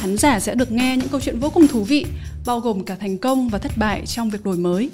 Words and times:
Khán 0.00 0.16
giả 0.16 0.40
sẽ 0.40 0.54
được 0.54 0.72
nghe 0.72 0.96
những 0.96 1.08
câu 1.08 1.20
chuyện 1.20 1.38
vô 1.38 1.50
cùng 1.54 1.68
thú 1.68 1.84
vị, 1.84 2.06
bao 2.46 2.60
gồm 2.60 2.84
cả 2.84 2.94
thành 2.94 3.18
công 3.18 3.48
và 3.48 3.58
thất 3.58 3.72
bại 3.76 4.06
trong 4.06 4.30
việc 4.30 4.44
đổi 4.44 4.56
mới. 4.56 4.90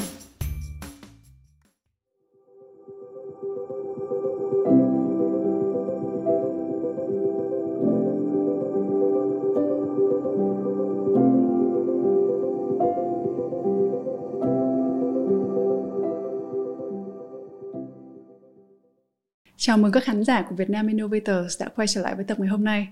Chào 19.56 19.78
mừng 19.78 19.92
các 19.92 20.04
khán 20.04 20.24
giả 20.24 20.42
của 20.48 20.54
Việt 20.54 20.70
Nam 20.70 20.86
Innovators 20.86 21.60
đã 21.60 21.68
quay 21.76 21.88
trở 21.88 22.00
lại 22.00 22.14
với 22.14 22.24
tập 22.24 22.38
ngày 22.40 22.48
hôm 22.48 22.64
nay. 22.64 22.88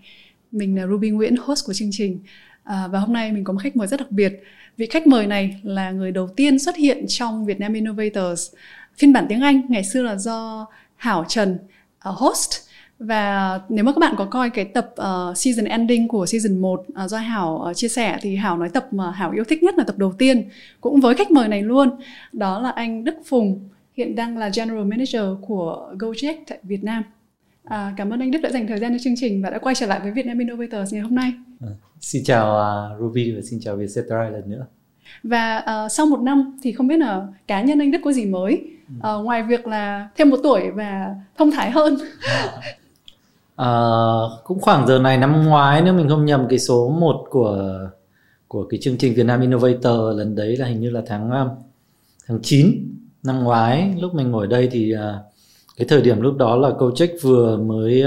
Mình 0.52 0.77
là 0.77 0.87
Ruby 0.87 1.11
Nguyễn, 1.11 1.37
host 1.37 1.66
của 1.66 1.73
chương 1.73 1.88
trình. 1.92 2.20
À, 2.65 2.88
và 2.88 2.98
hôm 2.98 3.12
nay 3.12 3.33
mình 3.33 3.45
có 3.45 3.52
một 3.52 3.59
khách 3.62 3.77
mời 3.77 3.87
rất 3.87 4.01
đặc 4.01 4.10
biệt. 4.10 4.33
Vị 4.77 4.87
khách 4.87 5.06
mời 5.06 5.27
này 5.27 5.60
là 5.62 5.91
người 5.91 6.12
đầu 6.12 6.29
tiên 6.29 6.59
xuất 6.59 6.77
hiện 6.77 7.05
trong 7.09 7.45
Việt 7.45 7.60
Nam 7.60 7.73
Innovators. 7.73 8.54
Phiên 8.96 9.13
bản 9.13 9.26
tiếng 9.29 9.41
Anh 9.41 9.63
ngày 9.68 9.85
xưa 9.85 10.02
là 10.02 10.16
do 10.16 10.66
Hảo 10.96 11.24
Trần 11.29 11.59
uh, 12.09 12.15
host. 12.15 12.51
Và 12.99 13.60
nếu 13.68 13.85
mà 13.85 13.93
các 13.93 13.99
bạn 13.99 14.15
có 14.18 14.24
coi 14.24 14.51
cái 14.51 14.65
tập 14.65 14.95
uh, 15.01 15.37
season 15.37 15.65
ending 15.65 16.09
của 16.09 16.26
season 16.26 16.59
1 16.59 16.80
uh, 16.80 16.95
à, 16.95 17.09
do 17.09 17.19
Hảo 17.19 17.66
uh, 17.71 17.76
chia 17.76 17.88
sẻ 17.88 18.19
thì 18.23 18.37
Hảo 18.37 18.59
nói 18.59 18.69
tập 18.69 18.87
mà 18.91 19.10
Hảo 19.10 19.30
yêu 19.30 19.45
thích 19.45 19.63
nhất 19.63 19.74
là 19.79 19.85
tập 19.85 19.98
đầu 19.98 20.13
tiên 20.13 20.48
cũng 20.80 21.01
với 21.01 21.15
khách 21.15 21.30
mời 21.30 21.48
này 21.48 21.63
luôn. 21.63 21.91
Đó 22.32 22.60
là 22.60 22.71
anh 22.71 23.04
Đức 23.04 23.15
Phùng 23.24 23.69
hiện 23.96 24.15
đang 24.15 24.38
là 24.38 24.51
General 24.54 24.85
Manager 24.85 25.23
của 25.41 25.95
Gojek 25.98 26.35
tại 26.48 26.59
Việt 26.63 26.85
Nam. 26.85 27.02
À, 27.65 27.95
cảm 27.96 28.10
ơn 28.10 28.21
anh 28.21 28.30
Đức 28.30 28.38
đã 28.43 28.51
dành 28.51 28.66
thời 28.66 28.79
gian 28.79 28.93
cho 28.93 28.99
chương 29.05 29.15
trình 29.16 29.43
và 29.43 29.51
đã 29.51 29.59
quay 29.59 29.74
trở 29.74 29.87
lại 29.87 30.01
với 30.02 30.10
Vietnam 30.10 30.38
Innovators 30.38 30.93
ngày 30.93 31.02
hôm 31.02 31.15
nay. 31.15 31.32
À, 31.60 31.69
xin 32.01 32.24
chào 32.24 32.57
uh, 32.95 33.01
Ruby 33.01 33.32
và 33.37 33.43
xin 33.51 33.60
chào 33.63 33.77
Vietcetera 33.77 34.29
lần 34.30 34.51
nữa. 34.51 34.66
Và 35.23 35.59
uh, 35.59 35.93
sau 35.93 36.07
một 36.07 36.21
năm 36.21 36.59
thì 36.63 36.73
không 36.73 36.87
biết 36.87 36.96
là 36.96 37.27
cá 37.46 37.63
nhân 37.63 37.79
anh 37.79 37.91
Đức 37.91 37.99
có 38.04 38.13
gì 38.13 38.27
mới 38.27 38.63
uh, 38.99 39.24
ngoài 39.24 39.43
việc 39.43 39.66
là 39.66 40.09
thêm 40.16 40.30
một 40.30 40.37
tuổi 40.43 40.71
và 40.71 41.15
thông 41.38 41.51
thái 41.51 41.71
hơn. 41.71 41.96
à, 43.57 43.71
cũng 44.45 44.60
khoảng 44.60 44.87
giờ 44.87 44.99
này 44.99 45.19
năm 45.19 45.45
ngoái 45.47 45.82
nếu 45.82 45.95
mình 45.95 46.09
không 46.09 46.24
nhầm 46.24 46.47
cái 46.51 46.59
số 46.59 46.88
1 46.88 47.24
của 47.30 47.79
của 48.49 48.66
cái 48.71 48.80
chương 48.82 48.97
trình 48.97 49.15
Vietnam 49.15 49.41
Innovator 49.41 50.16
lần 50.16 50.35
đấy 50.35 50.57
là 50.57 50.66
hình 50.66 50.80
như 50.80 50.91
là 50.91 51.02
tháng 51.07 51.30
tháng 52.26 52.38
9 52.43 52.73
năm 53.23 53.45
ngoái 53.45 53.95
lúc 54.01 54.15
mình 54.15 54.30
ngồi 54.30 54.47
đây 54.47 54.69
thì 54.73 54.95
uh, 54.95 55.32
cái 55.76 55.87
thời 55.88 56.02
điểm 56.02 56.20
lúc 56.20 56.37
đó 56.37 56.56
là 56.56 56.70
Gojek 56.70 57.09
vừa 57.23 57.56
mới 57.56 58.04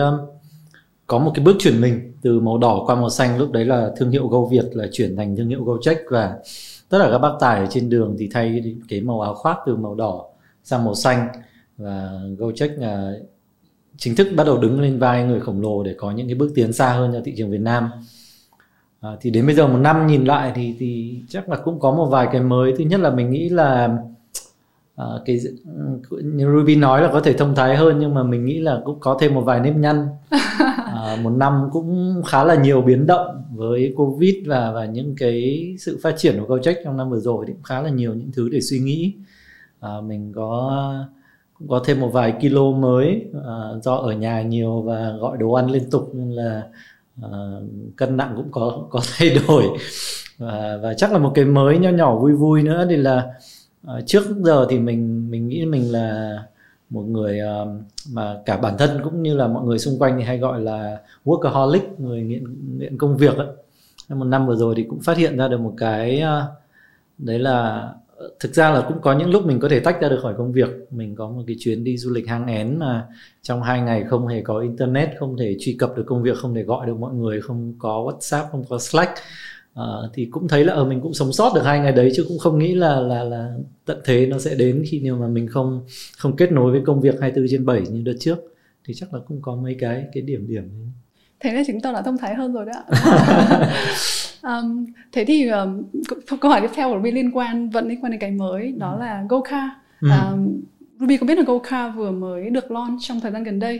có 1.07 1.19
một 1.19 1.31
cái 1.35 1.45
bước 1.45 1.55
chuyển 1.59 1.81
mình 1.81 2.13
từ 2.21 2.39
màu 2.39 2.57
đỏ 2.57 2.83
qua 2.85 2.95
màu 2.95 3.09
xanh. 3.09 3.37
Lúc 3.37 3.51
đấy 3.51 3.65
là 3.65 3.91
thương 3.97 4.11
hiệu 4.11 4.27
Go 4.27 4.45
Việt 4.45 4.65
là 4.73 4.87
chuyển 4.91 5.15
thành 5.17 5.35
thương 5.35 5.49
hiệu 5.49 5.63
Gojek 5.65 5.95
và 6.09 6.37
tất 6.89 6.99
cả 7.01 7.09
các 7.11 7.17
bác 7.17 7.31
tài 7.39 7.59
ở 7.59 7.67
trên 7.69 7.89
đường 7.89 8.15
thì 8.19 8.29
thay 8.33 8.63
cái 8.89 9.01
màu 9.01 9.21
áo 9.21 9.33
khoác 9.33 9.57
từ 9.65 9.75
màu 9.75 9.95
đỏ 9.95 10.25
sang 10.63 10.85
màu 10.85 10.95
xanh. 10.95 11.27
Và 11.77 12.09
Gojek 12.37 12.79
là 12.79 13.13
chính 13.97 14.15
thức 14.15 14.27
bắt 14.35 14.43
đầu 14.43 14.57
đứng 14.57 14.81
lên 14.81 14.99
vai 14.99 15.23
người 15.23 15.39
khổng 15.39 15.61
lồ 15.61 15.83
để 15.83 15.95
có 15.97 16.11
những 16.11 16.27
cái 16.27 16.35
bước 16.35 16.51
tiến 16.55 16.73
xa 16.73 16.93
hơn 16.93 17.13
cho 17.13 17.21
thị 17.25 17.33
trường 17.37 17.51
Việt 17.51 17.61
Nam. 17.61 17.89
À, 19.01 19.09
thì 19.21 19.29
đến 19.29 19.45
bây 19.45 19.55
giờ 19.55 19.67
một 19.67 19.77
năm 19.77 20.07
nhìn 20.07 20.25
lại 20.25 20.51
thì 20.55 20.75
thì 20.79 21.19
chắc 21.29 21.49
là 21.49 21.57
cũng 21.57 21.79
có 21.79 21.91
một 21.91 22.05
vài 22.05 22.27
cái 22.31 22.41
mới. 22.41 22.73
Thứ 22.77 22.83
nhất 22.83 22.99
là 22.99 23.09
mình 23.09 23.31
nghĩ 23.31 23.49
là 23.49 23.97
uh, 25.01 25.21
cái 25.25 25.39
như 26.23 26.45
Ruby 26.45 26.75
nói 26.75 27.01
là 27.01 27.09
có 27.13 27.21
thể 27.21 27.33
thông 27.33 27.55
thái 27.55 27.75
hơn 27.75 27.99
nhưng 27.99 28.13
mà 28.13 28.23
mình 28.23 28.45
nghĩ 28.45 28.59
là 28.59 28.81
cũng 28.85 28.99
có 28.99 29.17
thêm 29.19 29.33
một 29.33 29.41
vài 29.41 29.59
nếp 29.59 29.75
nhăn. 29.75 30.07
Uh, 30.35 31.19
một 31.23 31.29
năm 31.29 31.69
cũng 31.71 32.21
khá 32.27 32.43
là 32.43 32.55
nhiều 32.55 32.81
biến 32.81 33.05
động 33.05 33.43
với 33.55 33.93
covid 33.95 34.35
và 34.45 34.71
và 34.71 34.85
những 34.85 35.15
cái 35.17 35.75
sự 35.79 35.99
phát 36.03 36.17
triển 36.17 36.39
của 36.39 36.57
Gojek 36.57 36.75
trong 36.83 36.97
năm 36.97 37.09
vừa 37.09 37.19
rồi 37.19 37.45
thì 37.47 37.53
cũng 37.53 37.63
khá 37.63 37.81
là 37.81 37.89
nhiều 37.89 38.13
những 38.13 38.31
thứ 38.33 38.49
để 38.49 38.61
suy 38.61 38.79
nghĩ. 38.79 39.13
Uh, 39.85 40.03
mình 40.03 40.33
có 40.35 40.93
cũng 41.59 41.67
có 41.67 41.81
thêm 41.85 41.99
một 41.99 42.09
vài 42.13 42.33
kilo 42.41 42.71
mới 42.71 43.25
uh, 43.37 43.83
do 43.83 43.95
ở 43.95 44.11
nhà 44.11 44.41
nhiều 44.41 44.81
và 44.81 45.11
gọi 45.19 45.37
đồ 45.37 45.51
ăn 45.51 45.71
liên 45.71 45.89
tục 45.91 46.09
nên 46.13 46.31
là 46.31 46.63
uh, 47.25 47.63
cân 47.95 48.17
nặng 48.17 48.33
cũng 48.35 48.51
có 48.51 48.87
có 48.89 49.01
thay 49.17 49.37
đổi. 49.47 49.63
Và 50.37 50.79
và 50.81 50.93
chắc 50.93 51.11
là 51.11 51.17
một 51.17 51.31
cái 51.35 51.45
mới 51.45 51.77
nho 51.77 51.89
nhỏ 51.89 52.15
vui 52.15 52.33
vui 52.33 52.63
nữa 52.63 52.85
thì 52.89 52.95
là 52.95 53.33
Ờ, 53.85 54.01
trước 54.05 54.23
giờ 54.43 54.67
thì 54.69 54.79
mình 54.79 55.31
mình 55.31 55.47
nghĩ 55.47 55.65
mình 55.65 55.91
là 55.91 56.37
một 56.89 57.01
người 57.01 57.39
ờ, 57.39 57.67
mà 58.13 58.35
cả 58.45 58.57
bản 58.57 58.75
thân 58.77 59.01
cũng 59.03 59.23
như 59.23 59.35
là 59.35 59.47
mọi 59.47 59.65
người 59.65 59.79
xung 59.79 59.99
quanh 59.99 60.17
thì 60.17 60.23
hay 60.23 60.37
gọi 60.37 60.61
là 60.61 60.97
workaholic, 61.25 61.79
người 61.97 62.21
nghiện 62.21 62.43
nghiện 62.77 62.97
công 62.97 63.17
việc 63.17 63.37
ấy. 63.37 63.47
một 64.09 64.25
năm 64.25 64.47
vừa 64.47 64.55
rồi 64.55 64.73
thì 64.77 64.85
cũng 64.89 64.99
phát 65.01 65.17
hiện 65.17 65.37
ra 65.37 65.47
được 65.47 65.59
một 65.59 65.73
cái 65.77 66.19
ờ, 66.19 66.47
đấy 67.17 67.39
là 67.39 67.89
thực 68.39 68.53
ra 68.53 68.71
là 68.71 68.85
cũng 68.87 69.01
có 69.01 69.13
những 69.13 69.29
lúc 69.29 69.45
mình 69.45 69.59
có 69.59 69.69
thể 69.69 69.79
tách 69.79 70.01
ra 70.01 70.09
được 70.09 70.19
khỏi 70.21 70.33
công 70.37 70.51
việc 70.51 70.69
mình 70.91 71.15
có 71.15 71.29
một 71.29 71.43
cái 71.47 71.55
chuyến 71.59 71.83
đi 71.83 71.97
du 71.97 72.11
lịch 72.11 72.27
hang 72.27 72.47
én 72.47 72.79
mà 72.79 73.07
trong 73.41 73.63
hai 73.63 73.81
ngày 73.81 74.03
không 74.09 74.27
hề 74.27 74.41
có 74.41 74.59
internet, 74.59 75.09
không 75.19 75.37
thể 75.37 75.55
truy 75.59 75.75
cập 75.79 75.97
được 75.97 76.03
công 76.07 76.23
việc, 76.23 76.37
không 76.37 76.55
thể 76.55 76.63
gọi 76.63 76.87
được 76.87 76.99
mọi 76.99 77.13
người, 77.13 77.41
không 77.41 77.73
có 77.79 78.03
whatsapp, 78.03 78.47
không 78.51 78.63
có 78.69 78.79
slack 78.79 79.11
uh, 79.79 79.85
thì 80.13 80.25
cũng 80.25 80.47
thấy 80.47 80.63
là 80.63 80.73
ở 80.73 80.85
mình 80.85 81.01
cũng 81.01 81.13
sống 81.13 81.33
sót 81.33 81.53
được 81.55 81.61
hai 81.65 81.79
ngày 81.79 81.91
đấy 81.91 82.11
chứ 82.15 82.25
cũng 82.27 82.39
không 82.39 82.59
nghĩ 82.59 82.75
là 82.75 82.99
là 82.99 83.23
là 83.23 83.53
tận 83.85 84.01
thế 84.05 84.25
nó 84.25 84.39
sẽ 84.39 84.55
đến 84.55 84.83
khi 84.87 84.99
nào 84.99 85.17
mà 85.17 85.27
mình 85.27 85.47
không 85.47 85.85
không 86.17 86.35
kết 86.35 86.51
nối 86.51 86.71
với 86.71 86.81
công 86.85 87.01
việc 87.01 87.15
24 87.21 87.47
trên 87.49 87.65
7 87.65 87.81
như 87.81 88.01
đợt 88.05 88.15
trước. 88.19 88.37
Thì 88.87 88.93
chắc 88.93 89.13
là 89.13 89.19
cũng 89.27 89.41
có 89.41 89.55
mấy 89.55 89.75
cái 89.79 90.05
cái 90.13 90.21
điểm 90.21 90.47
điểm 90.47 90.91
thế 91.39 91.53
là 91.53 91.63
chúng 91.67 91.81
ta 91.81 91.91
đã 91.91 92.01
thông 92.01 92.17
thái 92.17 92.35
hơn 92.35 92.53
rồi 92.53 92.65
đó 92.65 92.83
um, 94.41 94.85
thế 95.11 95.25
thì 95.25 95.47
um, 95.47 95.83
câu 96.41 96.51
hỏi 96.51 96.61
tiếp 96.61 96.71
theo 96.75 96.89
của 96.89 96.95
Ruby 96.95 97.11
liên 97.11 97.31
quan 97.37 97.69
vẫn 97.69 97.87
liên 97.87 98.03
quan 98.03 98.11
đến 98.11 98.21
cái 98.21 98.31
mới 98.31 98.71
đó 98.77 98.91
ừ. 98.91 98.99
là 98.99 99.23
GoCar 99.29 99.69
ừ. 100.01 100.09
um, 100.31 100.61
Ruby 100.99 101.17
có 101.17 101.27
biết 101.27 101.37
là 101.37 101.43
GoCar 101.43 101.95
vừa 101.95 102.11
mới 102.11 102.49
được 102.49 102.71
launch 102.71 102.99
trong 103.01 103.19
thời 103.19 103.31
gian 103.31 103.43
gần 103.43 103.59
đây 103.59 103.79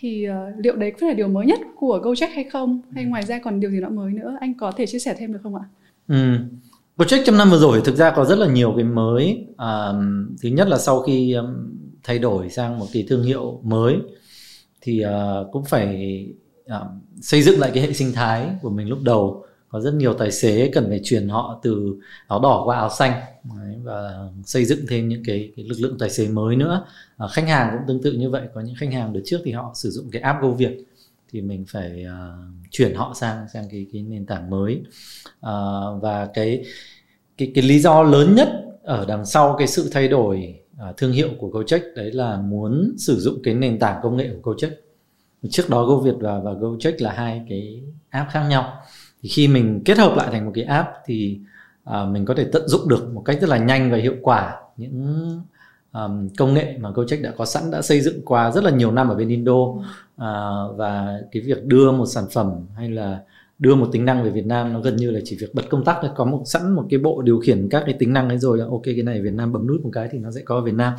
thì 0.00 0.26
uh, 0.30 0.64
liệu 0.64 0.76
đấy 0.76 0.90
có 0.90 0.96
phải 1.00 1.08
là 1.08 1.14
điều 1.14 1.28
mới 1.28 1.46
nhất 1.46 1.60
của 1.76 2.00
Gojek 2.04 2.28
hay 2.34 2.44
không 2.44 2.80
hay 2.94 3.04
ừ. 3.04 3.08
ngoài 3.08 3.22
ra 3.22 3.38
còn 3.44 3.60
điều 3.60 3.70
gì 3.70 3.80
nữa 3.80 3.88
mới 3.88 4.12
nữa 4.12 4.36
anh 4.40 4.54
có 4.54 4.72
thể 4.72 4.86
chia 4.86 4.98
sẻ 4.98 5.14
thêm 5.18 5.32
được 5.32 5.38
không 5.42 5.54
ạ? 5.54 5.62
Ừ. 6.08 6.38
Gojek 6.96 7.22
trong 7.24 7.38
năm 7.38 7.50
vừa 7.50 7.58
rồi 7.58 7.80
thực 7.84 7.96
ra 7.96 8.10
có 8.10 8.24
rất 8.24 8.38
là 8.38 8.46
nhiều 8.46 8.72
cái 8.76 8.84
mới 8.84 9.46
à, 9.56 9.92
thứ 10.42 10.48
nhất 10.48 10.68
là 10.68 10.78
sau 10.78 11.02
khi 11.02 11.32
um, 11.32 11.46
thay 12.02 12.18
đổi 12.18 12.50
sang 12.50 12.78
một 12.78 12.86
cái 12.92 13.06
thương 13.08 13.22
hiệu 13.22 13.60
mới 13.62 13.96
thì 14.80 15.04
uh, 15.04 15.52
cũng 15.52 15.64
phải 15.64 16.26
uh, 16.66 16.86
xây 17.20 17.42
dựng 17.42 17.60
lại 17.60 17.70
cái 17.74 17.82
hệ 17.82 17.92
sinh 17.92 18.12
thái 18.12 18.50
của 18.62 18.70
mình 18.70 18.88
lúc 18.88 18.98
đầu 19.02 19.44
có 19.68 19.80
rất 19.80 19.94
nhiều 19.94 20.14
tài 20.14 20.32
xế 20.32 20.70
cần 20.74 20.86
phải 20.88 21.00
chuyển 21.04 21.28
họ 21.28 21.60
từ 21.62 21.96
áo 22.26 22.40
đỏ 22.40 22.62
qua 22.64 22.76
áo 22.76 22.90
xanh. 22.90 23.12
Đấy, 23.44 23.76
và 23.82 24.28
xây 24.44 24.64
dựng 24.64 24.78
thêm 24.88 25.08
những 25.08 25.22
cái, 25.26 25.52
cái 25.56 25.64
lực 25.64 25.76
lượng 25.80 25.96
tài 25.98 26.10
xế 26.10 26.28
mới 26.28 26.56
nữa. 26.56 26.86
À, 27.16 27.26
khách 27.28 27.48
hàng 27.48 27.70
cũng 27.72 27.86
tương 27.88 28.02
tự 28.02 28.12
như 28.12 28.30
vậy. 28.30 28.42
Có 28.54 28.60
những 28.60 28.74
khách 28.78 28.92
hàng 28.92 29.12
đợt 29.12 29.20
trước 29.24 29.38
thì 29.44 29.52
họ 29.52 29.72
sử 29.74 29.90
dụng 29.90 30.10
cái 30.10 30.22
app 30.22 30.42
Go 30.42 30.48
Việt 30.48 30.84
thì 31.32 31.40
mình 31.40 31.64
phải 31.68 32.04
uh, 32.04 32.68
chuyển 32.70 32.94
họ 32.94 33.14
sang 33.14 33.46
sang 33.52 33.68
cái 33.70 33.86
cái 33.92 34.02
nền 34.02 34.26
tảng 34.26 34.50
mới. 34.50 34.80
Uh, 35.38 36.02
và 36.02 36.28
cái 36.34 36.64
cái 37.38 37.52
cái 37.54 37.64
lý 37.64 37.78
do 37.78 38.02
lớn 38.02 38.34
nhất 38.34 38.48
ở 38.82 39.04
đằng 39.08 39.26
sau 39.26 39.56
cái 39.58 39.66
sự 39.66 39.88
thay 39.92 40.08
đổi 40.08 40.54
uh, 40.88 40.96
thương 40.96 41.12
hiệu 41.12 41.28
của 41.38 41.48
Gojek 41.48 41.94
đấy 41.96 42.12
là 42.12 42.36
muốn 42.36 42.94
sử 42.98 43.20
dụng 43.20 43.40
cái 43.44 43.54
nền 43.54 43.78
tảng 43.78 44.00
công 44.02 44.16
nghệ 44.16 44.30
của 44.42 44.52
Gojek. 44.52 44.70
Trước 45.50 45.70
đó 45.70 45.84
Go 45.84 45.96
Việt 45.96 46.14
và 46.20 46.38
và 46.38 46.52
Gojek 46.52 46.92
là 46.98 47.12
hai 47.12 47.42
cái 47.48 47.82
app 48.08 48.30
khác 48.30 48.48
nhau 48.48 48.82
thì 49.22 49.28
khi 49.28 49.48
mình 49.48 49.82
kết 49.84 49.98
hợp 49.98 50.16
lại 50.16 50.28
thành 50.32 50.44
một 50.44 50.52
cái 50.54 50.64
app 50.64 50.88
thì 51.06 51.40
uh, 51.90 52.08
mình 52.10 52.24
có 52.24 52.34
thể 52.34 52.46
tận 52.52 52.68
dụng 52.68 52.88
được 52.88 53.14
một 53.14 53.22
cách 53.24 53.38
rất 53.40 53.50
là 53.50 53.58
nhanh 53.58 53.90
và 53.90 53.98
hiệu 53.98 54.14
quả 54.22 54.56
những 54.76 55.40
um, 55.92 56.28
công 56.38 56.54
nghệ 56.54 56.76
mà 56.80 56.90
Gojek 56.90 57.22
đã 57.22 57.32
có 57.36 57.44
sẵn 57.44 57.70
đã 57.70 57.82
xây 57.82 58.00
dựng 58.00 58.20
qua 58.24 58.50
rất 58.50 58.64
là 58.64 58.70
nhiều 58.70 58.92
năm 58.92 59.08
ở 59.08 59.14
bên 59.14 59.28
Indo. 59.28 59.52
Uh, 59.52 60.76
và 60.76 61.20
cái 61.32 61.42
việc 61.42 61.64
đưa 61.64 61.92
một 61.92 62.06
sản 62.06 62.24
phẩm 62.32 62.52
hay 62.76 62.90
là 62.90 63.20
đưa 63.58 63.74
một 63.74 63.88
tính 63.92 64.04
năng 64.04 64.24
về 64.24 64.30
Việt 64.30 64.46
Nam 64.46 64.72
nó 64.72 64.80
gần 64.80 64.96
như 64.96 65.10
là 65.10 65.20
chỉ 65.24 65.36
việc 65.40 65.54
bật 65.54 65.62
công 65.70 65.84
tắc 65.84 65.96
thôi. 66.02 66.10
Có 66.16 66.24
một 66.24 66.42
sẵn 66.44 66.70
một 66.70 66.86
cái 66.90 66.98
bộ 66.98 67.22
điều 67.22 67.40
khiển 67.40 67.68
các 67.70 67.82
cái 67.86 67.94
tính 67.98 68.12
năng 68.12 68.28
ấy 68.28 68.38
rồi 68.38 68.58
là 68.58 68.64
ok 68.64 68.82
cái 68.84 69.02
này 69.02 69.22
Việt 69.22 69.34
Nam 69.34 69.52
bấm 69.52 69.66
nút 69.66 69.80
một 69.84 69.90
cái 69.92 70.08
thì 70.12 70.18
nó 70.18 70.30
sẽ 70.30 70.40
có 70.44 70.54
ở 70.54 70.60
Việt 70.60 70.74
Nam. 70.74 70.94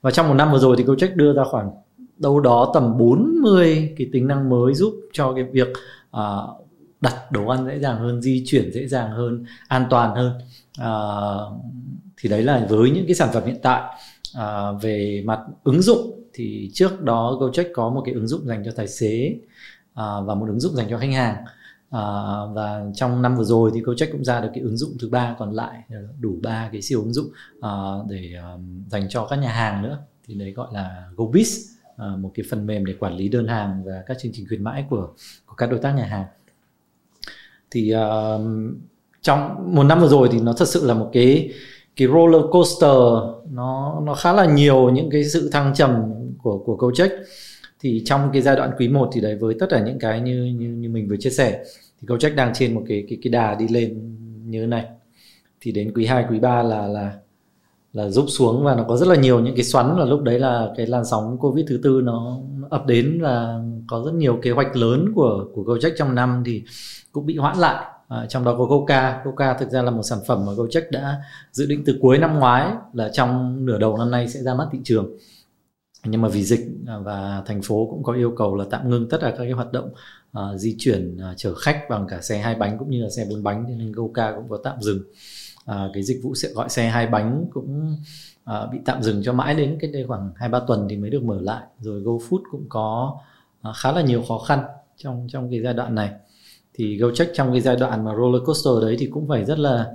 Và 0.00 0.10
trong 0.10 0.28
một 0.28 0.34
năm 0.34 0.52
vừa 0.52 0.58
rồi 0.58 0.76
thì 0.78 0.84
Gojek 0.84 1.16
đưa 1.16 1.32
ra 1.32 1.42
khoảng 1.44 1.70
đâu 2.18 2.40
đó 2.40 2.70
tầm 2.74 2.98
40 2.98 3.94
cái 3.96 4.08
tính 4.12 4.28
năng 4.28 4.48
mới 4.48 4.74
giúp 4.74 4.94
cho 5.12 5.32
cái 5.34 5.44
việc 5.44 5.68
uh, 6.16 6.66
đặt 7.02 7.32
đồ 7.32 7.46
ăn 7.46 7.66
dễ 7.66 7.78
dàng 7.78 7.98
hơn 7.98 8.22
di 8.22 8.42
chuyển 8.46 8.72
dễ 8.72 8.88
dàng 8.88 9.10
hơn 9.10 9.44
an 9.68 9.86
toàn 9.90 10.14
hơn. 10.14 10.32
À, 10.78 10.92
thì 12.16 12.28
đấy 12.28 12.42
là 12.42 12.66
với 12.68 12.90
những 12.90 13.04
cái 13.06 13.14
sản 13.14 13.28
phẩm 13.32 13.44
hiện 13.46 13.58
tại. 13.62 13.82
À, 14.34 14.72
về 14.72 15.22
mặt 15.26 15.40
ứng 15.64 15.82
dụng 15.82 16.20
thì 16.34 16.70
trước 16.74 17.02
đó 17.02 17.36
Gojek 17.40 17.64
có 17.74 17.90
một 17.90 18.02
cái 18.04 18.14
ứng 18.14 18.28
dụng 18.28 18.46
dành 18.46 18.62
cho 18.64 18.72
tài 18.76 18.88
xế 18.88 19.36
à, 19.94 20.04
và 20.24 20.34
một 20.34 20.46
ứng 20.48 20.60
dụng 20.60 20.74
dành 20.74 20.86
cho 20.90 20.98
khách 20.98 21.12
hàng. 21.12 21.44
À, 21.90 22.02
và 22.54 22.84
trong 22.94 23.22
năm 23.22 23.36
vừa 23.36 23.44
rồi 23.44 23.70
thì 23.74 23.80
Gojek 23.80 24.12
cũng 24.12 24.24
ra 24.24 24.40
được 24.40 24.48
cái 24.54 24.62
ứng 24.62 24.76
dụng 24.76 24.90
thứ 25.00 25.08
ba 25.08 25.36
còn 25.38 25.52
lại 25.52 25.82
đủ 26.20 26.38
ba 26.42 26.68
cái 26.72 26.82
siêu 26.82 27.00
ứng 27.00 27.12
dụng 27.12 27.26
à, 27.60 27.70
để 28.08 28.34
um, 28.54 28.84
dành 28.88 29.08
cho 29.08 29.26
các 29.26 29.36
nhà 29.36 29.52
hàng 29.52 29.82
nữa. 29.82 29.98
Thì 30.26 30.34
đấy 30.34 30.52
gọi 30.52 30.68
là 30.72 31.04
GoBiz 31.16 31.72
à, 31.96 32.06
một 32.16 32.30
cái 32.34 32.46
phần 32.50 32.66
mềm 32.66 32.84
để 32.84 32.94
quản 33.00 33.16
lý 33.16 33.28
đơn 33.28 33.48
hàng 33.48 33.84
và 33.84 34.02
các 34.06 34.16
chương 34.20 34.32
trình 34.34 34.46
khuyến 34.48 34.64
mãi 34.64 34.84
của 34.90 35.08
của 35.46 35.54
các 35.54 35.70
đối 35.70 35.78
tác 35.78 35.92
nhà 35.92 36.04
hàng 36.04 36.24
thì 37.72 37.94
uh, 37.94 38.40
trong 39.22 39.74
một 39.74 39.82
năm 39.82 40.00
vừa 40.00 40.08
rồi 40.08 40.28
thì 40.32 40.40
nó 40.40 40.52
thật 40.52 40.68
sự 40.68 40.86
là 40.86 40.94
một 40.94 41.10
cái 41.12 41.52
cái 41.96 42.08
roller 42.08 42.42
coaster. 42.50 42.90
Nó 43.52 44.00
nó 44.04 44.14
khá 44.14 44.32
là 44.32 44.46
nhiều 44.46 44.90
những 44.90 45.10
cái 45.10 45.24
sự 45.24 45.50
thăng 45.52 45.74
trầm 45.74 45.90
của 46.42 46.58
của 46.58 46.76
Gojek. 46.76 47.10
Thì 47.80 48.02
trong 48.04 48.30
cái 48.32 48.42
giai 48.42 48.56
đoạn 48.56 48.70
quý 48.78 48.88
1 48.88 49.10
thì 49.12 49.20
đấy 49.20 49.36
với 49.40 49.54
tất 49.60 49.66
cả 49.70 49.80
những 49.80 49.98
cái 49.98 50.20
như 50.20 50.44
như 50.44 50.68
như 50.68 50.88
mình 50.88 51.08
vừa 51.08 51.16
chia 51.16 51.30
sẻ 51.30 51.64
thì 52.00 52.08
Gojek 52.08 52.34
đang 52.34 52.52
trên 52.54 52.74
một 52.74 52.82
cái 52.88 53.04
cái 53.08 53.18
cái 53.22 53.30
đà 53.30 53.54
đi 53.54 53.68
lên 53.68 54.16
như 54.50 54.60
thế 54.60 54.66
này. 54.66 54.86
Thì 55.60 55.72
đến 55.72 55.92
quý 55.94 56.06
2 56.06 56.24
quý 56.30 56.38
3 56.38 56.62
là 56.62 56.86
là 56.86 57.12
là 57.92 58.08
rút 58.08 58.24
xuống 58.28 58.64
và 58.64 58.74
nó 58.74 58.84
có 58.88 58.96
rất 58.96 59.08
là 59.08 59.16
nhiều 59.16 59.40
những 59.40 59.56
cái 59.56 59.64
xoắn 59.64 59.96
và 59.98 60.04
lúc 60.04 60.22
đấy 60.22 60.38
là 60.38 60.72
cái 60.76 60.86
làn 60.86 61.04
sóng 61.04 61.38
covid 61.38 61.66
thứ 61.68 61.80
tư 61.82 62.00
nó 62.04 62.38
ập 62.70 62.86
đến 62.86 63.20
và 63.22 63.60
có 63.88 64.02
rất 64.04 64.14
nhiều 64.14 64.38
kế 64.42 64.50
hoạch 64.50 64.76
lớn 64.76 65.12
của 65.14 65.46
của 65.54 65.62
Gojek 65.62 65.90
trong 65.96 66.14
năm. 66.14 66.42
Thì 66.46 66.62
cũng 67.12 67.26
bị 67.26 67.36
hoãn 67.36 67.58
lại. 67.58 67.84
À, 68.08 68.26
trong 68.28 68.44
đó 68.44 68.54
có 68.58 68.66
Coca. 68.66 69.22
Coca 69.24 69.54
thực 69.54 69.70
ra 69.70 69.82
là 69.82 69.90
một 69.90 70.02
sản 70.02 70.18
phẩm 70.26 70.46
mà 70.46 70.52
Gojek 70.52 70.82
đã 70.90 71.22
dự 71.52 71.66
định 71.66 71.82
từ 71.86 71.98
cuối 72.00 72.18
năm 72.18 72.38
ngoái 72.38 72.72
là 72.92 73.08
trong 73.12 73.64
nửa 73.66 73.78
đầu 73.78 73.96
năm 73.96 74.10
nay 74.10 74.28
sẽ 74.28 74.40
ra 74.40 74.54
mắt 74.54 74.68
thị 74.72 74.78
trường. 74.84 75.10
Nhưng 76.04 76.22
mà 76.22 76.28
vì 76.28 76.44
dịch 76.44 76.66
à, 76.86 76.98
và 76.98 77.42
thành 77.46 77.62
phố 77.62 77.86
cũng 77.90 78.02
có 78.02 78.12
yêu 78.12 78.34
cầu 78.36 78.56
là 78.56 78.64
tạm 78.70 78.90
ngưng 78.90 79.08
tất 79.08 79.18
cả 79.20 79.30
các 79.30 79.38
cái 79.38 79.50
hoạt 79.50 79.72
động 79.72 79.90
uh, 80.38 80.42
di 80.56 80.76
chuyển 80.78 81.16
uh, 81.16 81.36
chở 81.36 81.54
khách 81.54 81.86
bằng 81.90 82.06
cả 82.08 82.20
xe 82.20 82.38
hai 82.38 82.54
bánh 82.54 82.78
cũng 82.78 82.90
như 82.90 83.02
là 83.02 83.10
xe 83.10 83.26
bốn 83.30 83.42
bánh 83.42 83.78
nên 83.78 83.92
Goca 83.92 84.32
cũng 84.36 84.48
có 84.48 84.58
tạm 84.64 84.80
dừng. 84.80 84.98
Uh, 85.70 85.76
cái 85.94 86.02
dịch 86.02 86.20
vụ 86.22 86.34
sẽ 86.34 86.48
gọi 86.48 86.68
xe 86.68 86.88
hai 86.88 87.06
bánh 87.06 87.46
cũng 87.52 87.96
uh, 88.50 88.72
bị 88.72 88.78
tạm 88.84 89.02
dừng 89.02 89.22
cho 89.22 89.32
mãi 89.32 89.54
đến 89.54 89.78
cái 89.80 89.92
đây 89.92 90.04
khoảng 90.08 90.32
hai 90.36 90.48
ba 90.48 90.60
tuần 90.66 90.86
thì 90.90 90.96
mới 90.96 91.10
được 91.10 91.22
mở 91.22 91.40
lại. 91.40 91.62
Rồi 91.80 92.00
GoFood 92.00 92.42
cũng 92.50 92.66
có 92.68 93.16
uh, 93.68 93.76
khá 93.76 93.92
là 93.92 94.02
nhiều 94.02 94.22
khó 94.28 94.38
khăn 94.38 94.62
trong 94.96 95.26
trong 95.30 95.50
cái 95.50 95.60
giai 95.62 95.74
đoạn 95.74 95.94
này 95.94 96.10
thì 96.74 96.98
GoCheck 96.98 97.34
trong 97.34 97.52
cái 97.52 97.60
giai 97.60 97.76
đoạn 97.76 98.04
mà 98.04 98.12
roller 98.16 98.42
coaster 98.46 98.72
đấy 98.82 98.96
thì 98.98 99.06
cũng 99.06 99.28
phải 99.28 99.44
rất 99.44 99.58
là 99.58 99.86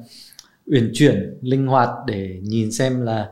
uyển 0.65 0.91
chuyển 0.94 1.38
linh 1.41 1.68
hoạt 1.68 1.89
để 2.07 2.39
nhìn 2.41 2.71
xem 2.71 3.01
là 3.01 3.29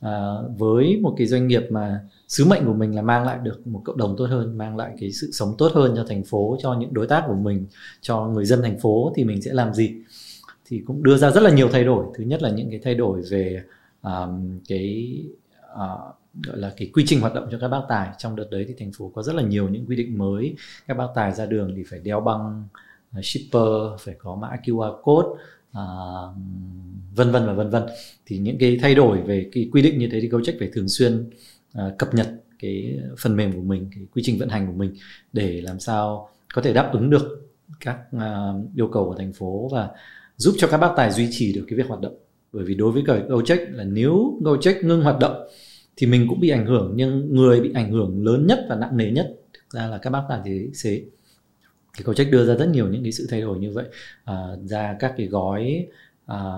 à, 0.00 0.34
với 0.58 0.98
một 1.02 1.14
cái 1.18 1.26
doanh 1.26 1.46
nghiệp 1.46 1.62
mà 1.70 2.00
sứ 2.28 2.44
mệnh 2.44 2.64
của 2.64 2.72
mình 2.72 2.94
là 2.94 3.02
mang 3.02 3.24
lại 3.24 3.38
được 3.42 3.66
một 3.66 3.82
cộng 3.84 3.96
đồng 3.96 4.14
tốt 4.18 4.26
hơn 4.26 4.58
mang 4.58 4.76
lại 4.76 4.94
cái 5.00 5.12
sự 5.12 5.30
sống 5.32 5.54
tốt 5.58 5.72
hơn 5.74 5.92
cho 5.96 6.04
thành 6.08 6.24
phố 6.24 6.56
cho 6.62 6.74
những 6.74 6.94
đối 6.94 7.06
tác 7.06 7.24
của 7.26 7.34
mình 7.34 7.66
cho 8.00 8.26
người 8.26 8.44
dân 8.44 8.62
thành 8.62 8.78
phố 8.78 9.12
thì 9.16 9.24
mình 9.24 9.42
sẽ 9.42 9.52
làm 9.52 9.74
gì? 9.74 9.94
Thì 10.66 10.82
cũng 10.86 11.02
đưa 11.02 11.16
ra 11.16 11.30
rất 11.30 11.42
là 11.42 11.50
nhiều 11.50 11.68
thay 11.72 11.84
đổi. 11.84 12.04
Thứ 12.18 12.24
nhất 12.24 12.42
là 12.42 12.50
những 12.50 12.70
cái 12.70 12.80
thay 12.84 12.94
đổi 12.94 13.22
về 13.30 13.62
um, 14.02 14.58
cái 14.68 15.18
uh, 15.72 16.14
gọi 16.46 16.58
là 16.58 16.72
cái 16.76 16.90
quy 16.94 17.04
trình 17.06 17.20
hoạt 17.20 17.34
động 17.34 17.48
cho 17.50 17.58
các 17.60 17.68
bác 17.68 17.82
tài. 17.88 18.08
Trong 18.18 18.36
đợt 18.36 18.48
đấy 18.50 18.64
thì 18.68 18.74
thành 18.78 18.92
phố 18.92 19.12
có 19.14 19.22
rất 19.22 19.34
là 19.34 19.42
nhiều 19.42 19.68
những 19.68 19.86
quy 19.86 19.96
định 19.96 20.18
mới. 20.18 20.54
Các 20.86 20.96
bác 20.96 21.06
tài 21.14 21.32
ra 21.32 21.46
đường 21.46 21.72
thì 21.76 21.84
phải 21.90 21.98
đeo 21.98 22.20
băng 22.20 22.64
uh, 22.64 22.87
Ờ, 23.12 23.20
shipper 23.22 24.00
phải 24.00 24.14
có 24.18 24.36
mã 24.36 24.56
QR 24.64 25.02
code 25.02 25.28
à, 25.72 25.82
vân 27.14 27.30
vân 27.30 27.46
và 27.46 27.52
vân 27.52 27.70
vân. 27.70 27.82
Thì 28.26 28.38
những 28.38 28.58
cái 28.58 28.78
thay 28.82 28.94
đổi 28.94 29.20
về 29.22 29.48
cái 29.52 29.68
quy 29.72 29.82
định 29.82 29.98
như 29.98 30.08
thế 30.12 30.20
thì 30.20 30.28
Gojek 30.28 30.58
phải 30.58 30.70
thường 30.72 30.88
xuyên 30.88 31.30
à, 31.72 31.84
cập 31.98 32.14
nhật 32.14 32.26
cái 32.58 32.98
phần 33.18 33.36
mềm 33.36 33.52
của 33.52 33.62
mình 33.62 33.90
cái 33.94 34.06
quy 34.14 34.22
trình 34.24 34.38
vận 34.38 34.48
hành 34.48 34.66
của 34.66 34.72
mình 34.72 34.94
để 35.32 35.60
làm 35.60 35.80
sao 35.80 36.28
có 36.54 36.62
thể 36.62 36.72
đáp 36.72 36.90
ứng 36.92 37.10
được 37.10 37.50
các 37.80 37.98
à, 38.18 38.52
yêu 38.76 38.88
cầu 38.92 39.04
của 39.04 39.14
thành 39.18 39.32
phố 39.32 39.68
và 39.72 39.88
giúp 40.36 40.54
cho 40.58 40.68
các 40.68 40.78
bác 40.78 40.92
tài 40.96 41.10
duy 41.10 41.28
trì 41.30 41.52
được 41.52 41.64
cái 41.68 41.76
việc 41.76 41.86
hoạt 41.88 42.00
động. 42.00 42.14
Bởi 42.52 42.64
vì 42.64 42.74
đối 42.74 42.92
với 42.92 43.02
cả 43.06 43.14
Gojek 43.28 43.72
là 43.72 43.84
nếu 43.84 44.38
Gojek 44.40 44.86
ngưng 44.86 45.02
hoạt 45.02 45.18
động 45.18 45.48
thì 45.96 46.06
mình 46.06 46.26
cũng 46.28 46.40
bị 46.40 46.48
ảnh 46.48 46.66
hưởng 46.66 46.92
nhưng 46.96 47.34
người 47.34 47.60
bị 47.60 47.72
ảnh 47.74 47.92
hưởng 47.92 48.24
lớn 48.24 48.46
nhất 48.46 48.66
và 48.68 48.76
nặng 48.76 48.96
nề 48.96 49.10
nhất 49.10 49.36
thực 49.54 49.80
ra 49.80 49.86
là 49.86 49.98
các 49.98 50.10
bác 50.10 50.22
tài 50.28 50.68
xế 50.74 51.02
thì 51.98 52.04
Gojek 52.04 52.30
đưa 52.30 52.46
ra 52.46 52.54
rất 52.54 52.68
nhiều 52.68 52.88
những 52.88 53.02
cái 53.02 53.12
sự 53.12 53.26
thay 53.30 53.40
đổi 53.40 53.58
như 53.58 53.72
vậy. 53.72 53.84
À, 54.24 54.34
ra 54.64 54.96
các 55.00 55.14
cái 55.16 55.26
gói 55.26 55.86
à, 56.26 56.52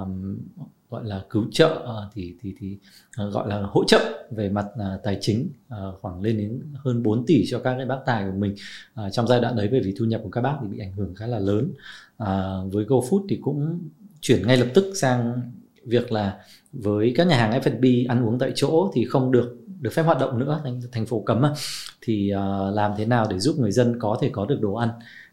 gọi 0.90 1.04
là 1.04 1.22
cứu 1.30 1.44
trợ 1.52 1.84
à, 1.86 2.08
thì 2.14 2.34
thì 2.42 2.54
thì 2.58 2.78
à, 3.16 3.24
gọi 3.24 3.48
là 3.48 3.62
hỗ 3.62 3.84
trợ 3.84 4.26
về 4.30 4.48
mặt 4.48 4.66
à, 4.78 4.98
tài 5.04 5.18
chính 5.20 5.48
à, 5.68 5.78
khoảng 6.00 6.22
lên 6.22 6.38
đến 6.38 6.62
hơn 6.74 7.02
4 7.02 7.26
tỷ 7.26 7.44
cho 7.50 7.58
các 7.58 7.74
cái 7.76 7.86
bác 7.86 7.98
tài 8.06 8.24
của 8.24 8.36
mình. 8.36 8.54
À, 8.94 9.10
trong 9.10 9.26
giai 9.26 9.40
đoạn 9.40 9.56
đấy 9.56 9.68
bởi 9.70 9.80
vì 9.80 9.94
thu 9.98 10.04
nhập 10.04 10.20
của 10.24 10.30
các 10.30 10.40
bác 10.40 10.56
thì 10.62 10.68
bị 10.68 10.78
ảnh 10.78 10.92
hưởng 10.92 11.14
khá 11.14 11.26
là 11.26 11.38
lớn. 11.38 11.72
À, 12.18 12.56
với 12.72 12.84
GoFood 12.84 13.26
thì 13.28 13.38
cũng 13.42 13.80
chuyển 14.20 14.46
ngay 14.46 14.56
lập 14.56 14.68
tức 14.74 14.92
sang 14.94 15.40
việc 15.84 16.12
là 16.12 16.38
với 16.72 17.12
các 17.16 17.26
nhà 17.26 17.36
hàng 17.36 17.60
F&B 17.60 18.08
ăn 18.08 18.26
uống 18.26 18.38
tại 18.38 18.52
chỗ 18.54 18.90
thì 18.94 19.04
không 19.04 19.32
được 19.32 19.56
được 19.80 19.92
phép 19.92 20.02
hoạt 20.02 20.18
động 20.20 20.38
nữa 20.38 20.60
thành, 20.64 20.80
thành 20.92 21.06
phố 21.06 21.20
cấm 21.20 21.42
thì 22.00 22.32
uh, 22.34 22.74
làm 22.74 22.92
thế 22.96 23.06
nào 23.06 23.26
để 23.30 23.38
giúp 23.38 23.56
người 23.58 23.72
dân 23.72 23.98
có 24.00 24.18
thể 24.20 24.30
có 24.32 24.46
được 24.46 24.58
đồ 24.60 24.74
ăn? 24.74 24.88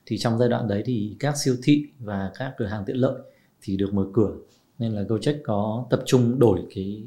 Thì 0.10 0.18
trong 0.18 0.38
giai 0.38 0.50
đoạn 0.50 0.68
đấy 0.68 0.84
thì 0.86 1.16
các 1.20 1.38
siêu 1.38 1.56
thị 1.64 1.86
và 2.00 2.32
các 2.38 2.54
cửa 2.58 2.66
hàng 2.66 2.84
tiện 2.86 2.96
lợi 2.96 3.22
thì 3.62 3.78
được 3.78 3.94
mở 3.94 4.06
cửa. 4.14 4.32
Nên 4.80 4.92
là 4.92 5.02
Gojek 5.02 5.36
có 5.44 5.88
tập 5.90 6.02
trung 6.06 6.40
đổi 6.40 6.60
cái 6.76 7.04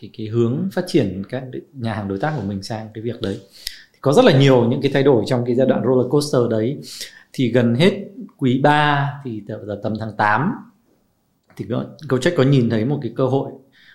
cái 0.00 0.10
cái 0.18 0.26
hướng 0.26 0.68
phát 0.72 0.84
triển 0.86 1.22
các 1.28 1.44
nhà 1.72 1.94
hàng 1.94 2.08
đối 2.08 2.18
tác 2.18 2.34
của 2.36 2.42
mình 2.42 2.62
sang 2.62 2.88
cái 2.94 3.02
việc 3.02 3.20
đấy. 3.20 3.40
Thì 3.92 3.98
có 4.00 4.12
rất 4.12 4.24
là 4.24 4.38
nhiều 4.38 4.68
những 4.68 4.82
cái 4.82 4.90
thay 4.94 5.02
đổi 5.02 5.24
trong 5.26 5.44
cái 5.46 5.54
giai 5.54 5.66
đoạn 5.66 5.82
roller 5.84 6.10
coaster 6.10 6.40
đấy. 6.50 6.78
Thì 7.32 7.52
gần 7.52 7.74
hết 7.74 7.92
quý 8.36 8.60
3 8.62 9.20
thì 9.24 9.42
tầm 9.82 9.94
tháng 10.00 10.16
8 10.16 10.52
thì 11.56 11.64
Gojek 12.08 12.36
có 12.36 12.42
nhìn 12.42 12.70
thấy 12.70 12.84
một 12.84 12.98
cái 13.02 13.12
cơ 13.16 13.26
hội 13.26 13.52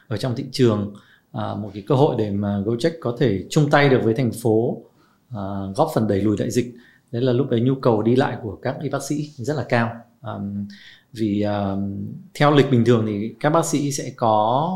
ở 0.08 0.18
trong 0.18 0.36
thị 0.36 0.46
trường 0.52 0.94
à, 1.32 1.56
một 1.56 1.70
cái 1.74 1.84
cơ 1.88 1.96
hội 1.96 2.16
để 2.18 2.32
mà 2.32 2.60
Gojek 2.66 2.92
có 3.02 3.16
thể 3.20 3.46
chung 3.50 3.70
tay 3.70 3.90
được 3.90 4.02
với 4.04 4.14
thành 4.14 4.32
phố 4.32 4.82
à, 5.30 5.44
góp 5.76 5.92
phần 5.96 6.08
đẩy 6.08 6.22
lùi 6.22 6.38
đại 6.38 6.52
dịch 6.52 6.76
đấy 7.12 7.22
là 7.22 7.34
lúc 7.34 7.50
đấy 7.50 7.62
nhu 7.62 7.76
cầu 7.76 8.02
đi 8.02 8.16
lại 8.16 8.38
của 8.44 8.56
các 8.56 8.76
y 8.82 8.90
bác 8.90 9.04
sĩ 9.04 9.30
rất 9.38 9.58
là 9.58 9.66
cao. 9.70 9.90
Um, 10.22 10.68
vì 11.14 11.42
um, 11.42 12.06
theo 12.34 12.56
lịch 12.56 12.72
bình 12.72 12.86
thường 12.86 13.04
thì 13.08 13.36
các 13.40 13.50
bác 13.50 13.66
sĩ 13.66 13.92
sẽ 13.92 14.12
có 14.16 14.72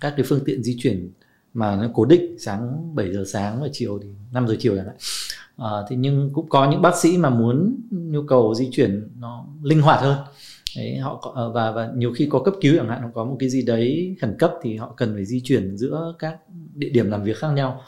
các 0.00 0.14
cái 0.16 0.26
phương 0.28 0.40
tiện 0.44 0.62
di 0.62 0.76
chuyển 0.78 1.10
mà 1.54 1.76
nó 1.76 1.88
cố 1.94 2.04
định 2.04 2.38
sáng 2.38 2.94
7 2.94 3.12
giờ 3.12 3.24
sáng 3.32 3.62
và 3.62 3.68
chiều 3.72 3.98
thì 4.02 4.08
5 4.32 4.48
giờ 4.48 4.56
chiều 4.58 4.76
chẳng 4.76 4.86
hạn. 4.86 4.96
À, 5.56 5.70
thế 5.88 5.96
nhưng 5.96 6.30
cũng 6.32 6.48
có 6.48 6.70
những 6.70 6.82
bác 6.82 6.96
sĩ 6.96 7.18
mà 7.18 7.30
muốn 7.30 7.76
nhu 7.90 8.22
cầu 8.22 8.54
di 8.54 8.68
chuyển 8.72 9.08
nó 9.20 9.46
linh 9.62 9.82
hoạt 9.82 10.00
hơn. 10.00 10.18
Đấy 10.76 10.96
họ 10.96 11.18
có, 11.22 11.32
ờ, 11.34 11.52
và 11.52 11.70
và 11.70 11.90
nhiều 11.96 12.12
khi 12.12 12.26
có 12.30 12.42
cấp 12.42 12.54
cứu 12.60 12.76
chẳng 12.76 12.88
hạn 12.88 13.02
nó 13.02 13.08
có 13.14 13.24
một 13.24 13.36
cái 13.38 13.48
gì 13.48 13.62
đấy 13.62 14.16
khẩn 14.20 14.36
cấp 14.38 14.52
thì 14.62 14.76
họ 14.76 14.94
cần 14.96 15.14
phải 15.14 15.24
di 15.24 15.40
chuyển 15.44 15.76
giữa 15.76 16.14
các 16.18 16.36
địa 16.74 16.88
điểm 16.88 17.10
làm 17.10 17.22
việc 17.22 17.36
khác 17.36 17.48
nhau. 17.48 17.82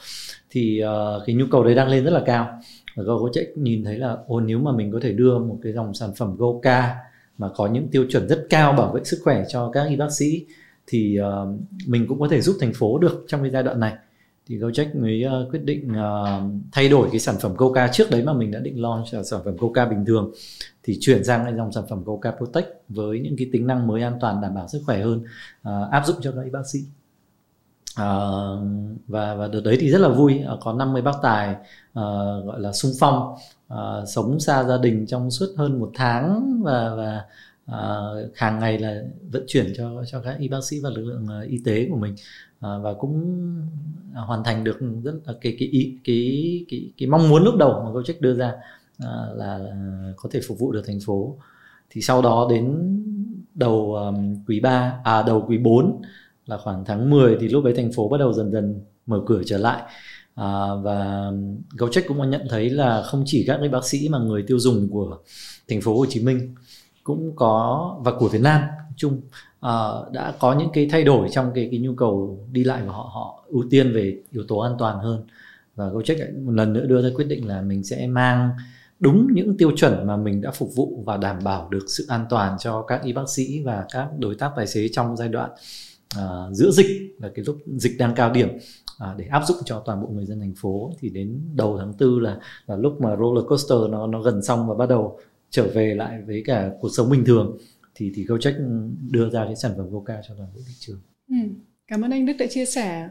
Thì 0.51 0.83
uh, 0.85 1.23
cái 1.27 1.37
nhu 1.37 1.45
cầu 1.51 1.65
đấy 1.65 1.75
đang 1.75 1.89
lên 1.89 2.05
rất 2.05 2.11
là 2.11 2.23
cao 2.27 2.61
và 2.95 3.03
GoCheck 3.03 3.59
nhìn 3.59 3.85
thấy 3.85 3.99
là 3.99 4.17
ô 4.27 4.41
nếu 4.41 4.59
mà 4.59 4.73
mình 4.73 4.93
có 4.93 4.99
thể 5.03 5.13
đưa 5.13 5.39
một 5.39 5.59
cái 5.63 5.73
dòng 5.73 5.95
sản 5.95 6.11
phẩm 6.17 6.37
GoCa 6.37 6.97
mà 7.39 7.49
có 7.55 7.67
những 7.67 7.89
tiêu 7.89 8.07
chuẩn 8.11 8.29
rất 8.29 8.47
cao 8.51 8.73
bảo 8.73 8.93
vệ 8.93 9.05
sức 9.05 9.21
khỏe 9.25 9.45
cho 9.49 9.71
các 9.73 9.89
y 9.89 9.97
bác 9.97 10.13
sĩ 10.13 10.47
thì 10.87 11.19
uh, 11.21 11.61
mình 11.87 12.07
cũng 12.09 12.21
có 12.21 12.29
thể 12.29 12.41
giúp 12.41 12.57
thành 12.61 12.73
phố 12.75 12.99
được 12.99 13.25
trong 13.29 13.43
cái 13.43 13.51
giai 13.51 13.63
đoạn 13.63 13.81
này. 13.81 13.95
Thì 14.47 14.59
Gojek 14.59 15.01
mới 15.01 15.25
uh, 15.27 15.53
quyết 15.53 15.65
định 15.65 15.91
uh, 15.91 16.43
thay 16.73 16.89
đổi 16.89 17.09
cái 17.11 17.21
sản 17.21 17.35
phẩm 17.41 17.57
Coca 17.57 17.89
trước 17.89 18.11
đấy 18.11 18.23
mà 18.23 18.33
mình 18.33 18.51
đã 18.51 18.61
định 18.61 18.83
launch 18.83 19.07
là 19.15 19.23
sản 19.23 19.41
phẩm 19.45 19.59
Coca 19.59 19.87
bình 19.87 20.05
thường 20.05 20.33
thì 20.83 20.97
chuyển 21.01 21.25
sang 21.25 21.45
cái 21.45 21.55
dòng 21.57 21.73
sản 21.73 21.85
phẩm 21.91 22.05
Coca 22.05 22.31
Protect 22.31 22.69
với 22.89 23.21
những 23.21 23.37
cái 23.37 23.49
tính 23.53 23.67
năng 23.67 23.87
mới 23.87 24.03
an 24.03 24.19
toàn 24.21 24.41
đảm 24.41 24.55
bảo 24.55 24.69
sức 24.69 24.83
khỏe 24.87 25.03
hơn 25.03 25.19
uh, 25.69 25.91
áp 25.91 26.07
dụng 26.07 26.17
cho 26.23 26.33
các 26.33 26.43
y 26.45 26.51
bác 26.51 26.63
sĩ. 26.73 26.79
À, 27.97 28.07
và 29.09 29.35
và 29.35 29.49
đợt 29.49 29.61
đấy 29.65 29.77
thì 29.81 29.91
rất 29.91 29.99
là 29.99 30.09
vui. 30.09 30.39
À, 30.39 30.55
có 30.61 30.73
50 30.73 31.03
bác 31.03 31.17
tài 31.23 31.49
à, 31.95 32.03
gọi 32.45 32.61
là 32.61 32.73
sung 32.73 32.93
phong. 33.01 33.35
À, 33.69 34.05
sống 34.15 34.41
xa 34.41 34.65
gia 34.65 34.79
đình 34.79 35.07
trong 35.07 35.31
suốt 35.31 35.47
hơn 35.57 35.81
một 35.81 35.91
tháng 35.95 36.61
và 36.65 36.95
và 36.95 37.25
à, 37.67 37.81
hàng 38.35 38.59
ngày 38.59 38.79
là 38.79 39.03
vận 39.31 39.45
chuyển 39.47 39.73
cho 39.77 40.05
cho 40.07 40.21
các 40.21 40.39
y 40.39 40.49
bác 40.49 40.65
sĩ 40.65 40.81
và 40.83 40.91
lực 40.91 41.05
lượng 41.05 41.29
y 41.49 41.59
tế 41.65 41.87
của 41.91 41.97
mình. 41.97 42.15
À, 42.61 42.79
và 42.83 42.95
cũng 42.95 43.45
hoàn 44.15 44.45
thành 44.45 44.65
được 44.65 44.79
rất 45.05 45.15
là 45.27 45.35
cái 45.41 45.57
cái 45.59 45.69
ý 45.69 45.99
cái 46.05 46.65
cái 46.71 46.93
cái 46.99 47.09
mong 47.09 47.29
muốn 47.29 47.45
lúc 47.45 47.55
đầu 47.57 47.83
mà 47.85 47.91
Gojek 47.91 48.15
đưa 48.21 48.35
ra 48.35 48.53
à, 48.99 49.11
là, 49.35 49.59
là 49.59 49.73
có 50.17 50.29
thể 50.33 50.41
phục 50.49 50.59
vụ 50.59 50.73
được 50.73 50.83
thành 50.87 50.99
phố. 51.07 51.37
Thì 51.91 52.01
sau 52.03 52.23
đó 52.23 52.47
đến 52.51 52.77
đầu 53.55 53.95
um, 53.95 54.45
quý 54.49 54.61
3 54.61 55.01
à 55.05 55.23
đầu 55.23 55.45
quý 55.49 55.59
4 55.59 56.03
là 56.51 56.57
khoảng 56.57 56.85
tháng 56.85 57.11
10 57.11 57.37
thì 57.41 57.49
lúc 57.49 57.65
đấy 57.65 57.75
thành 57.77 57.93
phố 57.93 58.09
bắt 58.09 58.19
đầu 58.19 58.33
dần 58.33 58.53
dần 58.53 58.81
mở 59.07 59.21
cửa 59.27 59.43
trở 59.47 59.59
lại. 59.59 59.83
À, 60.35 60.75
và 60.83 61.31
GoCheck 61.79 62.09
cũng 62.09 62.19
có 62.19 62.25
nhận 62.25 62.47
thấy 62.49 62.71
là 62.71 63.03
không 63.03 63.23
chỉ 63.27 63.45
các 63.47 63.57
cái 63.61 63.69
bác 63.69 63.85
sĩ 63.85 64.09
mà 64.09 64.19
người 64.19 64.45
tiêu 64.47 64.59
dùng 64.59 64.89
của 64.91 65.19
thành 65.69 65.81
phố 65.81 65.99
Hồ 65.99 66.07
Chí 66.07 66.25
Minh 66.25 66.55
cũng 67.05 67.37
có 67.37 67.97
và 68.05 68.13
của 68.19 68.29
Việt 68.29 68.41
Nam 68.43 68.63
chung 68.97 69.21
uh, 69.67 70.13
đã 70.13 70.35
có 70.39 70.55
những 70.59 70.69
cái 70.73 70.89
thay 70.91 71.05
đổi 71.05 71.29
trong 71.33 71.51
cái 71.55 71.69
cái 71.71 71.81
nhu 71.81 71.95
cầu 71.95 72.47
đi 72.53 72.65
lại 72.65 72.83
của 72.87 72.93
họ 72.93 73.11
họ 73.15 73.45
ưu 73.49 73.65
tiên 73.71 73.93
về 73.93 74.19
yếu 74.31 74.45
tố 74.49 74.59
an 74.59 74.73
toàn 74.79 74.99
hơn. 74.99 75.25
Và 75.77 75.89
GoCheck 75.89 76.21
một 76.45 76.53
lần 76.53 76.73
nữa 76.73 76.85
đưa 76.87 77.03
ra 77.03 77.09
quyết 77.15 77.29
định 77.29 77.49
là 77.49 77.63
mình 77.63 77.85
sẽ 77.85 78.07
mang 78.07 78.51
đúng 79.01 79.29
những 79.33 79.57
tiêu 79.57 79.73
chuẩn 79.77 80.07
mà 80.07 80.17
mình 80.17 80.41
đã 80.43 80.51
phục 80.51 80.71
vụ 80.75 81.03
và 81.07 81.17
đảm 81.17 81.39
bảo 81.45 81.69
được 81.71 81.85
sự 81.89 82.07
an 82.09 82.27
toàn 82.31 82.57
cho 82.59 82.83
các 82.83 83.03
y 83.03 83.13
bác 83.13 83.29
sĩ 83.29 83.63
và 83.65 83.85
các 83.93 84.09
đối 84.19 84.35
tác 84.35 84.51
tài 84.57 84.67
xế 84.67 84.89
trong 84.89 85.17
giai 85.17 85.29
đoạn 85.29 85.51
uh, 86.19 86.55
giữa 86.57 86.71
dịch 86.71 87.17
là 87.19 87.31
cái 87.35 87.45
lúc 87.45 87.59
dịch 87.67 87.99
đang 87.99 88.15
cao 88.15 88.33
điểm 88.33 88.49
uh, 88.49 89.17
để 89.17 89.27
áp 89.27 89.43
dụng 89.47 89.57
cho 89.65 89.83
toàn 89.87 90.03
bộ 90.03 90.09
người 90.09 90.27
dân 90.27 90.41
thành 90.41 90.55
phố 90.61 90.93
thì 91.01 91.09
đến 91.09 91.41
đầu 91.55 91.79
tháng 91.79 91.93
tư 91.93 92.19
là 92.19 92.39
là 92.67 92.77
lúc 92.77 93.01
mà 93.01 93.17
roller 93.17 93.45
coaster 93.49 93.79
nó 93.91 94.07
nó 94.07 94.23
gần 94.23 94.43
xong 94.43 94.69
và 94.69 94.75
bắt 94.75 94.89
đầu 94.89 95.19
trở 95.51 95.69
về 95.75 95.95
lại 95.95 96.23
với 96.27 96.43
cả 96.47 96.71
cuộc 96.81 96.89
sống 96.89 97.11
bình 97.11 97.25
thường 97.25 97.59
thì 97.95 98.13
thì 98.15 98.25
GoCheck 98.25 98.59
đưa 99.11 99.31
ra 99.31 99.45
cái 99.45 99.57
sản 99.57 99.73
phẩm 99.77 99.91
Goca 99.91 100.15
cho 100.29 100.35
toàn 100.39 100.49
bộ 100.55 100.61
thị 100.67 100.75
trường. 100.79 101.01
Ừ. 101.29 101.37
Cảm 101.89 102.05
ơn 102.05 102.11
anh 102.11 102.27
Đức 102.27 102.33
đã 102.39 102.47
chia 102.47 102.65
sẻ 102.65 103.09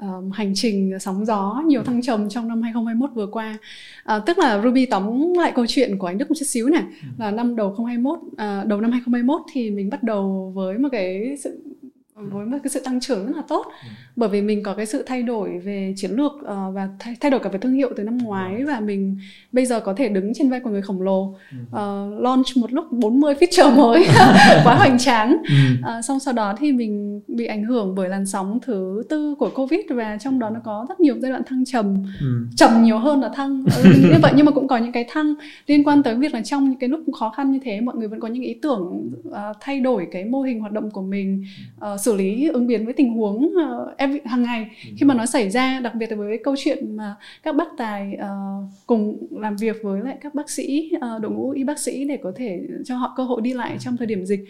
um, 0.00 0.30
hành 0.30 0.52
trình 0.54 0.98
sóng 1.00 1.26
gió 1.26 1.62
nhiều 1.66 1.82
thăng 1.82 2.02
trầm 2.02 2.28
trong 2.28 2.48
năm 2.48 2.62
2021 2.62 3.10
vừa 3.14 3.26
qua. 3.26 3.58
À, 4.04 4.18
tức 4.26 4.38
là 4.38 4.62
Ruby 4.62 4.86
tóm 4.86 5.32
lại 5.34 5.52
câu 5.54 5.66
chuyện 5.68 5.98
của 5.98 6.06
anh 6.06 6.18
Đức 6.18 6.30
một 6.30 6.34
chút 6.38 6.46
xíu 6.46 6.68
này 6.68 6.82
ừ. 6.82 7.08
là 7.18 7.30
năm 7.30 7.56
đầu 7.56 7.68
2021 7.68 8.18
à, 8.36 8.64
đầu 8.64 8.80
năm 8.80 8.90
2021 8.90 9.40
thì 9.52 9.70
mình 9.70 9.90
bắt 9.90 10.02
đầu 10.02 10.52
với 10.54 10.78
một 10.78 10.88
cái 10.92 11.36
sự 11.42 11.62
với 12.14 12.46
một 12.46 12.58
cái 12.62 12.70
sự 12.70 12.80
tăng 12.84 13.00
trưởng 13.00 13.26
rất 13.26 13.36
là 13.36 13.42
tốt. 13.48 13.66
Ừ. 13.82 13.88
bởi 14.16 14.28
vì 14.28 14.42
mình 14.42 14.62
có 14.62 14.74
cái 14.74 14.86
sự 14.86 15.02
thay 15.06 15.22
đổi 15.22 15.58
về 15.58 15.94
chiến 15.96 16.10
lược 16.10 16.32
uh, 16.32 16.74
và 16.74 16.88
thay, 16.98 17.16
thay 17.20 17.30
đổi 17.30 17.40
cả 17.40 17.48
về 17.48 17.58
thương 17.58 17.72
hiệu 17.72 17.90
từ 17.96 18.02
năm 18.02 18.18
ngoái 18.18 18.56
ừ. 18.58 18.66
và 18.66 18.80
mình 18.80 19.18
bây 19.52 19.66
giờ 19.66 19.80
có 19.80 19.94
thể 19.94 20.08
đứng 20.08 20.32
trên 20.34 20.50
vai 20.50 20.60
của 20.60 20.70
người 20.70 20.82
khổng 20.82 21.02
lồ. 21.02 21.22
Uh, 21.22 22.20
launch 22.20 22.46
một 22.56 22.72
lúc 22.72 22.92
40 22.92 23.34
feature 23.34 23.76
mới. 23.76 24.06
Quá 24.64 24.74
hoành 24.74 24.98
tráng. 24.98 25.36
Uh, 25.80 26.04
xong 26.04 26.20
sau 26.20 26.34
đó 26.34 26.54
thì 26.58 26.72
mình 26.72 27.20
bị 27.28 27.46
ảnh 27.46 27.64
hưởng 27.64 27.94
bởi 27.94 28.08
làn 28.08 28.26
sóng 28.26 28.58
thứ 28.62 29.02
tư 29.08 29.34
của 29.38 29.50
covid 29.54 29.80
và 29.88 30.18
trong 30.20 30.38
đó 30.38 30.50
nó 30.50 30.60
có 30.64 30.86
rất 30.88 31.00
nhiều 31.00 31.14
giai 31.18 31.30
đoạn 31.30 31.42
thăng 31.46 31.64
trầm. 31.64 32.04
Trầm 32.56 32.82
nhiều 32.82 32.98
hơn 32.98 33.20
là 33.20 33.28
thăng. 33.28 33.64
Ừ, 33.76 33.90
như 34.02 34.18
vậy 34.22 34.32
nhưng 34.36 34.46
mà 34.46 34.52
cũng 34.52 34.68
có 34.68 34.76
những 34.76 34.92
cái 34.92 35.06
thăng. 35.10 35.34
Liên 35.66 35.84
quan 35.84 36.02
tới 36.02 36.14
việc 36.14 36.34
là 36.34 36.42
trong 36.42 36.70
những 36.70 36.78
cái 36.78 36.88
lúc 36.88 37.00
khó 37.18 37.30
khăn 37.30 37.52
như 37.52 37.58
thế 37.62 37.80
mọi 37.80 37.96
người 37.96 38.08
vẫn 38.08 38.20
có 38.20 38.28
những 38.28 38.42
ý 38.42 38.54
tưởng 38.62 39.10
uh, 39.28 39.56
thay 39.60 39.80
đổi 39.80 40.08
cái 40.12 40.24
mô 40.24 40.42
hình 40.42 40.60
hoạt 40.60 40.72
động 40.72 40.90
của 40.90 41.02
mình. 41.02 41.44
Uh, 41.92 42.00
xử 42.02 42.16
lý 42.16 42.48
ứng 42.48 42.66
biến 42.66 42.84
với 42.84 42.94
tình 42.94 43.14
huống 43.14 43.46
uh, 43.46 44.24
hàng 44.24 44.42
ngày. 44.42 44.66
Khi 44.96 45.06
mà 45.06 45.14
nó 45.14 45.26
xảy 45.26 45.50
ra 45.50 45.80
đặc 45.80 45.94
biệt 45.94 46.10
là 46.10 46.16
với 46.16 46.38
câu 46.44 46.54
chuyện 46.58 46.96
mà 46.96 47.14
các 47.42 47.56
bác 47.56 47.68
tài 47.78 48.16
uh, 48.18 48.70
cùng 48.86 49.26
làm 49.30 49.56
việc 49.56 49.76
với 49.82 50.00
lại 50.00 50.16
các 50.20 50.34
bác 50.34 50.50
sĩ 50.50 50.90
uh, 50.96 51.22
đội 51.22 51.32
ngũ 51.32 51.50
y 51.50 51.64
bác 51.64 51.78
sĩ 51.78 52.04
để 52.04 52.18
có 52.22 52.32
thể 52.36 52.60
cho 52.84 52.96
họ 52.96 53.14
cơ 53.16 53.24
hội 53.24 53.40
đi 53.42 53.52
lại 53.52 53.76
trong 53.80 53.96
thời 53.96 54.06
điểm 54.06 54.24
dịch. 54.24 54.44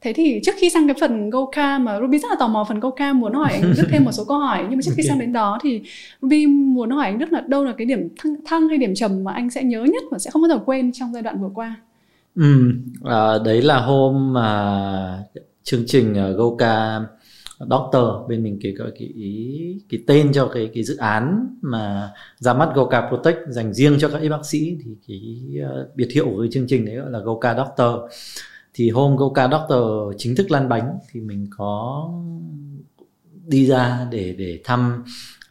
Thế 0.00 0.12
thì 0.12 0.40
trước 0.44 0.52
khi 0.56 0.70
sang 0.70 0.86
cái 0.86 0.96
phần 1.00 1.30
Goka 1.30 1.78
mà 1.78 2.00
Ruby 2.00 2.18
rất 2.18 2.28
là 2.30 2.36
tò 2.38 2.48
mò 2.48 2.64
phần 2.68 2.80
Goka 2.80 3.12
muốn 3.12 3.32
hỏi 3.32 3.52
anh 3.52 3.72
Đức 3.76 3.88
thêm 3.90 4.04
một 4.04 4.12
số 4.12 4.24
câu 4.24 4.38
hỏi. 4.38 4.58
Nhưng 4.68 4.78
mà 4.78 4.82
trước 4.82 4.92
khi 4.96 5.02
okay. 5.02 5.08
sang 5.08 5.18
đến 5.18 5.32
đó 5.32 5.58
thì 5.62 5.82
Ruby 6.22 6.46
muốn 6.46 6.90
hỏi 6.90 7.06
anh 7.06 7.18
Đức 7.18 7.32
là 7.32 7.40
đâu 7.40 7.64
là 7.64 7.72
cái 7.78 7.86
điểm 7.86 8.08
thăng, 8.18 8.34
thăng 8.44 8.68
hay 8.68 8.78
điểm 8.78 8.94
trầm 8.94 9.24
mà 9.24 9.32
anh 9.32 9.50
sẽ 9.50 9.62
nhớ 9.62 9.84
nhất 9.84 10.02
và 10.10 10.18
sẽ 10.18 10.30
không 10.30 10.42
bao 10.42 10.48
giờ 10.48 10.58
quên 10.66 10.92
trong 10.92 11.12
giai 11.12 11.22
đoạn 11.22 11.40
vừa 11.40 11.50
qua? 11.54 11.76
Ừ, 12.36 12.72
à, 13.04 13.38
đấy 13.44 13.62
là 13.62 13.80
hôm 13.80 14.32
mà 14.32 15.24
chương 15.68 15.84
trình 15.86 16.14
ờ, 16.14 16.30
uh, 16.30 16.36
Goka 16.36 17.00
Doctor 17.58 18.28
bên 18.28 18.42
mình 18.42 18.58
kể 18.62 18.74
cái 18.78 18.90
cái 18.98 19.12
cái 19.88 20.00
tên 20.06 20.32
cho 20.32 20.50
cái 20.54 20.70
cái 20.74 20.84
dự 20.84 20.96
án 20.96 21.56
mà 21.62 22.10
ra 22.36 22.54
mắt 22.54 22.68
Goka 22.74 23.08
Protect 23.08 23.38
dành 23.48 23.74
riêng 23.74 23.96
cho 24.00 24.08
các 24.08 24.22
y 24.22 24.28
bác 24.28 24.46
sĩ. 24.46 24.78
Thì 24.84 24.90
cái 25.08 25.46
uh, 25.64 25.96
biệt 25.96 26.08
hiệu 26.12 26.24
của 26.24 26.40
cái 26.40 26.48
chương 26.52 26.66
trình 26.68 26.86
đấy 26.86 26.96
gọi 26.96 27.10
là 27.10 27.18
Goka 27.18 27.54
Doctor. 27.54 28.12
Thì 28.74 28.90
hôm 28.90 29.16
Goka 29.16 29.48
Doctor 29.48 30.14
chính 30.18 30.36
thức 30.36 30.50
lăn 30.50 30.68
bánh 30.68 30.98
thì 31.12 31.20
mình 31.20 31.46
có 31.56 32.04
đi 33.46 33.66
ra 33.66 34.06
để 34.10 34.34
để 34.38 34.60
thăm 34.64 35.04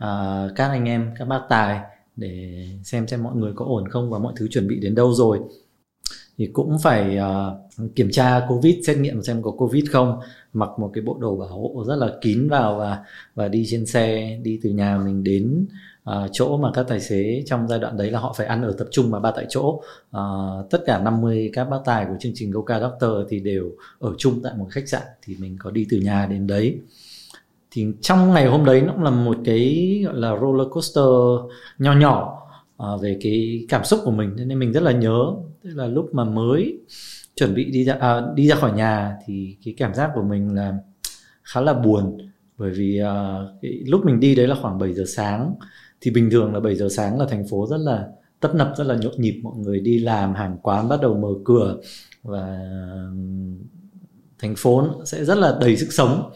uh, 0.03 0.55
các 0.55 0.67
anh 0.69 0.85
em 0.85 1.11
các 1.19 1.27
bác 1.27 1.41
tài 1.49 1.79
để 2.15 2.65
xem 2.83 3.07
xem 3.07 3.23
mọi 3.23 3.35
người 3.35 3.51
có 3.55 3.65
ổn 3.65 3.87
không 3.89 4.09
và 4.09 4.19
mọi 4.19 4.33
thứ 4.37 4.47
chuẩn 4.47 4.67
bị 4.67 4.79
đến 4.79 4.95
đâu 4.95 5.13
rồi 5.13 5.39
thì 6.37 6.47
cũng 6.53 6.77
phải 6.83 7.17
uh, 7.17 7.95
kiểm 7.95 8.11
tra 8.11 8.45
covid 8.49 8.75
xét 8.87 8.97
nghiệm 8.97 9.23
xem 9.23 9.41
có 9.43 9.51
covid 9.51 9.85
không. 9.91 10.19
Mặc 10.53 10.69
một 10.77 10.91
cái 10.93 11.01
bộ 11.01 11.17
đồ 11.19 11.35
bảo 11.35 11.47
hộ 11.47 11.83
rất 11.87 11.95
là 11.95 12.09
kín 12.21 12.49
vào 12.49 12.77
và 12.77 13.03
và 13.35 13.47
đi 13.47 13.65
trên 13.69 13.85
xe 13.85 14.37
đi 14.43 14.59
từ 14.63 14.69
nhà 14.69 14.97
mình 14.97 15.23
đến 15.23 15.67
uh, 16.09 16.29
chỗ 16.31 16.57
mà 16.57 16.71
các 16.73 16.85
tài 16.89 16.99
xế 16.99 17.43
trong 17.45 17.67
giai 17.67 17.79
đoạn 17.79 17.97
đấy 17.97 18.11
là 18.11 18.19
họ 18.19 18.33
phải 18.37 18.47
ăn 18.47 18.61
ở 18.63 18.71
tập 18.77 18.87
trung 18.91 19.11
mà 19.11 19.19
ba 19.19 19.31
tại 19.31 19.45
chỗ. 19.49 19.81
Uh, 20.17 20.69
tất 20.69 20.83
cả 20.85 20.99
50 20.99 21.49
các 21.53 21.63
bác 21.63 21.79
tài 21.85 22.05
của 22.05 22.15
chương 22.19 22.31
trình 22.35 22.51
Goka 22.51 22.79
Doctor 22.79 23.11
thì 23.29 23.39
đều 23.39 23.71
ở 23.99 24.13
chung 24.17 24.39
tại 24.43 24.53
một 24.57 24.67
khách 24.69 24.87
sạn 24.87 25.03
thì 25.21 25.35
mình 25.39 25.57
có 25.59 25.71
đi 25.71 25.87
từ 25.89 25.97
nhà 25.97 26.27
đến 26.29 26.47
đấy. 26.47 26.79
Thì 27.71 27.87
trong 28.01 28.33
ngày 28.33 28.45
hôm 28.45 28.65
đấy 28.65 28.81
nó 28.81 28.93
cũng 28.93 29.03
là 29.03 29.09
một 29.09 29.37
cái 29.45 30.01
gọi 30.05 30.15
là 30.15 30.37
roller 30.41 30.67
coaster 30.71 31.05
nho 31.79 31.93
nhỏ 31.93 32.41
uh, 32.83 33.01
về 33.01 33.17
cái 33.21 33.65
cảm 33.69 33.83
xúc 33.83 33.99
của 34.03 34.11
mình. 34.11 34.35
Nên 34.35 34.59
mình 34.59 34.71
rất 34.71 34.83
là 34.83 34.91
nhớ 34.91 35.33
tức 35.67 35.75
là 35.75 35.87
lúc 35.87 36.09
mà 36.13 36.23
mới 36.23 36.79
chuẩn 37.35 37.55
bị 37.55 37.65
đi 37.71 37.83
ra 37.83 37.93
à, 37.93 38.21
đi 38.35 38.47
ra 38.47 38.55
khỏi 38.55 38.71
nhà 38.71 39.15
thì 39.25 39.57
cái 39.65 39.73
cảm 39.77 39.93
giác 39.93 40.11
của 40.15 40.23
mình 40.23 40.55
là 40.55 40.77
khá 41.43 41.61
là 41.61 41.73
buồn. 41.73 42.17
Bởi 42.57 42.71
vì 42.71 43.01
uh, 43.01 43.61
cái, 43.61 43.71
lúc 43.87 44.05
mình 44.05 44.19
đi 44.19 44.35
đấy 44.35 44.47
là 44.47 44.55
khoảng 44.61 44.77
7 44.77 44.93
giờ 44.93 45.03
sáng. 45.07 45.53
Thì 46.01 46.11
bình 46.11 46.29
thường 46.29 46.53
là 46.53 46.59
7 46.59 46.75
giờ 46.75 46.87
sáng 46.91 47.19
là 47.19 47.25
thành 47.29 47.47
phố 47.49 47.67
rất 47.69 47.77
là 47.77 48.07
tấp 48.39 48.55
nập 48.55 48.73
rất 48.77 48.83
là 48.83 48.95
nhộn 48.95 49.13
nhịp. 49.17 49.39
Mọi 49.43 49.57
người 49.57 49.79
đi 49.79 49.99
làm 49.99 50.33
hàng 50.33 50.57
quán 50.61 50.89
bắt 50.89 51.01
đầu 51.01 51.17
mở 51.17 51.29
cửa 51.45 51.77
và 52.23 52.59
thành 54.39 54.55
phố 54.57 54.87
sẽ 55.05 55.25
rất 55.25 55.37
là 55.37 55.57
đầy 55.61 55.77
sức 55.77 55.93
sống. 55.93 56.31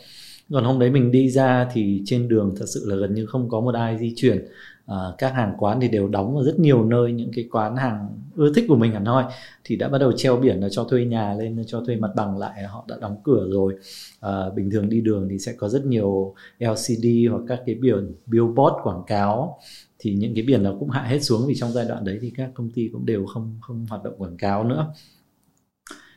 Còn 0.54 0.64
hôm 0.64 0.80
đấy 0.80 0.92
mình 0.92 1.12
đi 1.12 1.30
ra 1.30 1.70
thì 1.74 2.02
trên 2.06 2.28
đường 2.28 2.56
thật 2.58 2.66
sự 2.74 2.86
là 2.86 2.96
gần 2.96 3.14
như 3.14 3.26
không 3.26 3.50
có 3.50 3.62
một 3.62 3.76
ai 3.76 3.98
di 3.98 4.14
chuyển 4.16 4.46
à, 4.92 4.98
các 5.18 5.34
hàng 5.34 5.54
quán 5.58 5.80
thì 5.80 5.88
đều 5.88 6.08
đóng 6.08 6.38
ở 6.38 6.44
rất 6.44 6.60
nhiều 6.60 6.86
nơi 6.86 7.12
những 7.12 7.32
cái 7.36 7.48
quán 7.52 7.76
hàng 7.76 8.08
ưa 8.36 8.54
thích 8.54 8.66
của 8.68 8.76
mình 8.76 8.94
hẳn 8.94 9.06
hoi. 9.06 9.24
Thì 9.64 9.76
đã 9.76 9.90
bắt 9.90 9.98
đầu 9.98 10.12
treo 10.12 10.38
biển 10.38 10.62
là 10.62 10.70
cho 10.72 10.84
thuê 10.84 11.06
nhà 11.06 11.34
lên 11.34 11.64
cho 11.68 11.84
thuê 11.86 11.96
mặt 11.96 12.12
bằng 12.16 12.38
lại 12.38 12.64
họ 12.64 12.86
đã 12.88 12.96
đóng 13.02 13.18
cửa 13.24 13.48
rồi. 13.50 13.76
À, 14.20 14.50
bình 14.56 14.72
thường 14.72 14.90
đi 14.90 15.02
đường 15.02 15.28
thì 15.30 15.40
sẽ 15.40 15.54
có 15.58 15.70
rất 15.70 15.86
nhiều 15.86 16.36
LCD 16.60 17.06
hoặc 17.30 17.42
các 17.48 17.60
cái 17.66 17.76
biển 17.76 18.14
billboard 18.26 18.76
quảng 18.84 19.04
cáo. 19.08 19.60
Thì 20.00 20.14
những 20.14 20.36
cái 20.36 20.44
biển 20.44 20.64
nó 20.64 20.74
cũng 20.80 20.90
hạ 20.90 21.02
hết 21.02 21.20
xuống 21.20 21.48
vì 21.48 21.56
trong 21.56 21.72
giai 21.72 21.86
đoạn 21.86 22.06
đấy 22.06 22.18
thì 22.22 22.32
các 22.38 22.50
công 22.54 22.70
ty 22.72 22.90
cũng 22.94 23.06
đều 23.06 23.26
không 23.26 23.58
không 23.62 23.86
hoạt 23.90 24.04
động 24.04 24.14
quảng 24.18 24.38
cáo 24.38 24.64
nữa. 24.64 24.94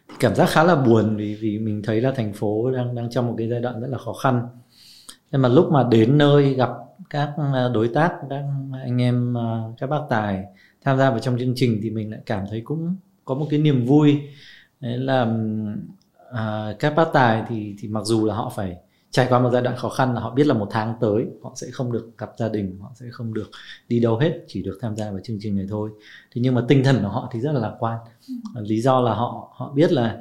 Thì 0.08 0.14
cảm 0.20 0.34
giác 0.34 0.48
khá 0.48 0.64
là 0.64 0.76
buồn 0.76 1.16
vì 1.16 1.34
vì 1.34 1.58
mình 1.58 1.82
thấy 1.84 2.00
là 2.00 2.12
thành 2.16 2.32
phố 2.32 2.70
đang 2.70 2.94
đang 2.94 3.10
trong 3.10 3.26
một 3.26 3.34
cái 3.38 3.48
giai 3.48 3.60
đoạn 3.60 3.80
rất 3.80 3.88
là 3.90 3.98
khó 3.98 4.12
khăn. 4.12 4.42
Nhưng 5.32 5.42
mà 5.42 5.48
lúc 5.48 5.72
mà 5.72 5.88
đến 5.90 6.18
nơi 6.18 6.54
gặp 6.54 6.70
các 7.10 7.32
à, 7.54 7.68
đối 7.74 7.88
tác 7.88 8.12
các 8.30 8.44
anh 8.82 9.02
em 9.02 9.38
à, 9.38 9.62
các 9.78 9.86
bác 9.86 10.00
tài 10.10 10.44
tham 10.82 10.98
gia 10.98 11.10
vào 11.10 11.18
trong 11.18 11.38
chương 11.38 11.52
trình 11.56 11.80
thì 11.82 11.90
mình 11.90 12.10
lại 12.10 12.20
cảm 12.26 12.44
thấy 12.50 12.60
cũng 12.60 12.96
có 13.24 13.34
một 13.34 13.46
cái 13.50 13.58
niềm 13.58 13.86
vui. 13.86 14.20
Đấy 14.80 14.98
là 14.98 15.34
à, 16.32 16.74
các 16.78 16.96
bác 16.96 17.08
tài 17.12 17.42
thì 17.48 17.74
thì 17.78 17.88
mặc 17.88 18.04
dù 18.04 18.26
là 18.26 18.34
họ 18.34 18.52
phải 18.56 18.76
trải 19.10 19.26
qua 19.28 19.38
một 19.38 19.50
giai 19.52 19.62
đoạn 19.62 19.76
khó 19.76 19.88
khăn 19.88 20.14
là 20.14 20.20
họ 20.20 20.30
biết 20.30 20.46
là 20.46 20.54
một 20.54 20.68
tháng 20.70 20.94
tới 21.00 21.26
họ 21.42 21.52
sẽ 21.56 21.66
không 21.72 21.92
được 21.92 22.18
gặp 22.18 22.30
gia 22.36 22.48
đình 22.48 22.78
họ 22.80 22.92
sẽ 22.94 23.06
không 23.12 23.34
được 23.34 23.50
đi 23.88 24.00
đâu 24.00 24.18
hết 24.18 24.32
chỉ 24.48 24.62
được 24.62 24.78
tham 24.82 24.96
gia 24.96 25.10
vào 25.10 25.20
chương 25.24 25.38
trình 25.40 25.56
này 25.56 25.66
thôi. 25.68 25.90
Thế 26.34 26.42
nhưng 26.42 26.54
mà 26.54 26.64
tinh 26.68 26.84
thần 26.84 27.02
của 27.02 27.08
họ 27.08 27.28
thì 27.32 27.40
rất 27.40 27.52
là 27.52 27.60
lạc 27.60 27.76
quan. 27.78 27.98
Lý 28.54 28.80
do 28.80 29.00
là 29.00 29.14
họ 29.14 29.54
họ 29.56 29.72
biết 29.72 29.92
là 29.92 30.20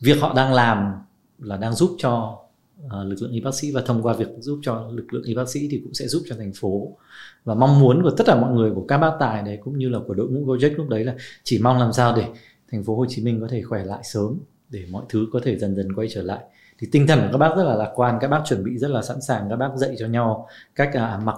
việc 0.00 0.20
họ 0.20 0.34
đang 0.34 0.52
làm 0.52 0.92
là 1.38 1.56
đang 1.56 1.72
giúp 1.72 1.96
cho 1.98 2.43
À, 2.90 2.98
lực 3.04 3.22
lượng 3.22 3.32
y 3.32 3.40
bác 3.40 3.54
sĩ 3.54 3.72
và 3.72 3.82
thông 3.86 4.02
qua 4.02 4.14
việc 4.14 4.28
giúp 4.38 4.58
cho 4.62 4.88
lực 4.92 5.14
lượng 5.14 5.22
y 5.22 5.34
bác 5.34 5.48
sĩ 5.48 5.68
thì 5.70 5.80
cũng 5.84 5.94
sẽ 5.94 6.06
giúp 6.06 6.22
cho 6.28 6.36
thành 6.38 6.52
phố. 6.54 6.96
Và 7.44 7.54
mong 7.54 7.80
muốn 7.80 8.02
của 8.02 8.10
tất 8.10 8.24
cả 8.26 8.40
mọi 8.40 8.52
người 8.52 8.70
của 8.74 8.84
các 8.88 8.98
bác 8.98 9.12
tài 9.20 9.42
đấy 9.42 9.58
cũng 9.64 9.78
như 9.78 9.88
là 9.88 9.98
của 10.06 10.14
đội 10.14 10.28
ngũ 10.28 10.46
Gojek 10.46 10.76
lúc 10.76 10.88
đấy 10.88 11.04
là 11.04 11.14
chỉ 11.44 11.58
mong 11.62 11.78
làm 11.78 11.92
sao 11.92 12.16
để 12.16 12.24
thành 12.72 12.84
phố 12.84 12.96
Hồ 12.96 13.06
Chí 13.08 13.22
Minh 13.22 13.40
có 13.40 13.48
thể 13.50 13.62
khỏe 13.62 13.84
lại 13.84 14.00
sớm 14.04 14.38
để 14.70 14.84
mọi 14.90 15.04
thứ 15.08 15.26
có 15.32 15.40
thể 15.42 15.58
dần 15.58 15.76
dần 15.76 15.94
quay 15.94 16.08
trở 16.10 16.22
lại. 16.22 16.44
Thì 16.78 16.88
tinh 16.92 17.06
thần 17.06 17.20
của 17.20 17.28
các 17.32 17.38
bác 17.38 17.56
rất 17.56 17.64
là 17.64 17.74
lạc 17.74 17.92
quan 17.94 18.18
các 18.20 18.28
bác 18.28 18.42
chuẩn 18.44 18.64
bị 18.64 18.78
rất 18.78 18.90
là 18.90 19.02
sẵn 19.02 19.20
sàng 19.20 19.46
các 19.50 19.56
bác 19.56 19.70
dạy 19.76 19.94
cho 19.98 20.06
nhau 20.06 20.48
cách 20.74 20.90
à, 20.94 21.20
mặc 21.24 21.36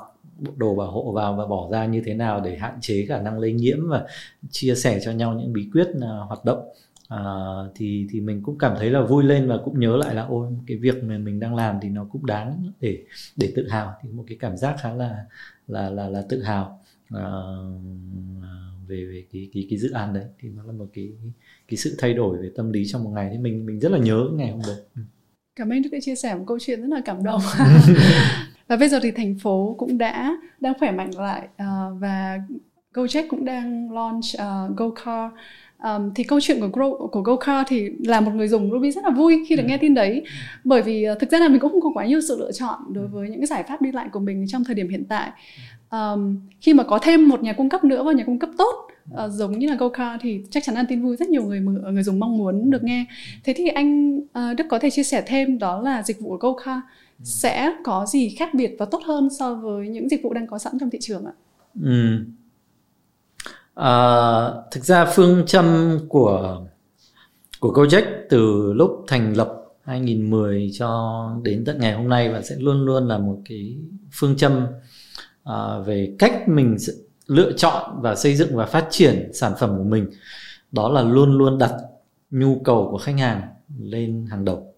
đồ 0.57 0.75
bảo 0.75 0.91
hộ 0.91 1.13
vào 1.13 1.35
và 1.37 1.47
bỏ 1.47 1.69
ra 1.71 1.87
như 1.87 2.03
thế 2.05 2.15
nào 2.15 2.41
để 2.41 2.57
hạn 2.57 2.79
chế 2.81 3.07
khả 3.09 3.21
năng 3.21 3.39
lây 3.39 3.53
nhiễm 3.53 3.89
và 3.89 4.07
chia 4.51 4.75
sẻ 4.75 5.01
cho 5.05 5.13
nhau 5.13 5.35
những 5.35 5.53
bí 5.53 5.69
quyết 5.73 5.87
à, 6.01 6.09
hoạt 6.29 6.45
động 6.45 6.69
à, 7.09 7.21
thì 7.75 8.07
thì 8.11 8.21
mình 8.21 8.43
cũng 8.43 8.59
cảm 8.59 8.77
thấy 8.79 8.91
là 8.91 9.01
vui 9.01 9.25
lên 9.25 9.49
và 9.49 9.59
cũng 9.65 9.81
nhớ 9.81 9.97
lại 9.97 10.15
là 10.15 10.23
ôi 10.23 10.53
cái 10.67 10.77
việc 10.77 11.05
mà 11.05 11.19
mình 11.19 11.41
đang 11.41 11.55
làm 11.55 11.79
thì 11.83 11.89
nó 11.89 12.07
cũng 12.13 12.27
đáng 12.27 12.73
để 12.81 13.05
để 13.37 13.53
tự 13.57 13.69
hào 13.69 13.95
thì 14.03 14.09
một 14.09 14.25
cái 14.27 14.37
cảm 14.41 14.57
giác 14.57 14.77
khá 14.81 14.95
là 14.95 15.25
là 15.69 15.91
là 15.91 16.09
là 16.09 16.23
tự 16.29 16.43
hào 16.43 16.83
à, 17.11 17.25
về 18.87 19.05
về 19.05 19.25
cái 19.33 19.49
cái 19.53 19.67
cái 19.71 19.79
dự 19.79 19.91
án 19.91 20.15
đấy 20.15 20.25
thì 20.41 20.49
nó 20.49 20.63
là 20.63 20.73
một 20.73 20.87
cái 20.95 21.09
cái 21.69 21.77
sự 21.77 21.97
thay 21.99 22.15
đổi 22.15 22.39
về 22.43 22.51
tâm 22.57 22.73
lý 22.73 22.87
trong 22.87 23.05
một 23.05 23.11
ngày 23.11 23.29
thì 23.33 23.39
mình 23.39 23.67
mình 23.67 23.81
rất 23.81 23.93
là 23.93 23.99
nhớ 23.99 24.29
ngày 24.33 24.51
hôm 24.51 24.61
đấy. 24.67 24.77
Ừ. 24.97 25.03
Cảm 25.57 25.71
ơn 25.71 25.83
đã 25.93 25.99
chia 26.03 26.15
sẻ 26.15 26.35
một 26.35 26.45
câu 26.47 26.59
chuyện 26.61 26.81
rất 26.81 26.89
là 26.97 27.03
cảm 27.05 27.25
động. 27.25 27.41
và 28.69 28.77
bây 28.77 28.89
giờ 28.89 29.01
thì 29.03 29.11
thành 29.11 29.39
phố 29.39 29.75
cũng 29.79 29.99
đã 29.99 30.37
đang 30.61 30.75
khỏe 30.79 30.93
mạnh 30.93 31.11
lại 31.19 31.49
uh, 31.63 32.01
và 32.01 32.39
Gojek 32.95 33.29
cũng 33.29 33.45
đang 33.45 33.93
launch 33.93 34.25
uh, 34.35 34.77
GoCar 34.77 35.33
um, 35.83 36.15
thì 36.15 36.25
câu 36.25 36.41
chuyện 36.43 36.61
của 36.61 36.69
Go, 36.73 36.91
của 36.91 37.21
GoCar 37.23 37.67
thì 37.69 37.91
là 38.05 38.21
một 38.21 38.33
người 38.35 38.49
dùng 38.49 38.71
Ruby 38.71 38.91
rất 38.91 39.05
là 39.05 39.11
vui 39.11 39.45
khi 39.49 39.57
được 39.57 39.63
ừ. 39.63 39.69
nghe 39.69 39.79
tin 39.79 39.95
đấy. 39.95 40.25
Bởi 40.65 40.83
vì 40.83 41.07
uh, 41.13 41.19
thực 41.19 41.31
ra 41.31 41.39
là 41.39 41.49
mình 41.49 41.61
cũng 41.61 41.73
không 41.73 41.81
có 41.81 41.91
quá 41.95 42.07
nhiều 42.07 42.21
sự 42.21 42.39
lựa 42.39 42.53
chọn 42.53 42.79
đối 42.89 43.07
với 43.07 43.29
những 43.29 43.41
cái 43.41 43.47
giải 43.47 43.63
pháp 43.63 43.83
đi 43.83 43.93
lại 43.93 44.09
của 44.13 44.21
mình 44.21 44.45
trong 44.49 44.65
thời 44.65 44.75
điểm 44.75 44.89
hiện 44.89 45.05
tại. 45.09 45.31
Um, 45.91 46.37
khi 46.61 46.75
mà 46.75 46.83
có 46.83 46.99
thêm 47.03 47.29
một 47.29 47.43
nhà 47.43 47.53
cung 47.53 47.69
cấp 47.69 47.85
nữa 47.85 48.03
và 48.03 48.13
nhà 48.13 48.25
cung 48.25 48.39
cấp 48.39 48.51
tốt 48.59 48.75
uh, 49.15 49.31
giống 49.31 49.59
như 49.59 49.69
là 49.69 49.77
GoCar 49.77 50.21
thì 50.23 50.41
chắc 50.51 50.63
chắn 50.65 50.75
là 50.75 50.85
tin 50.89 51.03
vui 51.03 51.17
rất 51.17 51.29
nhiều 51.29 51.45
người 51.45 51.61
người 51.93 52.03
dùng 52.03 52.19
mong 52.19 52.39
muốn 52.39 52.71
được 52.71 52.85
nghe. 52.85 53.05
Thế 53.45 53.55
thì 53.57 53.69
anh 53.69 54.19
uh, 54.19 54.57
Đức 54.57 54.65
có 54.69 54.79
thể 54.79 54.91
chia 54.91 55.03
sẻ 55.03 55.23
thêm 55.27 55.59
đó 55.59 55.81
là 55.81 56.03
dịch 56.03 56.21
vụ 56.21 56.29
của 56.29 56.53
GoCar 56.53 56.79
sẽ 57.23 57.73
có 57.85 58.07
gì 58.07 58.29
khác 58.29 58.55
biệt 58.55 58.77
và 58.79 58.87
tốt 58.87 59.03
hơn 59.05 59.29
so 59.39 59.55
với 59.55 59.89
những 59.89 60.09
dịch 60.09 60.23
vụ 60.23 60.33
đang 60.33 60.47
có 60.47 60.59
sẵn 60.59 60.79
trong 60.81 60.91
thị 60.91 60.99
trường 61.03 61.25
ạ? 61.25 61.33
Ừ. 61.83 62.25
À, 63.77 63.93
thực 64.71 64.85
ra 64.85 65.05
phương 65.05 65.47
châm 65.47 65.99
của 66.09 66.63
của 67.61 67.73
Gojek 67.73 68.03
từ 68.31 68.73
lúc 68.73 69.05
thành 69.09 69.37
lập 69.37 69.53
2010 69.83 70.71
cho 70.73 71.31
đến 71.43 71.65
tận 71.65 71.79
ngày 71.79 71.93
hôm 71.95 72.09
nay 72.09 72.33
và 72.33 72.43
sẽ 72.43 72.57
luôn 72.59 72.85
luôn 72.85 73.09
là 73.09 73.19
một 73.19 73.39
cái 73.49 73.77
phương 74.13 74.37
châm 74.37 74.67
à, 75.45 75.79
về 75.79 76.17
cách 76.19 76.49
mình 76.49 76.77
lựa 77.27 77.53
chọn 77.53 78.03
và 78.03 78.15
xây 78.15 78.35
dựng 78.35 78.57
và 78.57 78.67
phát 78.67 78.87
triển 78.91 79.31
sản 79.35 79.53
phẩm 79.59 79.79
của 79.79 79.85
mình. 79.85 80.07
Đó 80.73 80.89
là 80.89 81.03
luôn 81.03 81.39
luôn 81.39 81.59
đặt 81.59 81.73
nhu 82.31 82.61
cầu 82.65 82.89
của 82.91 82.99
khách 82.99 83.19
hàng 83.19 83.43
lên 83.79 84.27
hàng 84.31 84.45
đầu. 84.45 84.75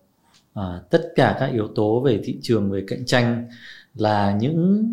À, 0.55 0.81
tất 0.90 1.12
cả 1.17 1.37
các 1.40 1.47
yếu 1.52 1.69
tố 1.75 2.00
về 2.00 2.21
thị 2.25 2.38
trường 2.43 2.71
về 2.71 2.85
cạnh 2.87 3.07
tranh 3.07 3.49
là 3.95 4.37
những 4.40 4.85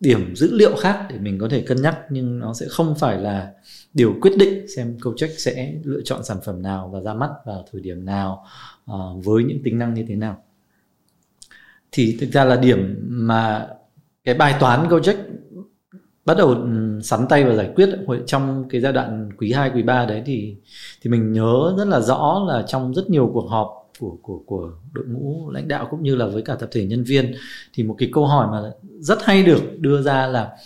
điểm 0.00 0.36
dữ 0.36 0.54
liệu 0.56 0.76
khác 0.76 1.06
để 1.10 1.18
mình 1.18 1.38
có 1.38 1.48
thể 1.48 1.60
cân 1.60 1.82
nhắc 1.82 1.98
nhưng 2.10 2.38
nó 2.38 2.54
sẽ 2.54 2.66
không 2.70 2.94
phải 2.94 3.18
là 3.18 3.52
điều 3.94 4.14
quyết 4.20 4.32
định 4.38 4.68
xem 4.76 4.96
câu 5.00 5.14
check 5.16 5.40
sẽ 5.40 5.74
lựa 5.84 6.00
chọn 6.04 6.24
sản 6.24 6.36
phẩm 6.44 6.62
nào 6.62 6.90
và 6.92 7.00
ra 7.00 7.14
mắt 7.14 7.30
vào 7.44 7.64
thời 7.72 7.80
điểm 7.80 8.04
nào 8.04 8.46
uh, 8.90 9.24
với 9.24 9.44
những 9.44 9.62
tính 9.64 9.78
năng 9.78 9.94
như 9.94 10.04
thế 10.08 10.16
nào. 10.16 10.42
Thì 11.92 12.16
thực 12.20 12.30
ra 12.30 12.44
là 12.44 12.56
điểm 12.56 12.96
mà 13.08 13.68
cái 14.24 14.34
bài 14.34 14.56
toán 14.60 14.88
Gojek 14.88 15.16
bắt 16.24 16.36
đầu 16.36 16.48
ừ, 16.48 17.00
sắn 17.02 17.26
tay 17.28 17.44
và 17.44 17.54
giải 17.54 17.72
quyết 17.74 17.88
trong 18.26 18.68
cái 18.68 18.80
giai 18.80 18.92
đoạn 18.92 19.30
quý 19.38 19.52
2 19.52 19.70
quý 19.74 19.82
3 19.82 20.06
đấy 20.06 20.22
thì 20.26 20.56
thì 21.02 21.10
mình 21.10 21.32
nhớ 21.32 21.74
rất 21.78 21.88
là 21.88 22.00
rõ 22.00 22.44
là 22.48 22.62
trong 22.66 22.94
rất 22.94 23.10
nhiều 23.10 23.30
cuộc 23.34 23.46
họp 23.48 23.83
của 23.98 24.18
của 24.22 24.42
của 24.46 24.72
đội 24.92 25.04
ngũ 25.06 25.50
lãnh 25.50 25.68
đạo 25.68 25.88
cũng 25.90 26.02
như 26.02 26.16
là 26.16 26.26
với 26.26 26.42
cả 26.42 26.54
tập 26.54 26.68
thể 26.72 26.86
nhân 26.86 27.04
viên. 27.04 27.34
Thì 27.72 27.82
một 27.82 27.94
cái 27.98 28.08
câu 28.12 28.26
hỏi 28.26 28.48
mà 28.50 28.70
rất 29.00 29.18
hay 29.22 29.42
được 29.42 29.80
đưa 29.80 30.02
ra 30.02 30.26
là 30.26 30.56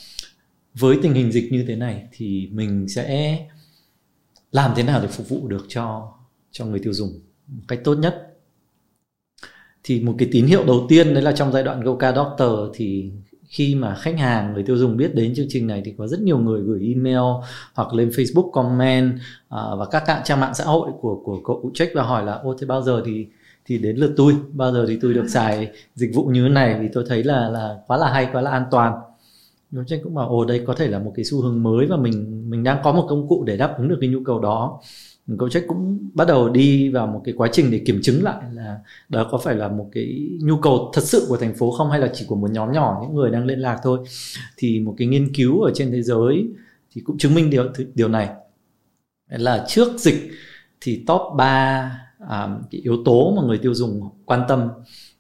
với 0.75 0.99
tình 1.03 1.15
hình 1.15 1.33
dịch 1.33 1.53
như 1.53 1.65
thế 1.69 1.77
này 1.77 2.09
thì 2.13 2.49
mình 2.53 2.89
sẽ 2.89 3.39
làm 4.53 4.73
thế 4.77 4.83
nào 4.83 5.01
để 5.03 5.09
phục 5.09 5.29
vụ 5.29 5.49
được 5.49 5.67
cho 5.69 6.13
cho 6.51 6.65
người 6.65 6.81
tiêu 6.81 6.93
dùng 6.93 7.21
một 7.47 7.63
cách 7.69 7.81
tốt 7.85 7.95
nhất? 7.95 8.25
Thì 9.83 10.01
một 10.01 10.15
cái 10.19 10.29
tín 10.33 10.47
hiệu 10.47 10.65
đầu 10.65 10.87
tiên 10.89 11.15
đấy 11.15 11.23
là 11.23 11.33
trong 11.33 11.53
giai 11.53 11.63
đoạn 11.63 11.81
Goka 11.81 12.13
Doctor 12.13 12.51
thì 12.75 13.13
khi 13.49 13.75
mà 13.75 13.95
khách 13.95 14.19
hàng 14.19 14.53
người 14.55 14.63
tiêu 14.63 14.77
dùng 14.77 14.97
biết 14.97 15.15
đến 15.15 15.35
chương 15.35 15.47
trình 15.49 15.67
này 15.67 15.83
thì 15.85 15.95
có 15.99 16.07
rất 16.07 16.21
nhiều 16.21 16.39
người 16.39 16.61
gửi 16.61 16.93
email 16.95 17.43
hoặc 17.75 17.95
lên 17.95 18.09
Facebook 18.09 18.51
comment 18.51 19.15
uh, 19.15 19.21
và 19.51 19.87
các 19.91 20.03
các 20.07 20.23
trang 20.25 20.41
mạng 20.41 20.55
xã 20.55 20.65
hội 20.65 20.91
của 21.01 21.21
của 21.25 21.41
cậu 21.45 21.71
check 21.75 21.95
và 21.95 22.03
hỏi 22.03 22.25
là 22.25 22.33
ô 22.33 22.55
thế 22.61 22.67
bao 22.67 22.83
giờ 22.83 23.03
thì 23.07 23.27
thì 23.67 23.79
đến 23.79 23.97
lượt 23.97 24.15
tôi? 24.17 24.37
Bao 24.53 24.73
giờ 24.73 24.85
thì 24.89 24.99
tôi 25.03 25.15
được 25.15 25.29
xài 25.29 25.71
dịch 25.95 26.11
vụ 26.15 26.25
như 26.25 26.43
thế 26.43 26.49
này? 26.49 26.79
Vì 26.81 26.89
tôi 26.93 27.05
thấy 27.09 27.25
là 27.25 27.49
là 27.49 27.77
quá 27.87 27.97
là 27.97 28.13
hay 28.13 28.29
quá 28.33 28.43
là 28.43 28.51
an 28.51 28.65
toàn. 28.71 28.93
Nhóm 29.71 29.85
tranh 29.87 30.01
cũng 30.05 30.15
bảo 30.15 30.29
ồ 30.29 30.45
đây 30.45 30.65
có 30.67 30.75
thể 30.75 30.89
là 30.89 30.99
một 30.99 31.13
cái 31.17 31.25
xu 31.25 31.43
hướng 31.43 31.63
mới 31.63 31.87
và 31.87 31.97
mình 31.97 32.45
mình 32.51 32.65
đang 32.65 32.81
có 32.85 32.93
một 32.93 33.07
công 33.09 33.29
cụ 33.29 33.45
để 33.45 33.57
đáp 33.57 33.75
ứng 33.79 33.89
được 33.89 33.99
cái 34.01 34.11
nhu 34.11 34.21
cầu 34.25 34.41
đó 34.41 34.81
Gojek 35.29 35.63
cũng 35.69 36.11
bắt 36.15 36.29
đầu 36.29 36.49
đi 36.49 36.89
vào 36.89 37.07
một 37.07 37.21
cái 37.25 37.35
quá 37.37 37.49
trình 37.53 37.71
để 37.71 37.83
kiểm 37.87 38.01
chứng 38.03 38.23
lại 38.23 38.43
là 38.53 38.79
đó 39.09 39.29
có 39.31 39.39
phải 39.39 39.55
là 39.55 39.69
một 39.69 39.89
cái 39.93 40.29
nhu 40.41 40.57
cầu 40.57 40.91
thật 40.95 41.03
sự 41.05 41.27
của 41.29 41.37
thành 41.37 41.55
phố 41.55 41.71
không 41.71 41.91
hay 41.91 42.01
là 42.01 42.11
chỉ 42.15 42.25
của 42.29 42.37
một 42.37 42.51
nhóm 42.51 42.73
nhỏ 42.73 42.99
những 43.03 43.15
người 43.15 43.31
đang 43.31 43.47
liên 43.47 43.59
lạc 43.59 43.81
thôi. 43.83 43.99
Thì 44.57 44.81
một 44.81 44.95
cái 44.99 45.09
nghiên 45.09 45.35
cứu 45.35 45.63
ở 45.63 45.73
trên 45.75 45.91
thế 45.93 46.03
giới 46.03 46.49
thì 46.95 47.01
cũng 47.01 47.19
chứng 47.19 47.35
minh 47.35 47.51
điều 47.51 47.65
điều 47.95 48.09
này. 48.09 48.29
Là 49.29 49.65
trước 49.69 49.99
dịch 49.99 50.31
thì 50.81 51.05
top 51.07 51.21
3 51.37 52.01
à, 52.29 52.49
cái 52.71 52.81
yếu 52.81 53.03
tố 53.05 53.35
mà 53.37 53.43
người 53.43 53.59
tiêu 53.59 53.75
dùng 53.75 54.11
quan 54.25 54.41
tâm 54.49 54.69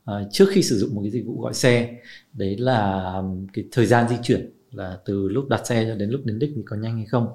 à, 0.04 0.14
trước 0.32 0.46
khi 0.50 0.62
sử 0.62 0.78
dụng 0.78 0.94
một 0.94 1.00
cái 1.02 1.11
dịch 1.11 1.26
vụ 1.26 1.40
gọi 1.40 1.54
xe 1.54 1.96
đấy 2.32 2.56
là 2.56 3.12
cái 3.52 3.64
thời 3.72 3.87
gian 3.87 4.09
di 4.09 4.16
chuyển 4.22 4.50
là 4.72 4.98
từ 5.04 5.28
lúc 5.28 5.48
đặt 5.48 5.66
xe 5.66 5.85
cho 5.88 5.94
đến 5.94 6.11
lúc 6.11 6.20
đến 6.24 6.38
đích 6.38 6.50
thì 6.56 6.62
có 6.66 6.76
nhanh 6.76 6.96
hay 6.96 7.06
không. 7.06 7.28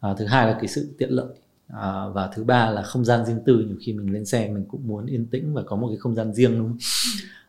À, 0.00 0.14
thứ 0.18 0.26
hai 0.26 0.46
là 0.46 0.52
cái 0.52 0.68
sự 0.68 0.94
tiện 0.98 1.10
lợi 1.10 1.26
à, 1.68 2.08
và 2.08 2.30
thứ 2.34 2.44
ba 2.44 2.70
là 2.70 2.82
không 2.82 3.04
gian 3.04 3.26
riêng 3.26 3.40
tư. 3.46 3.64
Nhiều 3.66 3.76
khi 3.80 3.92
mình 3.92 4.12
lên 4.12 4.24
xe 4.24 4.48
mình 4.48 4.64
cũng 4.68 4.88
muốn 4.88 5.06
yên 5.06 5.26
tĩnh 5.26 5.54
và 5.54 5.62
có 5.62 5.76
một 5.76 5.88
cái 5.88 5.96
không 5.96 6.14
gian 6.14 6.34
riêng 6.34 6.58
đúng 6.58 6.68
không? 6.68 6.78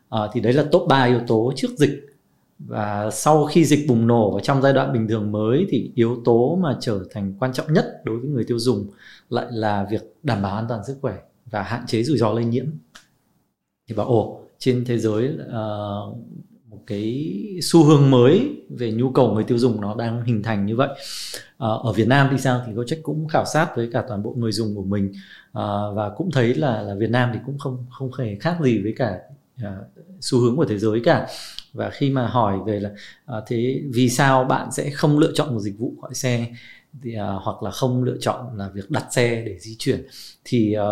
À, 0.08 0.28
thì 0.32 0.40
đấy 0.40 0.52
là 0.52 0.64
top 0.72 0.88
3 0.88 1.04
yếu 1.04 1.20
tố 1.26 1.52
trước 1.56 1.68
dịch. 1.76 2.04
Và 2.58 3.10
sau 3.10 3.46
khi 3.46 3.64
dịch 3.64 3.88
bùng 3.88 4.06
nổ 4.06 4.34
và 4.34 4.40
trong 4.40 4.62
giai 4.62 4.72
đoạn 4.72 4.92
bình 4.92 5.08
thường 5.08 5.32
mới 5.32 5.66
thì 5.68 5.92
yếu 5.94 6.22
tố 6.24 6.58
mà 6.62 6.76
trở 6.80 7.04
thành 7.10 7.34
quan 7.38 7.52
trọng 7.52 7.72
nhất 7.72 8.00
đối 8.04 8.18
với 8.18 8.28
người 8.28 8.44
tiêu 8.44 8.58
dùng 8.58 8.86
lại 9.30 9.46
là 9.50 9.86
việc 9.90 10.14
đảm 10.22 10.42
bảo 10.42 10.56
an 10.56 10.66
toàn 10.68 10.84
sức 10.86 10.98
khỏe 11.00 11.18
và 11.50 11.62
hạn 11.62 11.86
chế 11.86 12.02
rủi 12.02 12.18
ro 12.18 12.32
lây 12.32 12.44
nhiễm. 12.44 12.66
Thì 13.88 13.94
bảo 13.94 14.06
ồ 14.06 14.40
trên 14.58 14.84
thế 14.84 14.98
giới 14.98 15.28
uh, 15.28 16.16
cái 16.88 17.34
xu 17.62 17.84
hướng 17.84 18.10
mới 18.10 18.50
về 18.68 18.92
nhu 18.92 19.10
cầu 19.10 19.32
người 19.32 19.44
tiêu 19.44 19.58
dùng 19.58 19.80
nó 19.80 19.94
đang 19.94 20.24
hình 20.24 20.42
thành 20.42 20.66
như 20.66 20.76
vậy. 20.76 20.88
À, 21.58 21.68
ở 21.82 21.92
Việt 21.92 22.08
Nam 22.08 22.28
thì 22.30 22.38
sao? 22.38 22.62
Thì 22.66 22.72
Gojek 22.72 23.02
cũng 23.02 23.28
khảo 23.28 23.44
sát 23.44 23.76
với 23.76 23.88
cả 23.92 24.04
toàn 24.08 24.22
bộ 24.22 24.34
người 24.38 24.52
dùng 24.52 24.76
của 24.76 24.82
mình. 24.82 25.12
À, 25.52 25.64
và 25.94 26.10
cũng 26.16 26.30
thấy 26.30 26.54
là 26.54 26.82
là 26.82 26.94
Việt 26.94 27.10
Nam 27.10 27.30
thì 27.34 27.40
cũng 27.46 27.58
không 27.58 27.86
không 27.90 28.10
hề 28.18 28.36
khác 28.40 28.56
gì 28.62 28.82
với 28.82 28.94
cả 28.96 29.18
à, 29.62 29.76
xu 30.20 30.38
hướng 30.38 30.56
của 30.56 30.64
thế 30.64 30.78
giới 30.78 31.00
cả. 31.04 31.26
Và 31.72 31.90
khi 31.90 32.10
mà 32.10 32.26
hỏi 32.26 32.58
về 32.66 32.80
là 32.80 32.90
à, 33.26 33.36
thế 33.46 33.82
vì 33.94 34.08
sao 34.08 34.44
bạn 34.44 34.72
sẽ 34.72 34.90
không 34.90 35.18
lựa 35.18 35.32
chọn 35.34 35.54
một 35.54 35.60
dịch 35.60 35.78
vụ 35.78 35.94
gọi 36.02 36.14
xe 36.14 36.46
thì, 37.02 37.14
à, 37.14 37.26
hoặc 37.42 37.62
là 37.62 37.70
không 37.70 38.04
lựa 38.04 38.16
chọn 38.20 38.56
là 38.56 38.68
việc 38.68 38.90
đặt 38.90 39.04
xe 39.10 39.42
để 39.46 39.58
di 39.58 39.76
chuyển 39.78 40.06
thì 40.44 40.72
à, 40.72 40.86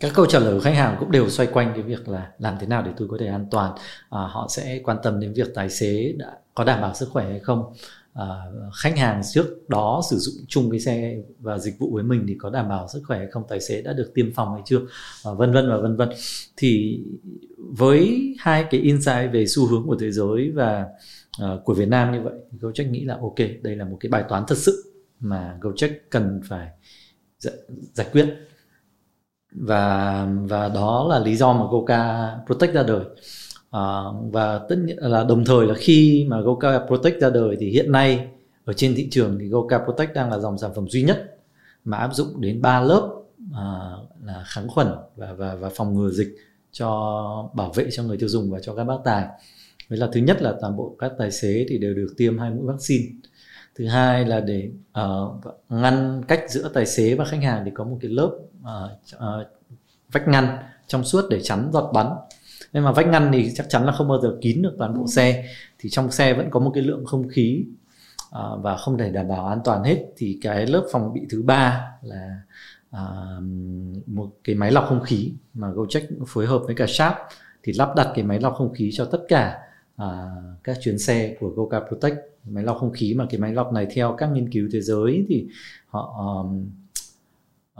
các 0.00 0.12
câu 0.14 0.26
trả 0.26 0.38
lời 0.38 0.54
của 0.54 0.60
khách 0.60 0.74
hàng 0.74 0.96
cũng 1.00 1.10
đều 1.10 1.30
xoay 1.30 1.48
quanh 1.52 1.72
cái 1.74 1.82
việc 1.82 2.08
là 2.08 2.30
làm 2.38 2.56
thế 2.60 2.66
nào 2.66 2.82
để 2.82 2.90
tôi 2.96 3.08
có 3.08 3.16
thể 3.20 3.26
an 3.26 3.46
toàn. 3.50 3.72
À, 4.10 4.20
họ 4.20 4.48
sẽ 4.50 4.80
quan 4.84 4.96
tâm 5.02 5.20
đến 5.20 5.32
việc 5.32 5.54
tài 5.54 5.70
xế 5.70 6.12
đã 6.18 6.38
có 6.54 6.64
đảm 6.64 6.80
bảo 6.80 6.94
sức 6.94 7.08
khỏe 7.10 7.30
hay 7.30 7.40
không. 7.40 7.72
À, 8.14 8.26
khách 8.82 8.98
hàng 8.98 9.22
trước 9.32 9.68
đó 9.68 10.02
sử 10.10 10.16
dụng 10.16 10.44
chung 10.48 10.70
cái 10.70 10.80
xe 10.80 11.16
và 11.40 11.58
dịch 11.58 11.78
vụ 11.78 11.90
với 11.92 12.02
mình 12.02 12.24
thì 12.28 12.36
có 12.38 12.50
đảm 12.50 12.68
bảo 12.68 12.88
sức 12.88 13.02
khỏe 13.06 13.18
hay 13.18 13.26
không 13.30 13.42
tài 13.48 13.60
xế 13.60 13.82
đã 13.82 13.92
được 13.92 14.12
tiêm 14.14 14.34
phòng 14.34 14.52
hay 14.52 14.62
chưa 14.64 14.80
à, 15.24 15.32
vân 15.32 15.52
vân 15.52 15.70
và 15.70 15.76
vân 15.76 15.96
vân. 15.96 16.08
Thì 16.56 17.00
với 17.56 18.34
hai 18.38 18.64
cái 18.70 18.80
insight 18.80 19.32
về 19.32 19.46
xu 19.46 19.66
hướng 19.66 19.86
của 19.86 19.96
thế 20.00 20.10
giới 20.10 20.50
và 20.54 20.86
uh, 21.42 21.64
của 21.64 21.74
Việt 21.74 21.88
Nam 21.88 22.12
như 22.12 22.20
vậy 22.20 22.34
thì 22.52 22.58
GoCheck 22.58 22.90
nghĩ 22.90 23.04
là 23.04 23.18
ok 23.20 23.38
đây 23.62 23.76
là 23.76 23.84
một 23.84 23.96
cái 24.00 24.10
bài 24.10 24.24
toán 24.28 24.44
thật 24.48 24.58
sự 24.58 24.92
mà 25.20 25.58
Gojek 25.60 25.90
cần 26.10 26.40
phải 26.48 26.68
giải, 27.38 27.54
giải 27.92 28.06
quyết 28.12 28.34
và 29.54 30.28
và 30.42 30.68
đó 30.68 31.06
là 31.10 31.18
lý 31.18 31.36
do 31.36 31.52
mà 31.52 31.66
Goka 31.70 32.34
Protect 32.46 32.74
ra 32.74 32.82
đời 32.82 33.04
à, 33.70 34.02
và 34.32 34.58
tất 34.68 34.76
nhiên 34.78 34.96
là 34.98 35.24
đồng 35.24 35.44
thời 35.44 35.66
là 35.66 35.74
khi 35.74 36.26
mà 36.28 36.40
Goka 36.40 36.78
Protect 36.86 37.20
ra 37.20 37.30
đời 37.30 37.56
thì 37.60 37.70
hiện 37.70 37.92
nay 37.92 38.28
ở 38.64 38.72
trên 38.72 38.94
thị 38.94 39.08
trường 39.10 39.38
thì 39.40 39.48
Goka 39.48 39.78
Protect 39.78 40.14
đang 40.14 40.30
là 40.30 40.38
dòng 40.38 40.58
sản 40.58 40.70
phẩm 40.74 40.88
duy 40.88 41.02
nhất 41.02 41.36
mà 41.84 41.96
áp 41.96 42.14
dụng 42.14 42.40
đến 42.40 42.62
3 42.62 42.80
lớp 42.80 43.10
à, 43.54 43.90
là 44.24 44.44
kháng 44.46 44.68
khuẩn 44.68 44.88
và 45.16 45.32
và 45.32 45.54
và 45.54 45.68
phòng 45.68 45.94
ngừa 45.94 46.10
dịch 46.10 46.36
cho 46.72 47.50
bảo 47.54 47.72
vệ 47.74 47.88
cho 47.92 48.02
người 48.02 48.16
tiêu 48.16 48.28
dùng 48.28 48.50
và 48.50 48.60
cho 48.60 48.74
các 48.74 48.84
bác 48.84 48.98
tài. 49.04 49.26
Với 49.88 49.98
là 49.98 50.08
thứ 50.12 50.20
nhất 50.20 50.42
là 50.42 50.54
toàn 50.60 50.76
bộ 50.76 50.96
các 50.98 51.12
tài 51.18 51.30
xế 51.30 51.66
thì 51.68 51.78
đều 51.78 51.94
được 51.94 52.14
tiêm 52.16 52.38
hai 52.38 52.50
mũi 52.50 52.66
vaccine. 52.66 53.04
Thứ 53.74 53.86
hai 53.86 54.24
là 54.24 54.40
để 54.40 54.70
uh, 55.00 55.44
ngăn 55.68 56.22
cách 56.28 56.44
giữa 56.48 56.70
tài 56.74 56.86
xế 56.86 57.14
và 57.14 57.24
khách 57.24 57.42
hàng 57.42 57.62
thì 57.64 57.70
có 57.74 57.84
một 57.84 57.98
cái 58.00 58.10
lớp 58.10 58.38
uh, 58.64 59.46
vách 60.12 60.28
ngăn 60.28 60.58
trong 60.86 61.04
suốt 61.04 61.22
để 61.30 61.40
chắn 61.42 61.70
giọt 61.72 61.90
bắn. 61.94 62.06
Nhưng 62.72 62.84
mà 62.84 62.92
vách 62.92 63.06
ngăn 63.06 63.30
thì 63.32 63.52
chắc 63.54 63.66
chắn 63.68 63.84
là 63.84 63.92
không 63.92 64.08
bao 64.08 64.20
giờ 64.20 64.36
kín 64.40 64.62
được 64.62 64.74
toàn 64.78 64.94
bộ 64.94 65.00
ừ. 65.02 65.06
xe. 65.06 65.44
Thì 65.78 65.90
trong 65.90 66.10
xe 66.10 66.34
vẫn 66.34 66.50
có 66.50 66.60
một 66.60 66.70
cái 66.74 66.82
lượng 66.82 67.04
không 67.04 67.28
khí 67.28 67.64
uh, 68.28 68.62
và 68.62 68.76
không 68.76 68.98
thể 68.98 69.10
đảm 69.10 69.28
bảo 69.28 69.46
an 69.46 69.60
toàn 69.64 69.84
hết. 69.84 70.04
Thì 70.16 70.38
cái 70.42 70.66
lớp 70.66 70.86
phòng 70.92 71.14
bị 71.14 71.20
thứ 71.30 71.42
ba 71.42 71.92
là 72.02 72.40
uh, 72.96 73.42
một 74.06 74.30
cái 74.44 74.56
máy 74.56 74.70
lọc 74.70 74.86
không 74.88 75.02
khí 75.02 75.32
mà 75.54 75.70
GoCheck 75.70 76.12
phối 76.26 76.46
hợp 76.46 76.62
với 76.66 76.74
cả 76.74 76.86
Sharp 76.88 77.14
thì 77.62 77.72
lắp 77.72 77.92
đặt 77.96 78.12
cái 78.14 78.24
máy 78.24 78.40
lọc 78.40 78.54
không 78.54 78.74
khí 78.74 78.90
cho 78.94 79.04
tất 79.04 79.20
cả 79.28 79.58
uh, 80.02 80.08
các 80.64 80.76
chuyến 80.80 80.98
xe 80.98 81.36
của 81.40 81.48
Goka 81.48 81.80
Protect. 81.80 82.16
Máy 82.44 82.64
lọc 82.64 82.78
không 82.78 82.92
khí 82.92 83.14
mà 83.14 83.26
cái 83.30 83.40
máy 83.40 83.52
lọc 83.52 83.72
này 83.72 83.86
theo 83.94 84.14
các 84.18 84.26
nghiên 84.26 84.52
cứu 84.52 84.68
thế 84.72 84.80
giới 84.80 85.26
thì 85.28 85.46
họ 85.86 86.14
um, 86.18 86.70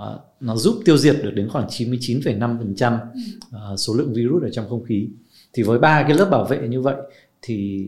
uh, 0.02 0.20
nó 0.40 0.57
giúp 0.57 0.83
tiêu 0.85 0.96
diệt 0.96 1.16
được 1.22 1.30
đến 1.30 1.48
khoảng 1.48 1.66
99,5% 1.66 2.96
uh, 2.96 3.78
số 3.78 3.94
lượng 3.94 4.12
virus 4.14 4.42
ở 4.42 4.50
trong 4.50 4.68
không 4.68 4.85
khí. 4.85 5.09
Thì 5.52 5.62
với 5.62 5.78
ba 5.78 6.02
cái 6.02 6.14
lớp 6.14 6.28
bảo 6.30 6.44
vệ 6.44 6.68
như 6.68 6.80
vậy 6.80 6.96
thì 7.42 7.87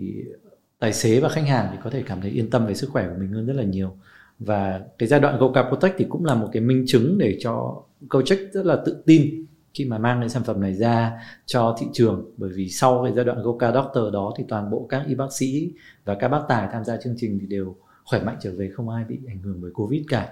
tài 0.79 0.93
xế 0.93 1.21
và 1.21 1.29
khách 1.29 1.47
hàng 1.47 1.69
thì 1.73 1.79
có 1.85 1.91
thể 1.91 2.03
cảm 2.07 2.21
thấy 2.21 2.31
yên 2.31 2.51
tâm 2.51 2.67
về 2.67 2.75
sức 2.75 2.91
khỏe 2.91 3.09
của 3.09 3.21
mình 3.21 3.33
hơn 3.33 3.47
rất 3.47 3.57
là 3.57 3.63
nhiều. 3.63 3.97
Và 4.39 4.81
cái 4.99 5.09
giai 5.09 5.21
đoạn 5.21 5.39
GoCar 5.39 5.67
Protect 5.69 5.95
thì 5.99 6.07
cũng 6.09 6.25
là 6.25 6.35
một 6.35 6.49
cái 6.53 6.63
minh 6.63 6.85
chứng 6.87 7.19
để 7.19 7.37
cho 7.41 7.83
Gojek 8.09 8.49
rất 8.53 8.67
là 8.67 8.77
tự 8.87 9.03
tin 9.07 9.47
khi 9.75 9.85
mà 9.85 9.99
mang 9.99 10.21
cái 10.21 10.29
sản 10.29 10.43
phẩm 10.45 10.61
này 10.61 10.75
ra 10.75 11.13
cho 11.47 11.77
thị 11.81 11.87
trường. 11.93 12.31
Bởi 12.37 12.51
vì 12.55 12.69
sau 12.69 13.03
cái 13.05 13.13
giai 13.17 13.25
đoạn 13.25 13.43
GoCar 13.43 13.75
Doctor 13.75 14.13
đó 14.13 14.35
thì 14.39 14.45
toàn 14.49 14.71
bộ 14.71 14.87
các 14.89 15.03
y 15.09 15.15
bác 15.15 15.33
sĩ 15.39 15.73
và 16.05 16.15
các 16.15 16.29
bác 16.29 16.41
tài 16.49 16.69
tham 16.73 16.85
gia 16.85 16.97
chương 16.97 17.15
trình 17.17 17.39
thì 17.41 17.47
đều 17.47 17.77
khỏe 18.05 18.23
mạnh 18.23 18.37
trở 18.41 18.53
về 18.57 18.71
không 18.75 18.89
ai 18.89 19.05
bị 19.05 19.19
ảnh 19.29 19.39
hưởng 19.39 19.61
bởi 19.61 19.71
Covid 19.75 20.03
cả 20.09 20.29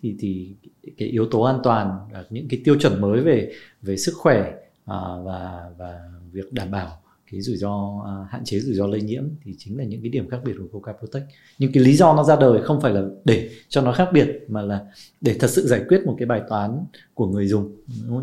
thì 0.00 0.16
thì 0.18 0.54
cái 0.98 1.08
yếu 1.08 1.26
tố 1.26 1.42
an 1.42 1.60
toàn 1.62 1.98
và 2.12 2.24
những 2.30 2.48
cái 2.48 2.60
tiêu 2.64 2.76
chuẩn 2.80 3.00
mới 3.00 3.20
về 3.20 3.52
về 3.82 3.96
sức 3.96 4.12
khỏe 4.16 4.52
à, 4.84 4.96
và 5.24 5.70
và 5.78 6.00
việc 6.32 6.52
đảm 6.52 6.70
bảo 6.70 7.02
cái 7.32 7.40
rủi 7.40 7.56
ro 7.56 8.02
à, 8.06 8.12
hạn 8.30 8.44
chế 8.44 8.60
rủi 8.60 8.74
ro 8.74 8.86
lây 8.86 9.02
nhiễm 9.02 9.24
thì 9.42 9.54
chính 9.58 9.78
là 9.78 9.84
những 9.84 10.00
cái 10.02 10.10
điểm 10.10 10.28
khác 10.28 10.40
biệt 10.44 10.52
của 10.58 10.66
Coca 10.72 10.92
Protect. 10.92 11.24
Nhưng 11.58 11.72
cái 11.72 11.82
lý 11.82 11.92
do 11.92 12.14
nó 12.14 12.24
ra 12.24 12.36
đời 12.40 12.62
không 12.62 12.80
phải 12.80 12.92
là 12.92 13.02
để 13.24 13.50
cho 13.68 13.82
nó 13.82 13.92
khác 13.92 14.08
biệt 14.12 14.28
mà 14.48 14.62
là 14.62 14.86
để 15.20 15.36
thật 15.40 15.50
sự 15.50 15.66
giải 15.66 15.84
quyết 15.88 16.00
một 16.06 16.16
cái 16.18 16.26
bài 16.26 16.42
toán 16.48 16.84
của 17.14 17.26
người 17.26 17.46
dùng. 17.46 17.76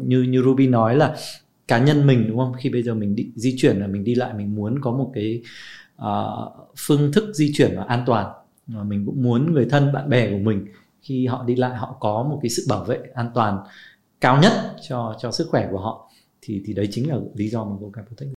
Như 0.05 0.21
như 0.21 0.41
Ruby 0.43 0.67
nói 0.67 0.95
là 0.95 1.15
cá 1.67 1.83
nhân 1.83 2.07
mình 2.07 2.27
đúng 2.27 2.37
không? 2.37 2.53
Khi 2.59 2.69
bây 2.69 2.83
giờ 2.83 2.95
mình 2.95 3.15
đi, 3.15 3.31
di 3.35 3.55
chuyển 3.57 3.79
là 3.79 3.87
mình 3.87 4.03
đi 4.03 4.15
lại 4.15 4.33
mình 4.33 4.55
muốn 4.55 4.81
có 4.81 4.91
một 4.91 5.11
cái 5.13 5.41
uh, 6.01 6.69
phương 6.77 7.11
thức 7.11 7.35
di 7.35 7.51
chuyển 7.53 7.75
và 7.75 7.83
an 7.83 8.03
toàn. 8.05 8.33
Mà 8.67 8.83
mình 8.83 9.05
cũng 9.05 9.23
muốn 9.23 9.53
người 9.53 9.65
thân 9.69 9.93
bạn 9.93 10.09
bè 10.09 10.31
của 10.31 10.37
mình 10.37 10.65
khi 11.01 11.27
họ 11.27 11.43
đi 11.43 11.55
lại 11.55 11.75
họ 11.75 11.97
có 11.99 12.23
một 12.29 12.39
cái 12.41 12.49
sự 12.49 12.65
bảo 12.69 12.83
vệ 12.83 12.99
an 13.13 13.31
toàn 13.35 13.59
cao 14.21 14.41
nhất 14.41 14.75
cho 14.89 15.15
cho 15.19 15.31
sức 15.31 15.47
khỏe 15.51 15.67
của 15.71 15.79
họ 15.79 16.11
thì 16.41 16.61
thì 16.65 16.73
đấy 16.73 16.87
chính 16.91 17.09
là 17.09 17.15
lý 17.33 17.49
do 17.49 17.63
mà 17.65 17.75
Coca 17.79 18.01
Protect 18.07 18.39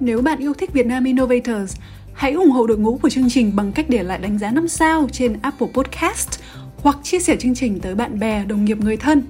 nếu 0.00 0.22
bạn 0.22 0.38
yêu 0.38 0.54
thích 0.54 0.72
Việt 0.72 0.86
Nam 0.86 1.04
Innovators, 1.04 1.76
hãy 2.14 2.32
ủng 2.32 2.50
hộ 2.50 2.66
đội 2.66 2.78
ngũ 2.78 2.98
của 3.02 3.08
chương 3.08 3.30
trình 3.30 3.56
bằng 3.56 3.72
cách 3.72 3.86
để 3.88 4.02
lại 4.02 4.18
đánh 4.18 4.38
giá 4.38 4.50
5 4.50 4.68
sao 4.68 5.08
trên 5.12 5.36
Apple 5.42 5.68
Podcast 5.74 6.40
hoặc 6.76 6.96
chia 7.02 7.18
sẻ 7.18 7.36
chương 7.36 7.54
trình 7.54 7.80
tới 7.80 7.94
bạn 7.94 8.18
bè, 8.18 8.44
đồng 8.44 8.64
nghiệp, 8.64 8.78
người 8.80 8.96
thân. 8.96 9.22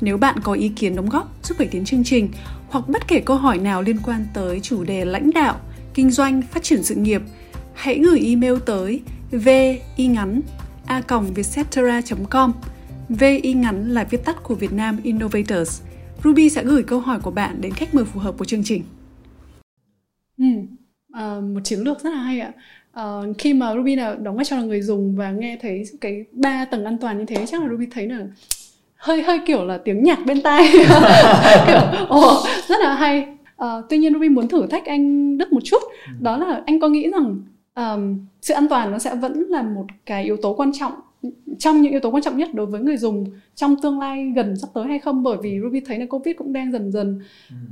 Nếu 0.00 0.16
bạn 0.16 0.40
có 0.42 0.52
ý 0.52 0.68
kiến 0.68 0.96
đóng 0.96 1.08
góp 1.08 1.34
giúp 1.42 1.58
cải 1.58 1.68
tiến 1.68 1.84
chương 1.84 2.04
trình 2.04 2.28
hoặc 2.68 2.88
bất 2.88 3.08
kể 3.08 3.20
câu 3.20 3.36
hỏi 3.36 3.58
nào 3.58 3.82
liên 3.82 3.98
quan 4.04 4.26
tới 4.34 4.60
chủ 4.60 4.84
đề 4.84 5.04
lãnh 5.04 5.30
đạo, 5.34 5.60
kinh 5.94 6.10
doanh, 6.10 6.42
phát 6.42 6.62
triển 6.62 6.82
sự 6.82 6.94
nghiệp, 6.94 7.22
hãy 7.74 7.98
gửi 7.98 8.20
email 8.26 8.54
tới 8.66 9.00
vi 9.30 9.80
ngắn 9.96 10.40
a 10.92 11.18
vietcetera.com 11.34 12.52
Vi 13.08 13.54
ngắn 13.54 13.90
là 13.90 14.04
viết 14.04 14.24
tắt 14.24 14.36
của 14.42 14.54
Việt 14.54 14.72
Nam 14.72 14.98
Innovators. 15.02 15.82
Ruby 16.24 16.48
sẽ 16.48 16.64
gửi 16.64 16.82
câu 16.82 17.00
hỏi 17.00 17.18
của 17.22 17.30
bạn 17.30 17.60
đến 17.60 17.72
khách 17.72 17.94
mời 17.94 18.04
phù 18.04 18.20
hợp 18.20 18.34
của 18.38 18.44
chương 18.44 18.64
trình. 18.64 18.82
Ừ. 20.38 20.44
À, 21.12 21.40
một 21.54 21.60
chiến 21.64 21.78
lược 21.80 22.00
rất 22.00 22.10
là 22.10 22.18
hay 22.18 22.40
ạ. 22.40 22.52
À, 22.92 23.04
khi 23.38 23.54
mà 23.54 23.74
Ruby 23.74 23.96
là 23.96 24.14
đóng 24.14 24.36
vai 24.36 24.44
trò 24.44 24.56
là 24.56 24.62
người 24.62 24.82
dùng 24.82 25.16
và 25.16 25.30
nghe 25.30 25.58
thấy 25.62 25.82
cái 26.00 26.24
ba 26.32 26.64
tầng 26.64 26.84
an 26.84 26.98
toàn 26.98 27.18
như 27.18 27.24
thế 27.24 27.46
chắc 27.46 27.62
là 27.62 27.68
Ruby 27.68 27.86
thấy 27.90 28.06
là 28.08 28.26
hơi 28.96 29.22
hơi 29.22 29.40
kiểu 29.46 29.64
là 29.64 29.78
tiếng 29.78 30.02
nhạc 30.02 30.18
bên 30.26 30.42
tai 30.42 30.68
kiểu 31.66 32.06
ồ 32.08 32.44
rất 32.68 32.80
là 32.80 32.94
hay 32.94 33.26
à, 33.56 33.68
tuy 33.90 33.98
nhiên 33.98 34.12
Ruby 34.12 34.28
muốn 34.28 34.48
thử 34.48 34.66
thách 34.66 34.86
anh 34.86 35.38
Đức 35.38 35.52
một 35.52 35.60
chút 35.64 35.82
ừ. 36.06 36.12
đó 36.20 36.36
là 36.36 36.62
anh 36.66 36.80
có 36.80 36.88
nghĩ 36.88 37.10
rằng 37.10 37.40
um, 37.74 38.26
sự 38.42 38.54
an 38.54 38.66
toàn 38.70 38.92
nó 38.92 38.98
sẽ 38.98 39.14
vẫn 39.14 39.46
là 39.48 39.62
một 39.62 39.86
cái 40.06 40.24
yếu 40.24 40.36
tố 40.36 40.54
quan 40.54 40.72
trọng 40.72 40.92
trong 41.58 41.82
những 41.82 41.92
yếu 41.92 42.00
tố 42.00 42.10
quan 42.10 42.22
trọng 42.22 42.36
nhất 42.36 42.54
đối 42.54 42.66
với 42.66 42.80
người 42.80 42.96
dùng 42.96 43.26
trong 43.54 43.76
tương 43.82 44.00
lai 44.00 44.32
gần 44.36 44.56
sắp 44.56 44.68
tới 44.74 44.86
hay 44.86 44.98
không 44.98 45.22
bởi 45.22 45.36
vì 45.42 45.60
Ruby 45.62 45.80
thấy 45.80 45.98
là 45.98 46.06
Covid 46.06 46.36
cũng 46.36 46.52
đang 46.52 46.72
dần 46.72 46.92
dần 46.92 47.20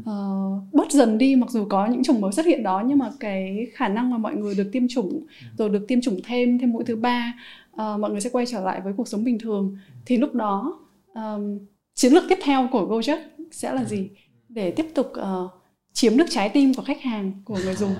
uh, 0.00 0.74
bớt 0.74 0.92
dần 0.92 1.18
đi 1.18 1.36
mặc 1.36 1.50
dù 1.50 1.64
có 1.64 1.86
những 1.86 2.02
chủng 2.02 2.20
mới 2.20 2.32
xuất 2.32 2.46
hiện 2.46 2.62
đó 2.62 2.82
nhưng 2.86 2.98
mà 2.98 3.10
cái 3.20 3.66
khả 3.74 3.88
năng 3.88 4.10
mà 4.10 4.18
mọi 4.18 4.36
người 4.36 4.54
được 4.54 4.68
tiêm 4.72 4.88
chủng 4.88 5.26
rồi 5.58 5.68
được 5.68 5.84
tiêm 5.88 6.00
chủng 6.00 6.20
thêm 6.24 6.58
thêm 6.58 6.72
mũi 6.72 6.84
thứ 6.84 6.96
ba 6.96 7.34
uh, 7.72 8.00
mọi 8.00 8.10
người 8.10 8.20
sẽ 8.20 8.30
quay 8.30 8.46
trở 8.46 8.60
lại 8.60 8.80
với 8.84 8.92
cuộc 8.96 9.08
sống 9.08 9.24
bình 9.24 9.38
thường. 9.38 9.76
Thì 10.06 10.16
lúc 10.16 10.34
đó 10.34 10.78
um, 11.14 11.58
chiến 11.94 12.12
lược 12.12 12.24
tiếp 12.28 12.38
theo 12.42 12.68
của 12.72 12.86
Gojek 12.86 13.18
sẽ 13.50 13.72
là 13.72 13.84
gì? 13.84 14.08
Để 14.48 14.70
tiếp 14.70 14.86
tục 14.94 15.12
uh, 15.20 15.50
chiếm 15.92 16.16
được 16.16 16.26
trái 16.30 16.48
tim 16.48 16.74
của 16.74 16.82
khách 16.82 17.00
hàng 17.00 17.32
của 17.44 17.58
người 17.64 17.74
dùng 17.80 17.94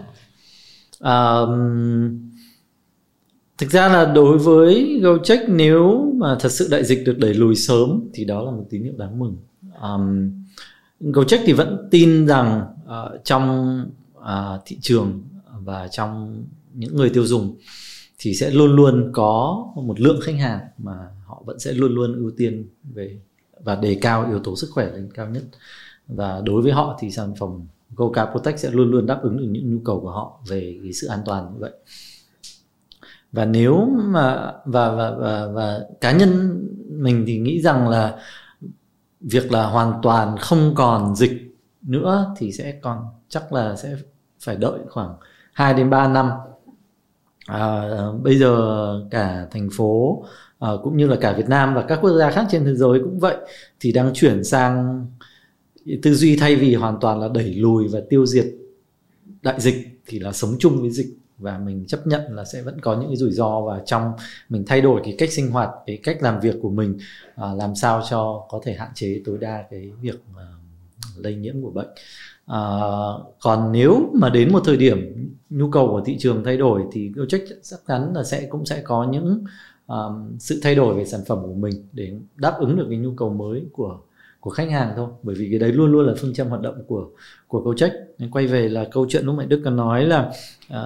um 1.01 2.31
thực 3.59 3.71
ra 3.71 3.89
là 3.89 4.13
đối 4.15 4.39
với 4.39 5.01
Gojek 5.03 5.45
nếu 5.49 6.13
mà 6.15 6.37
thật 6.41 6.49
sự 6.49 6.69
đại 6.71 6.85
dịch 6.85 7.03
được 7.07 7.19
đẩy 7.19 7.35
lùi 7.35 7.57
sớm 7.57 8.01
thì 8.15 8.25
đó 8.25 8.43
là 8.43 8.51
một 8.51 8.67
tín 8.71 8.83
hiệu 8.83 8.93
đáng 8.97 9.19
mừng. 9.19 9.37
Um, 9.83 10.31
Gojek 11.01 11.39
thì 11.45 11.53
vẫn 11.53 11.89
tin 11.91 12.27
rằng 12.27 12.65
uh, 12.85 13.25
trong 13.25 13.77
uh, 14.19 14.63
thị 14.67 14.79
trường 14.81 15.23
và 15.65 15.89
trong 15.89 16.45
những 16.75 16.97
người 16.97 17.11
tiêu 17.11 17.27
dùng 17.27 17.57
thì 18.19 18.35
sẽ 18.35 18.51
luôn 18.51 18.77
luôn 18.77 19.11
có 19.13 19.65
một 19.77 20.01
lượng 20.01 20.21
khách 20.23 20.37
hàng 20.39 20.61
mà 20.79 20.93
họ 21.27 21.43
vẫn 21.47 21.59
sẽ 21.59 21.73
luôn 21.73 21.95
luôn 21.95 22.17
ưu 22.17 22.31
tiên 22.37 22.67
về 22.95 23.19
và 23.65 23.75
đề 23.75 23.99
cao 24.01 24.27
yếu 24.29 24.39
tố 24.39 24.57
sức 24.57 24.71
khỏe 24.71 24.91
lên 24.93 25.09
cao 25.15 25.29
nhất. 25.29 25.43
Và 26.09 26.43
đối 26.45 26.63
với 26.63 26.73
họ 26.73 26.99
thì 27.01 27.11
sản 27.11 27.35
phẩm 27.39 27.61
Goka 27.97 28.27
Protect 28.27 28.59
sẽ 28.59 28.71
luôn 28.71 28.91
luôn 28.91 29.07
đáp 29.07 29.21
ứng 29.23 29.37
được 29.37 29.47
những 29.49 29.75
nhu 29.75 29.81
cầu 29.85 30.01
của 30.01 30.11
họ 30.11 30.41
về 30.49 30.79
cái 30.83 30.93
sự 30.93 31.07
an 31.07 31.21
toàn 31.25 31.53
như 31.53 31.59
vậy. 31.61 31.73
Và 33.33 33.45
nếu 33.45 33.89
mà 34.05 34.53
và 34.65 34.91
và 34.91 35.11
và 35.11 35.47
và 35.47 35.81
cá 36.01 36.13
nhân 36.13 36.63
mình 36.89 37.25
thì 37.27 37.39
nghĩ 37.39 37.61
rằng 37.61 37.89
là 37.89 38.19
việc 39.21 39.53
là 39.53 39.67
hoàn 39.67 39.93
toàn 40.03 40.37
không 40.37 40.75
còn 40.75 41.17
dịch 41.17 41.57
nữa 41.83 42.35
thì 42.37 42.53
sẽ 42.53 42.73
còn 42.83 42.99
chắc 43.29 43.53
là 43.53 43.77
sẽ 43.77 43.97
phải 44.41 44.57
đợi 44.57 44.79
khoảng 44.89 45.15
2 45.53 45.75
đến 45.75 45.91
3 45.91 46.09
năm. 46.09 46.31
À, 47.47 47.83
bây 48.23 48.39
giờ 48.39 48.57
cả 49.11 49.47
thành 49.51 49.69
phố 49.77 50.25
à, 50.59 50.69
cũng 50.83 50.97
như 50.97 51.07
là 51.07 51.17
cả 51.21 51.33
Việt 51.33 51.49
Nam 51.49 51.75
và 51.75 51.83
các 51.83 51.99
quốc 52.03 52.19
gia 52.19 52.31
khác 52.31 52.47
trên 52.51 52.65
thế 52.65 52.75
giới 52.75 53.01
cũng 53.01 53.19
vậy 53.19 53.37
thì 53.81 53.93
đang 53.93 54.11
chuyển 54.15 54.45
sang 54.45 55.07
tư 56.03 56.15
duy 56.15 56.37
thay 56.37 56.57
vì 56.57 56.75
hoàn 56.75 56.99
toàn 57.01 57.21
là 57.21 57.29
đẩy 57.35 57.55
lùi 57.55 57.89
và 57.89 58.01
tiêu 58.11 58.27
diệt 58.27 58.47
đại 59.43 59.61
dịch 59.61 60.01
thì 60.07 60.19
là 60.19 60.33
sống 60.33 60.57
chung 60.59 60.81
với 60.81 60.91
dịch. 60.91 61.17
Và 61.39 61.59
mình 61.59 61.85
chấp 61.87 62.07
nhận 62.07 62.37
là 62.37 62.45
sẽ 62.45 62.63
vẫn 62.63 62.81
có 62.81 62.97
những 63.01 63.07
cái 63.09 63.17
rủi 63.17 63.31
ro 63.31 63.61
và 63.61 63.83
trong 63.87 64.13
mình 64.49 64.65
thay 64.67 64.81
đổi 64.81 65.01
cái 65.05 65.15
cách 65.19 65.33
sinh 65.33 65.51
hoạt 65.51 65.71
cái 65.87 65.99
cách 66.03 66.23
làm 66.23 66.41
việc 66.41 66.57
của 66.63 66.71
mình 66.71 66.99
à, 67.35 67.55
làm 67.55 67.75
sao 67.75 68.03
cho 68.11 68.47
có 68.49 68.61
thể 68.65 68.75
hạn 68.75 68.91
chế 68.95 69.23
tối 69.25 69.39
đa 69.39 69.65
cái 69.71 69.91
việc 70.01 70.23
à, 70.37 70.45
lây 71.17 71.35
nhiễm 71.35 71.63
của 71.63 71.71
bệnh. 71.71 71.89
À, 72.47 72.61
còn 73.41 73.73
nếu 73.73 74.11
mà 74.15 74.31
đến 74.31 74.53
một 74.53 74.61
thời 74.65 74.77
điểm 74.77 75.29
nhu 75.51 75.71
cầu 75.71 75.89
của 75.89 76.03
thị 76.07 76.17
trường 76.19 76.45
thay 76.45 76.57
đổi 76.57 76.83
thì 76.93 77.11
Gojek 77.11 77.47
chắc 77.63 77.81
chắn 77.87 78.13
là 78.15 78.25
sẽ 78.25 78.47
cũng 78.51 78.67
sẽ 78.67 78.83
có 78.85 79.09
những 79.13 79.45
um, 79.87 80.39
sự 80.39 80.61
thay 80.63 80.75
đổi 80.75 80.95
về 80.95 81.05
sản 81.05 81.21
phẩm 81.27 81.39
của 81.43 81.55
mình 81.55 81.73
để 81.93 82.13
đáp 82.37 82.57
ứng 82.59 82.77
được 82.77 82.87
cái 82.91 82.99
nhu 82.99 83.15
cầu 83.15 83.31
mới 83.31 83.65
của 83.73 83.99
của 84.41 84.51
khách 84.51 84.71
hàng 84.71 84.93
thôi. 84.97 85.09
Bởi 85.23 85.35
vì 85.35 85.49
cái 85.51 85.59
đấy 85.59 85.73
luôn 85.73 85.93
luôn 85.93 86.07
là 86.07 86.15
phương 86.19 86.35
châm 86.35 86.49
hoạt 86.49 86.61
động 86.61 86.83
của 86.87 87.09
của 87.49 87.65
câu 87.65 87.75
trách 87.75 87.93
quay 88.31 88.47
về 88.47 88.69
là 88.69 88.87
câu 88.93 89.07
chuyện 89.09 89.25
lúc 89.25 89.37
nãy 89.39 89.47
Đức 89.47 89.63
có 89.65 89.71
nói 89.71 90.05
là 90.05 90.33
à, 90.69 90.81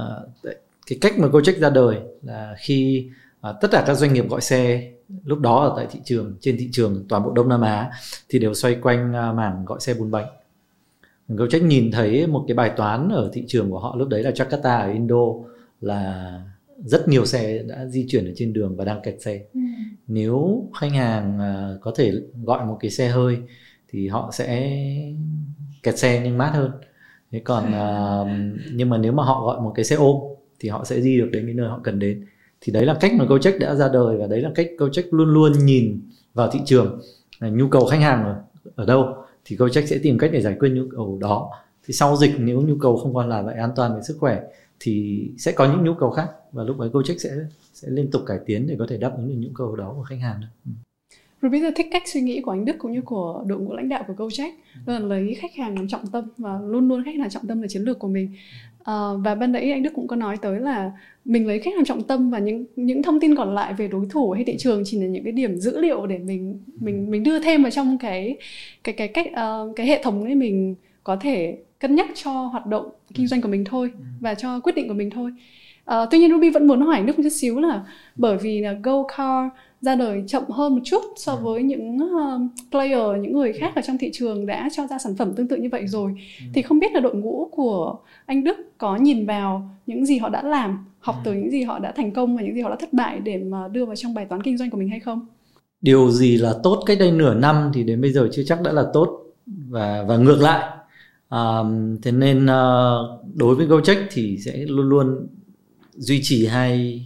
cái 0.86 0.98
cách 1.00 1.18
mà 1.18 1.28
câu 1.32 1.40
trách 1.40 1.58
ra 1.58 1.70
đời 1.70 1.98
là 2.22 2.54
khi 2.58 3.10
à, 3.40 3.52
tất 3.60 3.68
cả 3.70 3.84
các 3.86 3.94
doanh 3.94 4.12
nghiệp 4.12 4.28
gọi 4.28 4.40
xe 4.40 4.90
lúc 5.24 5.40
đó 5.40 5.64
ở 5.64 5.72
tại 5.76 5.86
thị 5.90 6.00
trường 6.04 6.36
trên 6.40 6.56
thị 6.58 6.68
trường 6.72 7.04
toàn 7.08 7.24
bộ 7.24 7.32
Đông 7.32 7.48
Nam 7.48 7.60
Á 7.60 7.90
thì 8.28 8.38
đều 8.38 8.54
xoay 8.54 8.74
quanh 8.74 9.10
uh, 9.10 9.34
mảng 9.34 9.64
gọi 9.64 9.80
xe 9.80 9.94
bốn 9.94 10.10
bánh. 10.10 10.26
Gojek 11.28 11.66
nhìn 11.66 11.90
thấy 11.90 12.26
một 12.26 12.44
cái 12.48 12.54
bài 12.54 12.72
toán 12.76 13.08
ở 13.08 13.30
thị 13.32 13.44
trường 13.48 13.70
của 13.70 13.78
họ 13.78 13.96
lúc 13.96 14.08
đấy 14.08 14.22
là 14.22 14.30
Jakarta 14.30 14.80
ở 14.80 14.92
Indo 14.92 15.24
là 15.80 16.40
rất 16.84 17.08
nhiều 17.08 17.24
xe 17.24 17.62
đã 17.62 17.86
di 17.86 18.06
chuyển 18.08 18.26
ở 18.26 18.32
trên 18.36 18.52
đường 18.52 18.76
và 18.76 18.84
đang 18.84 19.02
kẹt 19.02 19.22
xe. 19.22 19.40
Ừ. 19.54 19.60
nếu 20.06 20.64
khách 20.80 20.92
hàng 20.92 21.38
uh, 21.38 21.80
có 21.80 21.92
thể 21.96 22.12
gọi 22.44 22.66
một 22.66 22.76
cái 22.80 22.90
xe 22.90 23.08
hơi 23.08 23.38
thì 23.88 24.08
họ 24.08 24.30
sẽ 24.32 24.78
kẹt 25.82 25.98
xe 25.98 26.20
nhưng 26.24 26.38
mát 26.38 26.50
hơn. 26.54 26.70
Thế 27.32 27.40
còn 27.44 27.64
uh, 27.64 28.28
nhưng 28.72 28.88
mà 28.88 28.98
nếu 28.98 29.12
mà 29.12 29.24
họ 29.24 29.44
gọi 29.46 29.60
một 29.60 29.72
cái 29.74 29.84
xe 29.84 29.96
ôm 29.96 30.16
thì 30.60 30.68
họ 30.68 30.84
sẽ 30.84 31.00
di 31.00 31.18
được 31.18 31.28
đến 31.32 31.46
cái 31.46 31.54
nơi 31.54 31.68
họ 31.68 31.80
cần 31.84 31.98
đến. 31.98 32.26
Thì 32.60 32.72
đấy 32.72 32.86
là 32.86 32.96
cách 33.00 33.12
mà 33.14 33.24
Gojek 33.24 33.58
đã 33.58 33.74
ra 33.74 33.88
đời 33.92 34.16
và 34.16 34.26
đấy 34.26 34.40
là 34.40 34.50
cách 34.54 34.66
Gojek 34.78 35.04
luôn 35.10 35.28
luôn 35.28 35.52
nhìn 35.64 36.00
vào 36.34 36.50
thị 36.50 36.60
trường 36.64 37.00
là 37.38 37.48
nhu 37.48 37.68
cầu 37.68 37.86
khách 37.86 38.00
hàng 38.00 38.24
ở, 38.24 38.42
ở 38.74 38.84
đâu. 38.84 39.14
Thì 39.44 39.56
Gojek 39.56 39.86
sẽ 39.86 39.98
tìm 40.02 40.18
cách 40.18 40.30
để 40.32 40.42
giải 40.42 40.56
quyết 40.60 40.68
nhu 40.68 40.84
cầu 40.96 41.18
đó. 41.20 41.50
Thì 41.86 41.94
sau 41.94 42.16
dịch 42.16 42.34
nếu 42.38 42.60
nhu 42.60 42.76
cầu 42.80 42.96
không 42.96 43.14
còn 43.14 43.28
là 43.28 43.42
vậy 43.42 43.54
an 43.54 43.70
toàn 43.76 43.94
về 43.96 44.02
sức 44.02 44.16
khỏe 44.20 44.40
thì 44.84 45.26
sẽ 45.38 45.52
có 45.52 45.72
những 45.72 45.84
nhu 45.84 45.94
cầu 45.94 46.10
khác 46.10 46.28
và 46.52 46.64
lúc 46.64 46.78
ấy 46.78 46.88
Gojek 46.88 47.18
sẽ 47.18 47.30
sẽ 47.72 47.88
liên 47.90 48.10
tục 48.10 48.22
cải 48.26 48.38
tiến 48.46 48.66
để 48.66 48.76
có 48.78 48.86
thể 48.90 48.96
đáp 48.96 49.12
ứng 49.16 49.28
được 49.28 49.34
nhu 49.38 49.54
cầu 49.54 49.76
đó 49.76 49.92
của 49.96 50.02
khách 50.02 50.20
hàng. 50.20 50.40
Ừ. 50.64 50.70
Ruby 51.42 51.60
giờ 51.60 51.70
thích 51.76 51.86
cách 51.92 52.02
suy 52.06 52.20
nghĩ 52.20 52.40
của 52.40 52.50
anh 52.50 52.64
Đức 52.64 52.76
cũng 52.78 52.92
như 52.92 53.02
của 53.02 53.44
đội 53.46 53.60
ngũ 53.60 53.72
lãnh 53.74 53.88
đạo 53.88 54.04
của 54.06 54.26
Gojek 54.26 54.50
là 54.86 54.98
lấy 54.98 55.34
khách 55.34 55.54
hàng 55.54 55.74
làm 55.74 55.88
trọng 55.88 56.06
tâm 56.06 56.24
và 56.38 56.58
luôn 56.64 56.88
luôn 56.88 57.04
khách 57.04 57.16
hàng 57.18 57.30
trọng 57.30 57.46
tâm 57.46 57.62
là 57.62 57.68
chiến 57.68 57.82
lược 57.82 57.98
của 57.98 58.08
mình 58.08 58.30
à, 58.84 58.94
và 59.24 59.34
ban 59.34 59.52
nãy 59.52 59.72
anh 59.72 59.82
Đức 59.82 59.90
cũng 59.94 60.06
có 60.06 60.16
nói 60.16 60.36
tới 60.42 60.60
là 60.60 60.92
mình 61.24 61.46
lấy 61.46 61.58
khách 61.58 61.74
hàng 61.74 61.84
trọng 61.84 62.02
tâm 62.02 62.30
và 62.30 62.38
những 62.38 62.64
những 62.76 63.02
thông 63.02 63.20
tin 63.20 63.36
còn 63.36 63.54
lại 63.54 63.74
về 63.74 63.88
đối 63.88 64.06
thủ 64.10 64.30
hay 64.30 64.44
thị 64.44 64.56
trường 64.58 64.82
chỉ 64.84 65.00
là 65.00 65.06
những 65.06 65.24
cái 65.24 65.32
điểm 65.32 65.56
dữ 65.56 65.80
liệu 65.80 66.06
để 66.06 66.18
mình 66.18 66.58
mình 66.80 67.10
mình 67.10 67.22
đưa 67.22 67.42
thêm 67.42 67.62
vào 67.62 67.70
trong 67.70 67.98
cái 67.98 68.36
cái 68.84 68.94
cái 68.94 69.08
cách 69.08 69.26
uh, 69.32 69.76
cái 69.76 69.86
hệ 69.86 70.02
thống 70.02 70.24
ấy 70.24 70.34
mình 70.34 70.74
có 71.04 71.16
thể 71.16 71.58
cân 71.78 71.94
nhắc 71.94 72.06
cho 72.14 72.30
hoạt 72.30 72.66
động 72.66 72.90
kinh 73.14 73.26
doanh 73.26 73.40
của 73.40 73.48
mình 73.48 73.64
thôi 73.64 73.90
và 74.20 74.34
cho 74.34 74.60
quyết 74.60 74.74
định 74.74 74.88
của 74.88 74.94
mình 74.94 75.10
thôi. 75.10 75.30
Uh, 75.90 76.08
tuy 76.10 76.18
nhiên 76.18 76.30
Ruby 76.30 76.50
vẫn 76.50 76.66
muốn 76.66 76.80
hỏi 76.80 77.02
nước 77.02 77.18
một 77.18 77.22
chút 77.24 77.32
xíu 77.32 77.60
là 77.60 77.84
bởi 78.16 78.36
vì 78.36 78.60
là 78.60 78.72
Go 78.82 79.02
Car 79.16 79.52
ra 79.80 79.94
đời 79.94 80.24
chậm 80.26 80.42
hơn 80.50 80.74
một 80.74 80.80
chút 80.84 81.02
so 81.16 81.36
với 81.36 81.62
những 81.62 81.96
uh, 81.96 82.40
player 82.70 83.22
những 83.22 83.32
người 83.32 83.52
khác 83.52 83.72
ở 83.74 83.82
trong 83.82 83.98
thị 83.98 84.10
trường 84.12 84.46
đã 84.46 84.68
cho 84.72 84.86
ra 84.86 84.98
sản 84.98 85.16
phẩm 85.16 85.32
tương 85.36 85.48
tự 85.48 85.56
như 85.56 85.68
vậy 85.72 85.86
rồi. 85.86 86.14
Thì 86.54 86.62
không 86.62 86.78
biết 86.78 86.92
là 86.92 87.00
đội 87.00 87.14
ngũ 87.14 87.48
của 87.52 87.96
anh 88.26 88.44
Đức 88.44 88.56
có 88.78 88.96
nhìn 88.96 89.26
vào 89.26 89.70
những 89.86 90.06
gì 90.06 90.18
họ 90.18 90.28
đã 90.28 90.42
làm 90.42 90.84
học 90.98 91.16
từ 91.24 91.32
những 91.32 91.50
gì 91.50 91.62
họ 91.62 91.78
đã 91.78 91.92
thành 91.92 92.10
công 92.10 92.36
và 92.36 92.42
những 92.42 92.54
gì 92.54 92.60
họ 92.60 92.70
đã 92.70 92.76
thất 92.76 92.92
bại 92.92 93.20
để 93.20 93.38
mà 93.38 93.68
đưa 93.68 93.84
vào 93.84 93.96
trong 93.96 94.14
bài 94.14 94.24
toán 94.24 94.42
kinh 94.42 94.56
doanh 94.56 94.70
của 94.70 94.78
mình 94.78 94.88
hay 94.88 95.00
không? 95.00 95.26
Điều 95.80 96.10
gì 96.10 96.36
là 96.36 96.54
tốt 96.62 96.82
cách 96.86 96.98
đây 97.00 97.10
nửa 97.10 97.34
năm 97.34 97.70
thì 97.74 97.84
đến 97.84 98.00
bây 98.00 98.12
giờ 98.12 98.28
chưa 98.32 98.42
chắc 98.46 98.62
đã 98.62 98.72
là 98.72 98.84
tốt 98.92 99.20
và 99.68 100.04
và 100.08 100.16
ngược 100.16 100.40
lại 100.40 100.70
à, 101.28 101.58
thế 102.02 102.12
nên 102.12 102.46
ờ, 102.46 103.20
đối 103.34 103.54
với 103.54 103.66
Gojek 103.66 104.06
thì 104.10 104.38
sẽ 104.38 104.56
luôn 104.56 104.88
luôn 104.88 105.26
duy 105.92 106.20
trì 106.22 106.46
hai 106.46 107.02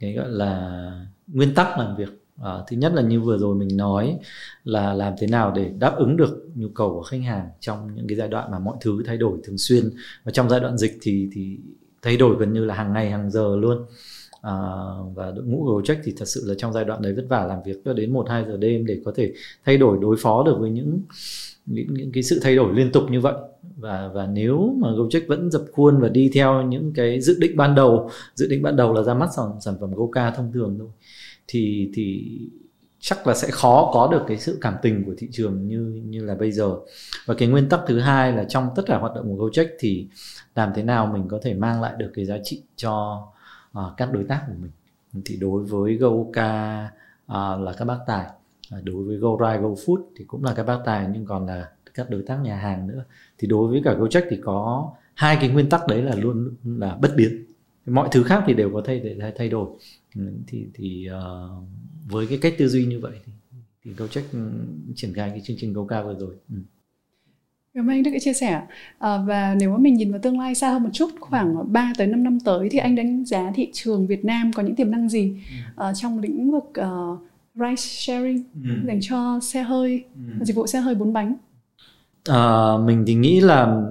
cái 0.00 0.12
gọi 0.12 0.28
là 0.28 0.90
nguyên 1.26 1.54
tắc 1.54 1.78
làm 1.78 1.96
việc. 1.96 2.08
À, 2.42 2.52
thứ 2.68 2.76
nhất 2.76 2.92
là 2.94 3.02
như 3.02 3.20
vừa 3.20 3.38
rồi 3.38 3.54
mình 3.54 3.76
nói 3.76 4.18
là 4.64 4.94
làm 4.94 5.14
thế 5.18 5.26
nào 5.26 5.52
để 5.56 5.70
đáp 5.78 5.94
ứng 5.96 6.16
được 6.16 6.48
nhu 6.54 6.68
cầu 6.68 6.90
của 6.90 7.02
khách 7.02 7.22
hàng 7.22 7.48
trong 7.60 7.94
những 7.94 8.06
cái 8.08 8.16
giai 8.16 8.28
đoạn 8.28 8.50
mà 8.50 8.58
mọi 8.58 8.76
thứ 8.80 9.02
thay 9.06 9.16
đổi 9.16 9.38
thường 9.44 9.58
xuyên. 9.58 9.90
Và 10.24 10.32
trong 10.32 10.48
giai 10.48 10.60
đoạn 10.60 10.78
dịch 10.78 10.98
thì 11.02 11.28
thì 11.32 11.58
thay 12.02 12.16
đổi 12.16 12.36
gần 12.36 12.52
như 12.52 12.64
là 12.64 12.74
hàng 12.74 12.92
ngày 12.92 13.10
hàng 13.10 13.30
giờ 13.30 13.56
luôn. 13.56 13.86
À, 14.42 14.52
và 15.14 15.30
đội 15.30 15.44
ngũ 15.44 15.64
Gojek 15.64 15.96
thì 16.04 16.14
thật 16.16 16.28
sự 16.28 16.42
là 16.46 16.54
trong 16.58 16.72
giai 16.72 16.84
đoạn 16.84 17.02
đấy 17.02 17.14
vất 17.14 17.24
vả 17.28 17.44
làm 17.46 17.58
việc 17.64 17.76
cho 17.84 17.92
đến 17.92 18.12
một 18.12 18.28
hai 18.28 18.44
giờ 18.44 18.56
đêm 18.56 18.86
để 18.86 19.00
có 19.04 19.12
thể 19.16 19.32
thay 19.64 19.76
đổi 19.78 19.98
đối 20.00 20.16
phó 20.16 20.42
được 20.46 20.56
với 20.60 20.70
những 20.70 21.00
những, 21.66 21.94
những 21.94 22.12
cái 22.12 22.22
sự 22.22 22.40
thay 22.42 22.56
đổi 22.56 22.74
liên 22.74 22.92
tục 22.92 23.04
như 23.10 23.20
vậy. 23.20 23.34
Và 23.76 24.10
và 24.14 24.26
nếu 24.26 24.74
mà 24.78 24.88
Gojek 24.88 25.26
vẫn 25.28 25.50
dập 25.50 25.62
khuôn 25.72 26.00
và 26.00 26.08
đi 26.08 26.30
theo 26.34 26.62
những 26.62 26.92
cái 26.94 27.20
dự 27.20 27.38
định 27.40 27.56
ban 27.56 27.74
đầu 27.74 28.10
dự 28.34 28.48
định 28.48 28.62
ban 28.62 28.76
đầu 28.76 28.92
là 28.92 29.02
ra 29.02 29.14
mắt 29.14 29.28
sản 29.36 29.46
sản 29.60 29.74
phẩm 29.80 29.94
Goka 29.94 30.30
thông 30.30 30.52
thường 30.52 30.76
thôi 30.78 30.88
thì 31.48 31.90
thì 31.94 32.38
chắc 33.00 33.26
là 33.26 33.34
sẽ 33.34 33.48
khó 33.50 33.90
có 33.94 34.08
được 34.12 34.22
cái 34.26 34.38
sự 34.38 34.58
cảm 34.60 34.74
tình 34.82 35.04
của 35.04 35.12
thị 35.18 35.28
trường 35.32 35.68
như 35.68 36.02
như 36.04 36.24
là 36.24 36.34
bây 36.34 36.52
giờ. 36.52 36.76
Và 37.26 37.34
cái 37.34 37.48
nguyên 37.48 37.68
tắc 37.68 37.80
thứ 37.86 38.00
hai 38.00 38.32
là 38.32 38.44
trong 38.44 38.68
tất 38.76 38.82
cả 38.86 38.98
hoạt 38.98 39.14
động 39.14 39.36
của 39.36 39.46
Gojek 39.46 39.66
thì 39.78 40.06
làm 40.54 40.72
thế 40.74 40.82
nào 40.82 41.06
mình 41.06 41.28
có 41.28 41.38
thể 41.42 41.54
mang 41.54 41.82
lại 41.82 41.92
được 41.98 42.10
cái 42.14 42.24
giá 42.24 42.38
trị 42.44 42.62
cho 42.76 43.22
uh, 43.78 43.84
các 43.96 44.12
đối 44.12 44.24
tác 44.24 44.44
của 44.46 44.54
mình. 44.62 44.70
Thì 45.24 45.36
đối 45.36 45.64
với 45.64 45.96
Goka 45.96 46.84
uh, 47.26 47.60
là 47.60 47.74
các 47.78 47.84
bác 47.84 47.98
tài 48.06 48.26
đối 48.80 49.04
với 49.04 49.16
GoRide 49.16 49.58
GoFood 49.58 50.02
thì 50.16 50.24
cũng 50.24 50.44
là 50.44 50.54
các 50.54 50.62
bác 50.62 50.78
tài 50.84 51.06
nhưng 51.12 51.24
còn 51.24 51.46
là 51.46 51.68
các 51.94 52.10
đối 52.10 52.22
tác 52.22 52.36
nhà 52.36 52.56
hàng 52.56 52.86
nữa. 52.86 53.04
Thì 53.38 53.48
đối 53.48 53.68
với 53.68 53.80
cả 53.84 53.94
GoCheck 53.94 54.26
thì 54.30 54.36
có 54.44 54.90
hai 55.14 55.38
cái 55.40 55.50
nguyên 55.50 55.68
tắc 55.68 55.86
đấy 55.88 56.02
là 56.02 56.14
luôn 56.14 56.54
là 56.64 56.96
bất 56.96 57.12
biến. 57.16 57.44
Mọi 57.86 58.08
thứ 58.12 58.22
khác 58.22 58.44
thì 58.46 58.54
đều 58.54 58.70
có 58.72 58.82
thể 58.84 58.98
để 58.98 59.32
thay 59.36 59.48
đổi. 59.48 59.68
Ừ, 60.16 60.22
thì 60.46 60.66
thì 60.74 61.08
uh, 61.10 61.64
với 62.10 62.26
cái 62.26 62.38
cách 62.42 62.54
tư 62.58 62.68
duy 62.68 62.86
như 62.86 63.00
vậy 63.00 63.12
thì, 63.26 63.32
thì 63.84 63.92
GoCheck 63.92 64.32
ừ, 64.32 64.38
triển 64.94 65.14
khai 65.14 65.30
cái 65.30 65.40
chương 65.40 65.56
trình 65.60 65.72
GoCa 65.72 66.02
vừa 66.02 66.14
rồi. 66.18 66.34
Ừ. 66.50 66.56
Cảm 67.74 67.84
ơn 67.84 67.96
anh 67.96 68.02
Đức 68.02 68.10
đã 68.10 68.18
chia 68.18 68.32
sẻ. 68.32 68.62
À, 68.98 69.18
và 69.26 69.54
nếu 69.60 69.70
mà 69.70 69.78
mình 69.78 69.94
nhìn 69.94 70.10
vào 70.10 70.20
tương 70.22 70.40
lai 70.40 70.54
xa 70.54 70.70
hơn 70.70 70.82
một 70.82 70.88
chút 70.92 71.10
khoảng 71.20 71.72
3 71.72 71.92
tới 71.98 72.06
5 72.06 72.24
năm 72.24 72.38
tới 72.40 72.68
thì 72.70 72.78
anh 72.78 72.94
đánh 72.94 73.24
giá 73.24 73.52
thị 73.54 73.70
trường 73.72 74.06
Việt 74.06 74.24
Nam 74.24 74.50
có 74.54 74.62
những 74.62 74.76
tiềm 74.76 74.90
năng 74.90 75.08
gì 75.08 75.36
uh, 75.74 75.96
trong 75.96 76.18
lĩnh 76.18 76.50
vực 76.50 76.64
uh, 76.80 77.18
ride 77.54 77.76
sharing 77.76 78.42
ừ. 78.64 78.70
dành 78.86 78.98
cho 79.02 79.40
xe 79.42 79.62
hơi 79.62 80.04
ừ. 80.14 80.44
dịch 80.44 80.56
vụ 80.56 80.66
xe 80.66 80.80
hơi 80.80 80.94
bốn 80.94 81.12
bánh 81.12 81.36
à, 82.28 82.72
mình 82.84 83.04
thì 83.06 83.14
nghĩ 83.14 83.40
là 83.40 83.82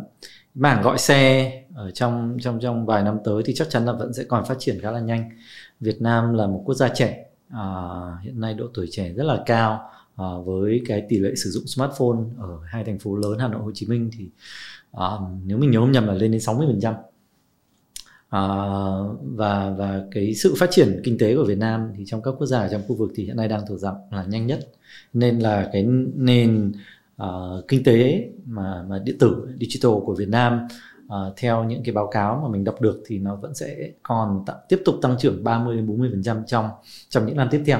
mảng 0.55 0.81
gọi 0.81 0.97
xe 0.97 1.51
ở 1.75 1.91
trong 1.91 2.37
trong 2.41 2.59
trong 2.59 2.85
vài 2.85 3.03
năm 3.03 3.17
tới 3.23 3.43
thì 3.45 3.53
chắc 3.55 3.69
chắn 3.69 3.85
là 3.85 3.93
vẫn 3.93 4.13
sẽ 4.13 4.23
còn 4.23 4.45
phát 4.45 4.55
triển 4.59 4.79
khá 4.81 4.91
là 4.91 4.99
nhanh 4.99 5.29
Việt 5.79 6.01
Nam 6.01 6.33
là 6.33 6.47
một 6.47 6.61
quốc 6.65 6.75
gia 6.75 6.89
trẻ 6.89 7.25
à, 7.49 7.63
hiện 8.21 8.39
nay 8.39 8.53
độ 8.53 8.65
tuổi 8.73 8.87
trẻ 8.91 9.09
rất 9.09 9.23
là 9.23 9.43
cao 9.45 9.89
à, 10.15 10.25
với 10.45 10.81
cái 10.85 11.05
tỷ 11.09 11.17
lệ 11.17 11.35
sử 11.35 11.49
dụng 11.49 11.67
smartphone 11.67 12.19
ở 12.37 12.59
hai 12.65 12.83
thành 12.83 12.99
phố 12.99 13.15
lớn 13.15 13.39
Hà 13.39 13.47
Nội 13.47 13.61
Hồ 13.61 13.71
Chí 13.73 13.87
Minh 13.87 14.09
thì 14.17 14.29
à, 14.91 15.07
nếu 15.45 15.57
mình 15.57 15.71
nhớ 15.71 15.79
không 15.79 15.91
nhầm 15.91 16.07
là 16.07 16.13
lên 16.13 16.31
đến 16.31 16.41
60 16.41 16.67
phần 16.69 16.79
trăm 16.81 16.93
à, 18.31 18.39
và 19.21 19.73
và 19.77 20.03
cái 20.11 20.33
sự 20.35 20.55
phát 20.57 20.71
triển 20.71 21.01
kinh 21.03 21.17
tế 21.17 21.35
của 21.35 21.43
Việt 21.43 21.57
Nam 21.57 21.93
thì 21.97 22.03
trong 22.07 22.21
các 22.21 22.31
quốc 22.37 22.47
gia 22.47 22.67
trong 22.67 22.81
khu 22.87 22.95
vực 22.95 23.11
thì 23.15 23.25
hiện 23.25 23.37
nay 23.37 23.47
đang 23.47 23.61
thuộc 23.67 23.79
dạng 23.79 23.95
là 24.11 24.23
nhanh 24.23 24.47
nhất. 24.47 24.67
Nên 25.13 25.39
là 25.39 25.69
cái 25.73 25.85
nền 26.15 26.71
uh, 27.23 27.67
kinh 27.67 27.83
tế 27.83 28.29
mà 28.45 28.83
mà 28.89 28.99
điện 28.99 29.15
tử 29.19 29.47
digital 29.59 29.91
của 30.05 30.15
Việt 30.15 30.29
Nam 30.29 30.67
uh, 31.05 31.13
theo 31.37 31.63
những 31.63 31.83
cái 31.83 31.93
báo 31.93 32.07
cáo 32.07 32.39
mà 32.43 32.49
mình 32.49 32.63
đọc 32.63 32.81
được 32.81 33.03
thì 33.05 33.19
nó 33.19 33.35
vẫn 33.35 33.55
sẽ 33.55 33.89
còn 34.03 34.43
t- 34.45 34.59
tiếp 34.69 34.81
tục 34.85 34.95
tăng 35.01 35.17
trưởng 35.19 35.43
30 35.43 35.75
đến 35.75 35.87
40 35.87 36.09
phần 36.11 36.23
trăm 36.23 36.43
trong 36.47 36.69
trong 37.09 37.25
những 37.25 37.37
năm 37.37 37.47
tiếp 37.51 37.63
theo. 37.65 37.79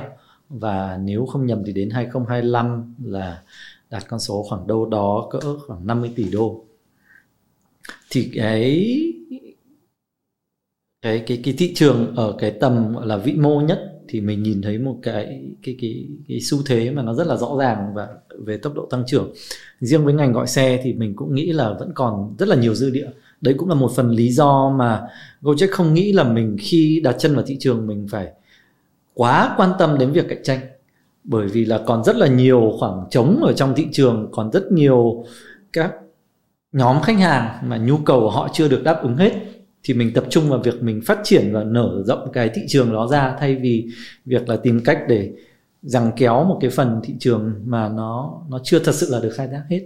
Và 0.50 1.00
nếu 1.04 1.26
không 1.26 1.46
nhầm 1.46 1.64
thì 1.66 1.74
đến 1.74 1.90
2025 1.90 2.96
là 3.04 3.42
đạt 3.90 4.08
con 4.08 4.20
số 4.20 4.46
khoảng 4.50 4.68
đâu 4.68 4.86
đó 4.86 5.28
cỡ 5.32 5.40
khoảng 5.68 5.88
50 5.88 6.14
tỷ 6.16 6.32
đô. 6.32 6.66
Thì 8.10 8.32
cái 8.36 9.11
cái 11.02 11.24
cái 11.28 11.42
cái 11.44 11.54
thị 11.58 11.74
trường 11.76 12.16
ở 12.16 12.36
cái 12.40 12.52
tầm, 12.52 12.94
gọi 12.94 13.08
là, 13.08 13.18
vĩ 13.18 13.34
mô 13.34 13.62
nhất 13.62 13.80
thì 14.08 14.22
mình 14.22 14.44
nhìn 14.44 14.62
thấy 14.62 14.78
một 14.78 14.96
cái 15.04 15.42
cái 15.64 15.76
cái 15.82 16.08
cái 16.28 16.40
xu 16.42 16.58
thế 16.66 16.92
mà 16.92 17.02
nó 17.02 17.14
rất 17.14 17.28
là 17.28 17.36
rõ 17.38 17.56
ràng 17.60 17.94
và 17.94 18.08
về 18.46 18.58
tốc 18.58 18.74
độ 18.76 18.88
tăng 18.90 19.04
trưởng. 19.08 19.34
Riêng 19.80 20.06
với 20.06 20.14
ngành 20.14 20.34
gọi 20.34 20.48
xe 20.48 20.80
thì 20.84 20.94
mình 20.94 21.16
cũng 21.16 21.36
nghĩ 21.36 21.52
là 21.52 21.74
vẫn 21.80 21.92
còn 21.96 22.36
rất 22.40 22.48
là 22.48 22.56
nhiều 22.56 22.76
dư 22.76 22.90
địa. 22.90 23.08
Đấy 23.42 23.56
cũng 23.58 23.70
là 23.70 23.76
một 23.76 23.92
phần 23.96 24.10
lý 24.10 24.30
do 24.30 24.70
mà 24.70 25.02
Gojek 25.42 25.68
không 25.72 25.94
nghĩ 25.94 26.14
là 26.14 26.24
mình 26.24 26.58
khi 26.60 27.02
đặt 27.04 27.16
chân 27.20 27.36
vào 27.36 27.44
thị 27.48 27.58
trường 27.60 27.88
mình 27.88 28.08
phải 28.12 28.28
quá 29.14 29.54
quan 29.58 29.72
tâm 29.80 29.98
đến 29.98 30.12
việc 30.12 30.26
cạnh 30.30 30.44
tranh. 30.44 30.60
Bởi 31.24 31.48
vì 31.48 31.66
là 31.66 31.84
còn 31.86 32.04
rất 32.04 32.16
là 32.16 32.28
nhiều 32.28 32.74
khoảng 32.80 33.06
trống 33.10 33.40
ở 33.44 33.54
trong 33.54 33.74
thị 33.76 33.88
trường, 33.92 34.30
còn 34.32 34.52
rất 34.52 34.72
nhiều 34.72 35.26
các 35.74 35.94
nhóm 36.72 37.02
khách 37.02 37.18
hàng 37.20 37.70
mà 37.70 37.78
nhu 37.78 37.98
cầu 37.98 38.20
của 38.20 38.30
họ 38.30 38.50
chưa 38.54 38.68
được 38.68 38.84
đáp 38.84 39.00
ứng 39.04 39.16
hết 39.16 39.32
thì 39.84 39.94
mình 39.94 40.14
tập 40.14 40.26
trung 40.30 40.50
vào 40.50 40.60
việc 40.60 40.84
mình 40.84 41.02
phát 41.06 41.20
triển 41.24 41.54
và 41.54 41.64
nở 41.64 42.04
rộng 42.06 42.32
cái 42.34 42.50
thị 42.54 42.62
trường 42.68 42.94
đó 42.94 43.08
ra, 43.08 43.36
thay 43.40 43.56
vì 43.56 43.88
việc 44.26 44.50
là 44.50 44.58
tìm 44.58 44.82
cách 44.86 45.00
để 45.08 45.32
rằng 45.82 46.12
kéo 46.18 46.44
một 46.44 46.58
cái 46.62 46.70
phần 46.70 47.02
thị 47.04 47.14
trường 47.20 47.54
mà 47.66 47.90
nó 47.90 48.42
nó 48.50 48.60
chưa 48.64 48.80
thật 48.80 48.96
sự 48.96 49.08
là 49.12 49.20
được 49.20 49.32
khai 49.36 49.48
thác 49.48 49.64
hết 49.70 49.82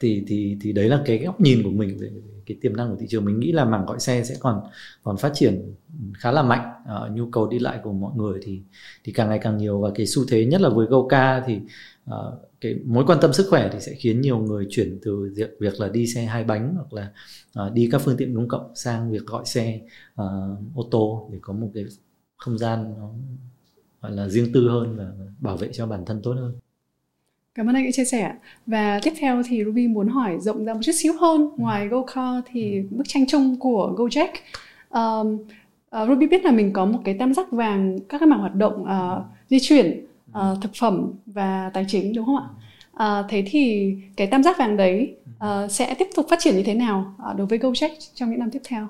thì 0.00 0.24
thì 0.26 0.56
thì 0.60 0.72
đấy 0.72 0.88
là 0.88 1.02
cái 1.06 1.18
góc 1.18 1.40
nhìn 1.40 1.62
của 1.62 1.70
mình 1.70 1.98
về 1.98 2.10
cái 2.46 2.58
tiềm 2.60 2.76
năng 2.76 2.90
của 2.90 2.96
thị 3.00 3.06
trường. 3.08 3.24
Mình 3.24 3.40
nghĩ 3.40 3.52
là 3.52 3.64
mảng 3.64 3.86
gọi 3.86 4.00
xe 4.00 4.24
sẽ 4.24 4.34
còn 4.40 4.60
còn 5.02 5.16
phát 5.16 5.32
triển 5.34 5.74
khá 6.14 6.32
là 6.32 6.42
mạnh. 6.42 6.72
À, 6.86 7.00
nhu 7.12 7.30
cầu 7.30 7.48
đi 7.48 7.58
lại 7.58 7.80
của 7.82 7.92
mọi 7.92 8.12
người 8.16 8.40
thì 8.42 8.62
thì 9.04 9.12
càng 9.12 9.28
ngày 9.28 9.38
càng 9.42 9.56
nhiều. 9.56 9.80
Và 9.80 9.90
cái 9.94 10.06
xu 10.06 10.24
thế 10.28 10.44
nhất 10.46 10.60
là 10.60 10.68
với 10.68 10.86
Goka 10.86 11.42
thì 11.46 11.58
à, 12.06 12.16
cái 12.60 12.74
mối 12.84 13.04
quan 13.06 13.18
tâm 13.22 13.32
sức 13.32 13.46
khỏe 13.50 13.70
thì 13.72 13.80
sẽ 13.80 13.94
khiến 13.94 14.20
nhiều 14.20 14.38
người 14.38 14.66
chuyển 14.70 14.98
từ 15.02 15.34
việc 15.60 15.80
là 15.80 15.88
đi 15.88 16.06
xe 16.06 16.24
hai 16.24 16.44
bánh 16.44 16.74
hoặc 16.74 16.92
là 16.92 17.12
à, 17.54 17.70
đi 17.72 17.88
các 17.92 18.00
phương 18.04 18.16
tiện 18.16 18.34
công 18.34 18.48
cộng 18.48 18.72
sang 18.74 19.10
việc 19.10 19.26
gọi 19.26 19.44
xe 19.46 19.80
à, 20.14 20.24
ô 20.74 20.88
tô 20.90 21.28
để 21.32 21.38
có 21.42 21.52
một 21.52 21.70
cái 21.74 21.84
không 22.36 22.58
gian 22.58 22.94
nó 22.98 23.10
gọi 24.00 24.12
là 24.12 24.28
riêng 24.28 24.52
tư 24.52 24.68
hơn 24.68 24.96
và 24.96 25.12
bảo 25.40 25.56
vệ 25.56 25.68
cho 25.72 25.86
bản 25.86 26.04
thân 26.04 26.20
tốt 26.22 26.32
hơn. 26.32 26.54
Cảm 27.54 27.68
ơn 27.68 27.74
anh 27.74 27.84
đã 27.84 27.90
chia 27.92 28.04
sẻ. 28.04 28.32
Và 28.66 29.00
tiếp 29.02 29.12
theo 29.20 29.42
thì 29.48 29.64
Ruby 29.64 29.88
muốn 29.88 30.08
hỏi 30.08 30.38
rộng 30.40 30.64
ra 30.64 30.74
một 30.74 30.80
chút 30.82 30.92
xíu 30.94 31.12
hơn. 31.20 31.50
Ngoài 31.56 31.88
GoCar 31.88 32.44
thì 32.52 32.76
ừ. 32.76 32.82
bức 32.90 33.08
tranh 33.08 33.26
chung 33.26 33.58
của 33.58 33.94
Gojek. 33.96 34.28
Um, 34.90 35.38
uh, 36.02 36.08
Ruby 36.08 36.26
biết 36.26 36.44
là 36.44 36.50
mình 36.50 36.72
có 36.72 36.84
một 36.84 36.98
cái 37.04 37.14
tam 37.14 37.34
giác 37.34 37.52
vàng 37.52 37.98
các 38.08 38.18
cái 38.18 38.26
mảng 38.26 38.40
hoạt 38.40 38.54
động 38.54 38.82
uh, 38.82 39.24
di 39.48 39.58
chuyển, 39.60 40.06
uh, 40.30 40.62
thực 40.62 40.70
phẩm 40.80 41.12
và 41.26 41.70
tài 41.74 41.84
chính 41.88 42.14
đúng 42.14 42.26
không 42.26 42.36
ạ? 42.36 42.46
Uh, 43.20 43.26
thế 43.28 43.44
thì 43.46 43.94
cái 44.16 44.26
tam 44.26 44.42
giác 44.42 44.58
vàng 44.58 44.76
đấy 44.76 45.16
uh, 45.44 45.70
sẽ 45.70 45.94
tiếp 45.94 46.08
tục 46.16 46.26
phát 46.30 46.38
triển 46.40 46.56
như 46.56 46.62
thế 46.62 46.74
nào 46.74 47.14
uh, 47.30 47.36
đối 47.36 47.46
với 47.46 47.58
Gojek 47.58 47.90
trong 48.14 48.30
những 48.30 48.38
năm 48.38 48.50
tiếp 48.50 48.62
theo? 48.68 48.88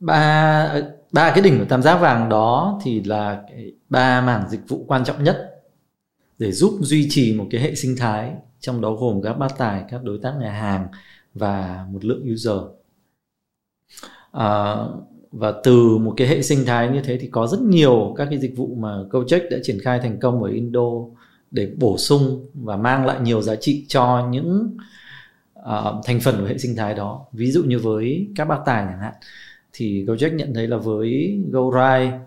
ba 0.00 0.74
ba 1.12 1.30
cái 1.30 1.40
đỉnh 1.40 1.58
của 1.58 1.64
tam 1.64 1.82
giác 1.82 1.96
vàng 1.96 2.28
đó 2.28 2.80
thì 2.82 3.02
là 3.04 3.42
ba 3.88 4.20
mảng 4.20 4.48
dịch 4.48 4.68
vụ 4.68 4.84
quan 4.88 5.04
trọng 5.04 5.24
nhất 5.24 5.55
để 6.38 6.52
giúp 6.52 6.78
duy 6.80 7.06
trì 7.10 7.34
một 7.34 7.46
cái 7.50 7.60
hệ 7.60 7.74
sinh 7.74 7.96
thái 7.98 8.32
trong 8.60 8.80
đó 8.80 8.92
gồm 8.92 9.22
các 9.22 9.32
bác 9.32 9.58
tài 9.58 9.84
các 9.90 10.04
đối 10.04 10.18
tác 10.22 10.32
nhà 10.40 10.52
hàng 10.52 10.88
và 11.34 11.86
một 11.90 12.04
lượng 12.04 12.32
user. 12.32 12.58
À, 14.32 14.76
và 15.32 15.52
từ 15.64 15.98
một 15.98 16.14
cái 16.16 16.28
hệ 16.28 16.42
sinh 16.42 16.64
thái 16.66 16.88
như 16.88 17.00
thế 17.04 17.18
thì 17.18 17.28
có 17.28 17.46
rất 17.46 17.60
nhiều 17.60 18.14
các 18.16 18.26
cái 18.30 18.38
dịch 18.38 18.56
vụ 18.56 18.74
mà 18.74 18.88
Gojek 19.10 19.50
đã 19.50 19.58
triển 19.62 19.78
khai 19.82 20.00
thành 20.00 20.20
công 20.20 20.42
ở 20.42 20.50
Indo 20.50 20.90
để 21.50 21.70
bổ 21.78 21.98
sung 21.98 22.46
và 22.54 22.76
mang 22.76 23.06
lại 23.06 23.20
nhiều 23.20 23.42
giá 23.42 23.56
trị 23.56 23.84
cho 23.88 24.28
những 24.30 24.76
uh, 25.58 26.04
thành 26.04 26.20
phần 26.20 26.40
của 26.40 26.46
hệ 26.46 26.58
sinh 26.58 26.76
thái 26.76 26.94
đó. 26.94 27.26
Ví 27.32 27.50
dụ 27.50 27.62
như 27.64 27.78
với 27.78 28.28
các 28.36 28.44
bác 28.44 28.58
tài 28.66 28.86
chẳng 28.90 29.00
hạn 29.00 29.14
thì 29.72 30.04
Gojek 30.04 30.34
nhận 30.34 30.54
thấy 30.54 30.66
là 30.66 30.76
với 30.76 31.38
GoRide 31.50 32.06
uh, 32.08 32.20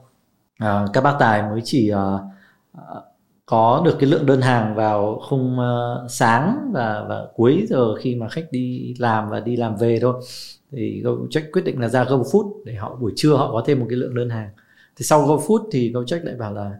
à, 0.57 0.85
các 0.93 1.01
bác 1.01 1.15
tài 1.19 1.41
mới 1.41 1.61
chỉ 1.63 1.91
uh, 1.93 2.21
có 3.49 3.81
được 3.85 3.95
cái 3.99 4.09
lượng 4.09 4.25
đơn 4.25 4.41
hàng 4.41 4.75
vào 4.75 5.21
khung 5.29 5.57
uh, 5.59 6.11
sáng 6.11 6.71
và 6.73 7.05
và 7.09 7.27
cuối 7.35 7.65
giờ 7.69 7.95
khi 7.95 8.15
mà 8.15 8.29
khách 8.29 8.51
đi 8.51 8.95
làm 8.99 9.29
và 9.29 9.39
đi 9.39 9.55
làm 9.55 9.75
về 9.75 9.99
thôi. 10.01 10.13
Thì 10.71 11.01
GoCheck 11.01 11.51
quyết 11.51 11.61
định 11.65 11.79
là 11.79 11.87
ra 11.87 12.03
GoFood 12.03 12.51
để 12.65 12.73
họ 12.73 12.95
buổi 12.95 13.11
trưa 13.15 13.33
họ 13.33 13.51
có 13.51 13.63
thêm 13.65 13.79
một 13.79 13.85
cái 13.89 13.97
lượng 13.97 14.15
đơn 14.15 14.29
hàng. 14.29 14.49
Thì 14.97 15.05
sau 15.05 15.27
GoFood 15.27 15.67
thì 15.71 15.91
GoCheck 15.91 16.25
lại 16.25 16.35
bảo 16.35 16.53
là 16.53 16.71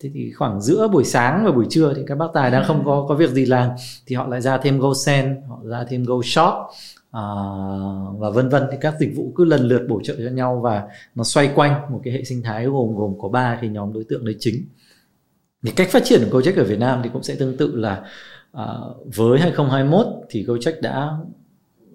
thế 0.00 0.10
thì 0.14 0.32
khoảng 0.32 0.60
giữa 0.60 0.88
buổi 0.88 1.04
sáng 1.04 1.44
và 1.44 1.50
buổi 1.50 1.66
trưa 1.70 1.94
thì 1.96 2.02
các 2.06 2.14
bác 2.18 2.26
tài 2.34 2.50
đang 2.50 2.64
không 2.64 2.82
có 2.84 3.06
có 3.08 3.14
việc 3.14 3.30
gì 3.30 3.46
làm. 3.46 3.70
Thì 4.06 4.16
họ 4.16 4.26
lại 4.26 4.40
ra 4.40 4.58
thêm 4.58 4.78
GoSend 4.78 5.28
họ 5.48 5.58
ra 5.64 5.84
thêm 5.88 6.04
GoShop 6.04 6.54
à, 7.10 7.20
ờ, 7.20 8.12
và 8.18 8.30
vân 8.30 8.48
vân. 8.48 8.62
Thì 8.70 8.76
các 8.80 8.94
dịch 9.00 9.12
vụ 9.16 9.32
cứ 9.36 9.44
lần 9.44 9.60
lượt 9.60 9.86
bổ 9.88 10.00
trợ 10.04 10.14
cho 10.18 10.30
nhau 10.30 10.60
và 10.62 10.88
nó 11.14 11.24
xoay 11.24 11.50
quanh 11.54 11.92
một 11.92 12.00
cái 12.04 12.14
hệ 12.14 12.24
sinh 12.24 12.42
thái 12.42 12.64
gồm 12.64 12.96
gồm 12.96 13.14
có 13.20 13.28
ba 13.28 13.58
cái 13.60 13.70
nhóm 13.70 13.92
đối 13.92 14.04
tượng 14.04 14.24
đấy 14.24 14.36
chính 14.38 14.64
thì 15.66 15.72
cách 15.76 15.88
phát 15.90 16.04
triển 16.04 16.28
của 16.30 16.40
Gojek 16.40 16.56
ở 16.56 16.64
Việt 16.64 16.78
Nam 16.78 17.00
thì 17.04 17.10
cũng 17.12 17.22
sẽ 17.22 17.34
tương 17.34 17.56
tự 17.56 17.76
là 17.76 18.04
uh, 18.52 19.14
với 19.16 19.40
2021 19.40 20.06
thì 20.30 20.44
Gojek 20.44 20.80
đã 20.80 21.10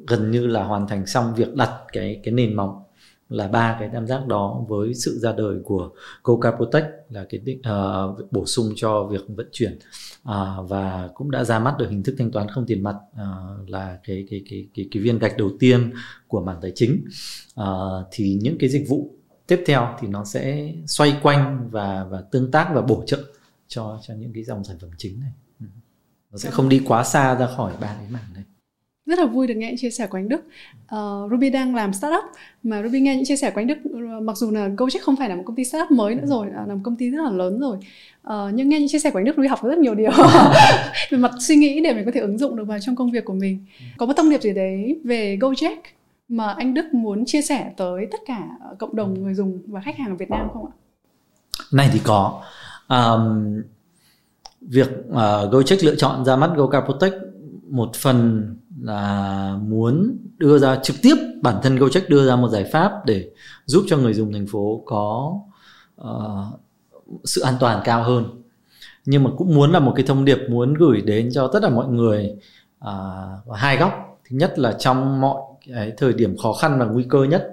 gần 0.08 0.32
như 0.32 0.48
là 0.48 0.64
hoàn 0.64 0.88
thành 0.88 1.06
xong 1.06 1.36
việc 1.36 1.56
đặt 1.56 1.72
cái 1.94 2.20
cái 2.24 2.34
nền 2.34 2.56
móng 2.56 2.84
là 3.30 3.48
ba 3.48 3.78
cái 3.80 3.90
tam 3.94 4.08
giác 4.08 4.28
đó 4.28 4.66
với 4.68 4.94
sự 4.94 5.20
ra 5.20 5.32
đời 5.38 5.56
của 5.64 5.90
Coca 6.24 6.52
Protect 6.52 6.86
là 7.10 7.26
cái 7.30 7.42
định, 7.44 7.60
uh, 7.60 8.32
bổ 8.32 8.46
sung 8.46 8.74
cho 8.76 9.04
việc 9.04 9.22
vận 9.28 9.50
chuyển 9.52 9.80
uh, 10.22 10.70
và 10.70 11.10
cũng 11.14 11.32
đã 11.32 11.44
ra 11.44 11.60
mắt 11.60 11.76
được 11.80 11.90
hình 11.90 12.04
thức 12.04 12.16
thanh 12.18 12.32
toán 12.32 12.48
không 12.48 12.66
tiền 12.66 12.84
mặt 12.84 12.96
uh, 13.12 13.70
là 13.70 13.98
cái 14.04 14.26
cái 14.30 14.44
cái 14.50 14.68
cái 14.76 14.88
cái 14.92 15.04
viên 15.04 15.20
gạch 15.20 15.38
đầu 15.38 15.50
tiên 15.60 15.92
của 16.28 16.42
mảng 16.42 16.58
tài 16.62 16.72
chính. 16.76 17.06
Uh, 17.62 17.66
thì 18.12 18.40
những 18.42 18.58
cái 18.60 18.70
dịch 18.70 18.86
vụ 18.90 19.12
tiếp 19.48 19.64
theo 19.66 19.96
thì 20.00 20.08
nó 20.08 20.26
sẽ 20.26 20.74
xoay 20.88 21.20
quanh 21.24 21.70
và 21.72 22.06
và 22.10 22.22
tương 22.32 22.52
tác 22.52 22.72
và 22.74 22.82
bổ 22.82 23.04
trợ 23.06 23.18
cho 23.72 24.00
cho 24.08 24.14
những 24.14 24.34
cái 24.34 24.44
dòng 24.44 24.64
sản 24.64 24.78
phẩm 24.82 24.90
chính 24.98 25.20
này 25.20 25.32
ừ. 25.60 25.66
nó 26.32 26.38
sẽ 26.38 26.52
không 26.52 26.70
đi 26.70 26.82
quá 26.88 27.04
xa 27.04 27.36
ra 27.36 27.48
khỏi 27.58 27.74
ba 27.82 27.96
cái 28.00 28.08
mảng 28.10 28.34
này 28.34 28.44
rất 29.06 29.20
là 29.20 29.26
vui 29.26 29.48
được 29.48 29.54
nghe 29.54 29.68
những 29.68 29.78
chia 29.78 29.90
sẻ 29.90 30.08
của 30.08 30.18
anh 30.18 30.30
Đức. 30.30 30.42
Uh, 30.96 31.32
Ruby 31.32 31.50
đang 31.50 31.76
làm 31.76 31.94
startup 31.94 32.24
mà 32.64 32.84
Ruby 32.84 33.00
nghe 33.00 33.16
những 33.16 33.26
chia 33.26 33.36
sẻ 33.36 33.52
của 33.52 33.62
anh 33.62 33.68
Đức 33.68 33.78
mặc 34.22 34.38
dù 34.38 34.52
là 34.52 34.68
GoCheck 34.68 35.04
không 35.04 35.16
phải 35.16 35.30
là 35.30 35.36
một 35.36 35.44
công 35.46 35.56
ty 35.56 35.64
startup 35.64 35.92
mới 35.92 36.16
nữa 36.16 36.26
rồi, 36.26 36.48
là 36.68 36.76
một 36.76 36.82
công 36.84 36.96
ty 36.96 37.10
rất 37.10 37.24
là 37.24 37.32
lớn 37.32 37.60
rồi. 37.60 37.78
Uh, 38.28 38.54
nhưng 38.54 38.70
nghe 38.70 38.80
những 38.80 38.90
chia 38.90 39.00
sẻ 39.00 39.12
của 39.12 39.20
anh 39.20 39.26
Đức 39.26 39.36
Ruby 39.36 39.48
học 39.48 39.64
rất 39.64 39.78
nhiều 39.78 39.96
điều 39.96 40.12
về 41.12 41.18
mặt 41.18 41.32
suy 41.40 41.56
nghĩ 41.56 41.82
để 41.84 41.94
mình 41.94 42.06
có 42.06 42.12
thể 42.14 42.20
ứng 42.20 42.38
dụng 42.38 42.56
được 42.56 42.68
vào 42.68 42.80
trong 42.80 42.96
công 42.96 43.12
việc 43.12 43.26
của 43.26 43.34
mình. 43.34 43.66
Có 43.98 44.06
một 44.06 44.14
thông 44.18 44.30
điệp 44.30 44.42
gì 44.42 44.54
đấy 44.54 45.00
về 45.04 45.38
GoCheck 45.42 45.82
mà 46.28 46.54
anh 46.54 46.74
Đức 46.74 46.94
muốn 46.94 47.26
chia 47.26 47.42
sẻ 47.42 47.72
tới 47.78 48.08
tất 48.12 48.20
cả 48.26 48.50
cộng 48.80 48.96
đồng 48.96 49.24
người 49.24 49.34
dùng 49.34 49.60
và 49.68 49.82
khách 49.82 49.98
hàng 49.98 50.10
ở 50.10 50.16
Việt 50.16 50.30
Nam 50.30 50.48
không 50.54 50.66
ạ? 50.66 50.74
Này 51.72 51.90
thì 51.94 52.00
có. 52.04 52.44
Um, 52.92 53.62
việc 54.62 54.90
ờ, 55.12 55.44
uh, 55.46 55.52
GoCheck 55.52 55.84
lựa 55.84 55.96
chọn 55.96 56.26
ra 56.26 56.36
mắt 56.36 56.52
GoCar 56.56 56.84
Protect 56.86 57.16
một 57.70 57.96
phần 57.96 58.48
là 58.82 59.58
muốn 59.62 60.18
đưa 60.38 60.58
ra 60.58 60.80
trực 60.84 60.96
tiếp 61.02 61.16
bản 61.42 61.56
thân 61.64 61.76
GoCheck 61.76 62.10
đưa 62.10 62.28
ra 62.28 62.36
một 62.36 62.50
giải 62.50 62.64
pháp 62.64 62.92
để 63.06 63.30
giúp 63.66 63.84
cho 63.88 63.98
người 63.98 64.14
dùng 64.14 64.34
thành 64.34 64.48
phố 64.48 64.84
có 64.86 65.34
uh, 66.02 66.60
sự 67.24 67.42
an 67.42 67.54
toàn 67.60 67.82
cao 67.86 68.04
hơn. 68.04 68.26
Nhưng 69.06 69.24
mà 69.24 69.30
cũng 69.38 69.56
muốn 69.56 69.72
là 69.72 69.80
một 69.80 69.94
cái 69.96 70.06
thông 70.06 70.26
điệp 70.26 70.40
muốn 70.50 70.74
gửi 70.74 71.02
đến 71.02 71.30
cho 71.34 71.48
tất 71.48 71.60
cả 71.62 71.70
mọi 71.70 71.88
người 71.88 72.36
uh, 72.86 73.56
hai 73.56 73.78
góc. 73.78 74.20
Thứ 74.30 74.38
nhất 74.38 74.60
là 74.60 74.72
trong 74.80 75.22
mọi 75.22 75.42
cái 75.68 75.94
thời 75.98 76.14
điểm 76.14 76.38
khó 76.38 76.54
khăn 76.54 76.80
và 76.80 76.86
nguy 76.86 77.04
cơ 77.10 77.24
nhất 77.24 77.48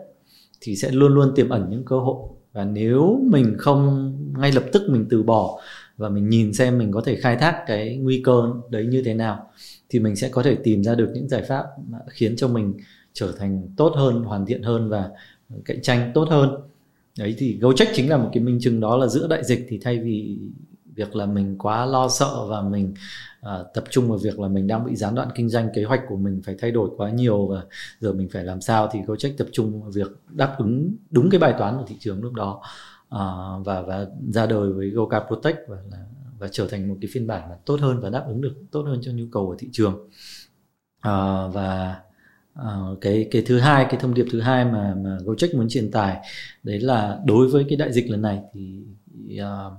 thì 0.60 0.76
sẽ 0.76 0.90
luôn 0.90 1.14
luôn 1.14 1.32
tiềm 1.34 1.48
ẩn 1.48 1.66
những 1.70 1.84
cơ 1.84 1.98
hội. 1.98 2.28
Và 2.52 2.64
nếu 2.64 3.20
mình 3.22 3.56
không 3.58 4.14
ngay 4.36 4.52
lập 4.52 4.64
tức 4.72 4.82
mình 4.88 5.06
từ 5.10 5.22
bỏ 5.22 5.60
và 5.96 6.08
mình 6.08 6.28
nhìn 6.28 6.54
xem 6.54 6.78
mình 6.78 6.92
có 6.92 7.00
thể 7.00 7.16
khai 7.16 7.36
thác 7.36 7.62
cái 7.66 7.96
nguy 7.96 8.22
cơ 8.24 8.52
đấy 8.70 8.86
như 8.86 9.02
thế 9.02 9.14
nào 9.14 9.50
thì 9.88 10.00
mình 10.00 10.16
sẽ 10.16 10.28
có 10.28 10.42
thể 10.42 10.54
tìm 10.54 10.84
ra 10.84 10.94
được 10.94 11.10
những 11.14 11.28
giải 11.28 11.42
pháp 11.42 11.64
khiến 12.08 12.36
cho 12.36 12.48
mình 12.48 12.74
trở 13.12 13.32
thành 13.38 13.68
tốt 13.76 13.92
hơn 13.96 14.22
hoàn 14.22 14.46
thiện 14.46 14.62
hơn 14.62 14.88
và 14.88 15.10
cạnh 15.64 15.82
tranh 15.82 16.10
tốt 16.14 16.28
hơn. 16.30 16.50
Đấy 17.18 17.34
thì 17.38 17.58
GoCheck 17.60 17.92
chính 17.94 18.10
là 18.10 18.16
một 18.16 18.30
cái 18.32 18.42
minh 18.42 18.58
chứng 18.60 18.80
đó 18.80 18.96
là 18.96 19.06
giữa 19.06 19.26
đại 19.28 19.44
dịch 19.44 19.66
thì 19.68 19.78
thay 19.78 19.98
vì 19.98 20.38
việc 20.94 21.16
là 21.16 21.26
mình 21.26 21.58
quá 21.58 21.86
lo 21.86 22.08
sợ 22.08 22.46
và 22.48 22.62
mình 22.62 22.94
uh, 23.40 23.66
tập 23.74 23.84
trung 23.90 24.08
vào 24.08 24.18
việc 24.18 24.40
là 24.40 24.48
mình 24.48 24.66
đang 24.66 24.84
bị 24.84 24.96
gián 24.96 25.14
đoạn 25.14 25.28
kinh 25.34 25.48
doanh 25.48 25.68
kế 25.74 25.84
hoạch 25.84 26.00
của 26.08 26.16
mình 26.16 26.40
phải 26.44 26.54
thay 26.58 26.70
đổi 26.70 26.90
quá 26.96 27.10
nhiều 27.10 27.46
và 27.46 27.62
giờ 28.00 28.12
mình 28.12 28.28
phải 28.32 28.44
làm 28.44 28.60
sao 28.60 28.88
thì 28.92 28.98
GoCheck 29.06 29.38
tập 29.38 29.46
trung 29.52 29.82
vào 29.82 29.90
việc 29.90 30.08
đáp 30.30 30.54
ứng 30.58 30.96
đúng 31.10 31.30
cái 31.30 31.40
bài 31.40 31.54
toán 31.58 31.78
của 31.78 31.84
thị 31.88 31.96
trường 32.00 32.22
lúc 32.22 32.32
đó 32.32 32.62
uh, 33.14 33.66
và 33.66 33.82
và 33.82 34.06
ra 34.32 34.46
đời 34.46 34.72
với 34.72 34.90
Goka 34.90 35.20
Protect 35.20 35.58
và 35.68 35.76
là 35.90 35.98
và 36.38 36.48
trở 36.48 36.66
thành 36.66 36.88
một 36.88 36.96
cái 37.00 37.10
phiên 37.12 37.26
bản 37.26 37.48
mà 37.48 37.56
tốt 37.66 37.80
hơn 37.80 38.00
và 38.00 38.10
đáp 38.10 38.24
ứng 38.28 38.40
được 38.40 38.54
tốt 38.70 38.82
hơn 38.82 39.00
cho 39.02 39.12
nhu 39.12 39.24
cầu 39.32 39.46
của 39.46 39.56
thị 39.58 39.68
trường. 39.72 40.08
À, 41.00 41.46
và 41.46 42.00
à, 42.54 42.76
cái 43.00 43.28
cái 43.30 43.42
thứ 43.46 43.58
hai 43.58 43.86
cái 43.90 44.00
thông 44.00 44.14
điệp 44.14 44.26
thứ 44.32 44.40
hai 44.40 44.64
mà 44.64 44.94
mà 44.94 45.18
Gojek 45.24 45.56
muốn 45.56 45.68
truyền 45.68 45.90
tải 45.90 46.16
đấy 46.62 46.80
là 46.80 47.20
đối 47.24 47.48
với 47.48 47.64
cái 47.68 47.76
đại 47.76 47.92
dịch 47.92 48.10
lần 48.10 48.22
này 48.22 48.40
thì 48.52 49.40
uh, 49.40 49.72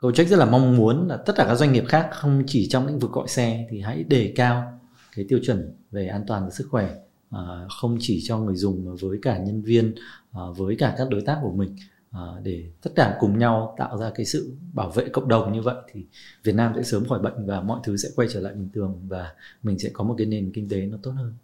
Gojek 0.00 0.24
rất 0.24 0.38
là 0.38 0.44
mong 0.44 0.76
muốn 0.76 1.08
là 1.08 1.16
tất 1.16 1.32
cả 1.36 1.44
các 1.44 1.54
doanh 1.54 1.72
nghiệp 1.72 1.84
khác 1.88 2.08
không 2.12 2.42
chỉ 2.46 2.68
trong 2.68 2.86
lĩnh 2.86 2.98
vực 2.98 3.12
gọi 3.12 3.28
xe 3.28 3.66
thì 3.70 3.80
hãy 3.80 4.04
đề 4.04 4.32
cao 4.36 4.80
cái 5.16 5.24
tiêu 5.28 5.38
chuẩn 5.42 5.76
về 5.90 6.06
an 6.06 6.24
toàn 6.26 6.44
và 6.44 6.50
sức 6.50 6.66
khỏe 6.70 6.94
à, 7.30 7.40
không 7.80 7.96
chỉ 8.00 8.20
cho 8.24 8.38
người 8.38 8.56
dùng 8.56 8.84
mà 8.84 8.92
với 9.00 9.18
cả 9.22 9.38
nhân 9.38 9.62
viên 9.62 9.94
à, 10.32 10.42
với 10.56 10.76
cả 10.76 10.94
các 10.98 11.08
đối 11.10 11.20
tác 11.20 11.38
của 11.42 11.52
mình. 11.52 11.76
À, 12.12 12.20
để 12.42 12.64
tất 12.82 12.90
cả 12.96 13.16
cùng 13.20 13.38
nhau 13.38 13.74
tạo 13.78 13.98
ra 13.98 14.10
cái 14.14 14.26
sự 14.26 14.56
bảo 14.72 14.90
vệ 14.90 15.08
cộng 15.08 15.28
đồng 15.28 15.52
như 15.52 15.62
vậy 15.62 15.76
thì 15.92 16.06
Việt 16.44 16.54
Nam 16.54 16.72
sẽ 16.76 16.82
sớm 16.82 17.04
khỏi 17.08 17.18
bệnh 17.18 17.46
và 17.46 17.60
mọi 17.60 17.80
thứ 17.84 17.96
sẽ 17.96 18.08
quay 18.16 18.28
trở 18.32 18.40
lại 18.40 18.54
bình 18.54 18.68
thường 18.74 19.00
và 19.08 19.32
mình 19.62 19.78
sẽ 19.78 19.90
có 19.92 20.04
một 20.04 20.14
cái 20.18 20.26
nền 20.26 20.50
kinh 20.54 20.68
tế 20.68 20.86
nó 20.86 20.98
tốt 21.02 21.10
hơn. 21.10 21.34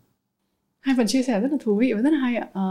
Hai 0.80 0.94
phần 0.98 1.06
chia 1.06 1.22
sẻ 1.22 1.40
rất 1.40 1.52
là 1.52 1.58
thú 1.60 1.76
vị 1.76 1.92
và 1.92 2.02
rất 2.02 2.10
là 2.12 2.18
hay 2.18 2.36
ạ. 2.36 2.48
À, 2.52 2.62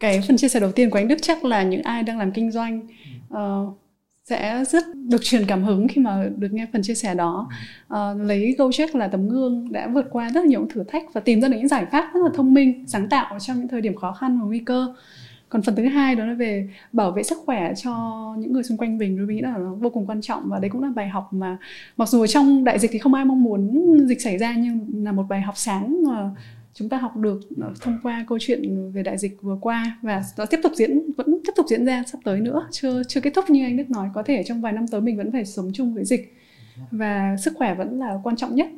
cái 0.00 0.20
phần 0.28 0.36
chia 0.36 0.48
sẻ 0.48 0.60
đầu 0.60 0.72
tiên 0.72 0.90
của 0.90 0.98
anh 0.98 1.08
Đức 1.08 1.16
chắc 1.22 1.44
là 1.44 1.62
những 1.62 1.82
ai 1.82 2.02
đang 2.02 2.18
làm 2.18 2.32
kinh 2.32 2.50
doanh 2.50 2.86
uh, 3.34 3.78
sẽ 4.24 4.64
rất 4.64 4.84
được 4.94 5.22
truyền 5.22 5.46
cảm 5.46 5.64
hứng 5.64 5.88
khi 5.88 6.00
mà 6.00 6.26
được 6.36 6.52
nghe 6.52 6.66
phần 6.72 6.82
chia 6.82 6.94
sẻ 6.94 7.14
đó 7.14 7.48
à, 7.88 8.14
lấy 8.14 8.54
Gojek 8.58 8.98
là 8.98 9.08
tấm 9.08 9.28
gương 9.28 9.72
đã 9.72 9.88
vượt 9.88 10.06
qua 10.10 10.30
rất 10.30 10.40
là 10.40 10.46
nhiều 10.46 10.66
thử 10.70 10.84
thách 10.84 11.02
và 11.12 11.20
tìm 11.20 11.40
ra 11.40 11.48
được 11.48 11.56
những 11.56 11.68
giải 11.68 11.86
pháp 11.92 12.10
rất 12.14 12.20
là 12.24 12.30
thông 12.34 12.54
minh 12.54 12.84
sáng 12.86 13.08
tạo 13.08 13.38
trong 13.38 13.58
những 13.58 13.68
thời 13.68 13.80
điểm 13.80 13.96
khó 13.96 14.12
khăn 14.12 14.40
và 14.40 14.46
nguy 14.46 14.58
cơ 14.58 14.94
còn 15.48 15.62
phần 15.62 15.76
thứ 15.76 15.84
hai 15.84 16.14
đó 16.14 16.26
là 16.26 16.34
về 16.34 16.68
bảo 16.92 17.12
vệ 17.12 17.22
sức 17.22 17.38
khỏe 17.46 17.72
cho 17.76 17.94
những 18.38 18.52
người 18.52 18.62
xung 18.62 18.78
quanh 18.78 18.98
mình 18.98 19.16
tôi 19.16 19.26
nghĩ 19.26 19.40
là 19.40 19.58
nó 19.58 19.74
vô 19.74 19.90
cùng 19.90 20.06
quan 20.06 20.20
trọng 20.20 20.42
và 20.48 20.58
đấy 20.58 20.70
cũng 20.70 20.82
là 20.82 20.88
bài 20.96 21.08
học 21.08 21.32
mà 21.32 21.58
mặc 21.96 22.08
dù 22.08 22.26
trong 22.26 22.64
đại 22.64 22.78
dịch 22.78 22.90
thì 22.92 22.98
không 22.98 23.14
ai 23.14 23.24
mong 23.24 23.42
muốn 23.42 23.84
dịch 24.08 24.20
xảy 24.20 24.38
ra 24.38 24.54
nhưng 24.58 25.04
là 25.04 25.12
một 25.12 25.24
bài 25.28 25.40
học 25.40 25.54
sáng 25.56 26.04
mà 26.06 26.30
chúng 26.74 26.88
ta 26.88 26.98
học 26.98 27.16
được 27.16 27.40
thông 27.80 27.98
qua 28.02 28.24
câu 28.28 28.38
chuyện 28.40 28.92
về 28.92 29.02
đại 29.02 29.18
dịch 29.18 29.42
vừa 29.42 29.58
qua 29.60 29.98
và 30.02 30.22
nó 30.38 30.46
tiếp 30.46 30.60
tục 30.62 30.72
diễn 30.74 31.12
vẫn 31.16 31.38
tiếp 31.46 31.52
tục 31.56 31.66
diễn 31.68 31.84
ra 31.84 32.02
sắp 32.06 32.18
tới 32.24 32.40
nữa. 32.40 32.68
Chưa 32.70 33.02
chưa 33.08 33.20
kết 33.20 33.32
thúc 33.34 33.50
như 33.50 33.64
anh 33.64 33.76
Đức 33.76 33.90
nói 33.90 34.08
có 34.14 34.22
thể 34.22 34.42
trong 34.46 34.60
vài 34.60 34.72
năm 34.72 34.88
tới 34.88 35.00
mình 35.00 35.16
vẫn 35.16 35.32
phải 35.32 35.44
sống 35.44 35.70
chung 35.74 35.94
với 35.94 36.04
dịch 36.04 36.34
và 36.90 37.36
sức 37.36 37.54
khỏe 37.56 37.74
vẫn 37.74 37.98
là 37.98 38.20
quan 38.22 38.36
trọng 38.36 38.54
nhất. 38.54 38.68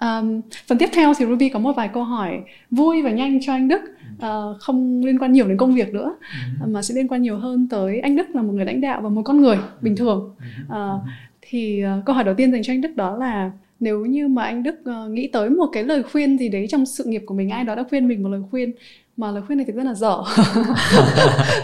Um, 0.00 0.40
phần 0.66 0.78
tiếp 0.78 0.88
theo 0.92 1.12
thì 1.18 1.26
Ruby 1.26 1.48
có 1.48 1.58
một 1.58 1.72
vài 1.76 1.88
câu 1.88 2.04
hỏi 2.04 2.40
vui 2.70 3.02
và 3.02 3.10
nhanh 3.10 3.38
cho 3.42 3.52
anh 3.52 3.68
Đức 3.68 3.80
uh, 4.26 4.60
không 4.60 5.04
liên 5.04 5.18
quan 5.18 5.32
nhiều 5.32 5.48
đến 5.48 5.56
công 5.56 5.74
việc 5.74 5.94
nữa 5.94 6.16
uh, 6.62 6.68
mà 6.68 6.82
sẽ 6.82 6.94
liên 6.94 7.08
quan 7.08 7.22
nhiều 7.22 7.38
hơn 7.38 7.68
tới 7.70 8.00
anh 8.00 8.16
Đức 8.16 8.30
là 8.34 8.42
một 8.42 8.52
người 8.52 8.64
lãnh 8.64 8.80
đạo 8.80 9.00
và 9.02 9.08
một 9.08 9.22
con 9.24 9.40
người 9.40 9.58
bình 9.80 9.96
thường. 9.96 10.34
Uh, 10.66 11.00
thì 11.40 11.82
uh, 11.84 12.04
câu 12.04 12.14
hỏi 12.14 12.24
đầu 12.24 12.34
tiên 12.34 12.52
dành 12.52 12.62
cho 12.62 12.72
anh 12.72 12.80
Đức 12.80 12.96
đó 12.96 13.16
là 13.16 13.50
nếu 13.80 14.06
như 14.06 14.28
mà 14.28 14.44
anh 14.44 14.62
Đức 14.62 14.74
nghĩ 15.10 15.28
tới 15.32 15.50
một 15.50 15.66
cái 15.72 15.84
lời 15.84 16.02
khuyên 16.02 16.38
gì 16.38 16.48
đấy 16.48 16.66
trong 16.68 16.86
sự 16.86 17.04
nghiệp 17.04 17.22
của 17.26 17.34
mình 17.34 17.50
ai 17.50 17.64
đó 17.64 17.74
đã 17.74 17.84
khuyên 17.90 18.08
mình 18.08 18.22
một 18.22 18.28
lời 18.28 18.40
khuyên 18.50 18.72
mà 19.16 19.30
lời 19.30 19.42
khuyên 19.46 19.58
này 19.58 19.66
thực 19.66 19.76
rất 19.76 19.84
là 19.84 19.94
dở. 19.94 20.16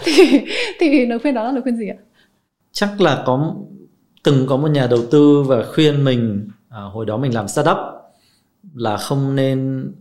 Thì 0.05 0.41
thì 0.79 1.05
lời 1.05 1.19
khuyên 1.19 1.33
đó 1.33 1.43
là 1.43 1.51
lời 1.51 1.61
khuyên 1.61 1.77
gì 1.77 1.87
ạ? 1.87 1.95
Chắc 2.71 3.01
là 3.01 3.23
có 3.25 3.55
từng 4.23 4.45
có 4.47 4.57
một 4.57 4.67
nhà 4.67 4.87
đầu 4.87 4.99
tư 5.11 5.43
và 5.47 5.63
khuyên 5.75 6.03
mình 6.03 6.49
à, 6.69 6.81
hồi 6.81 7.05
đó 7.05 7.17
mình 7.17 7.33
làm 7.33 7.47
startup 7.47 7.77
là 8.75 8.97
không 8.97 9.35
nên 9.35 9.91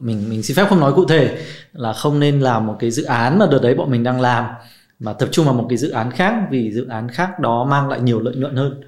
mình 0.00 0.30
mình 0.30 0.42
xin 0.42 0.56
phép 0.56 0.66
không 0.68 0.80
nói 0.80 0.92
cụ 0.96 1.04
thể 1.04 1.38
là 1.72 1.92
không 1.92 2.20
nên 2.20 2.40
làm 2.40 2.66
một 2.66 2.76
cái 2.78 2.90
dự 2.90 3.04
án 3.04 3.38
mà 3.38 3.46
đợt 3.50 3.58
đấy 3.62 3.74
bọn 3.74 3.90
mình 3.90 4.02
đang 4.02 4.20
làm 4.20 4.44
mà 4.98 5.12
tập 5.12 5.28
trung 5.32 5.44
vào 5.44 5.54
một 5.54 5.66
cái 5.68 5.78
dự 5.78 5.90
án 5.90 6.10
khác 6.10 6.34
vì 6.50 6.72
dự 6.72 6.86
án 6.88 7.08
khác 7.08 7.40
đó 7.40 7.64
mang 7.64 7.88
lại 7.88 8.00
nhiều 8.00 8.20
lợi 8.20 8.36
nhuận 8.36 8.56
hơn. 8.56 8.80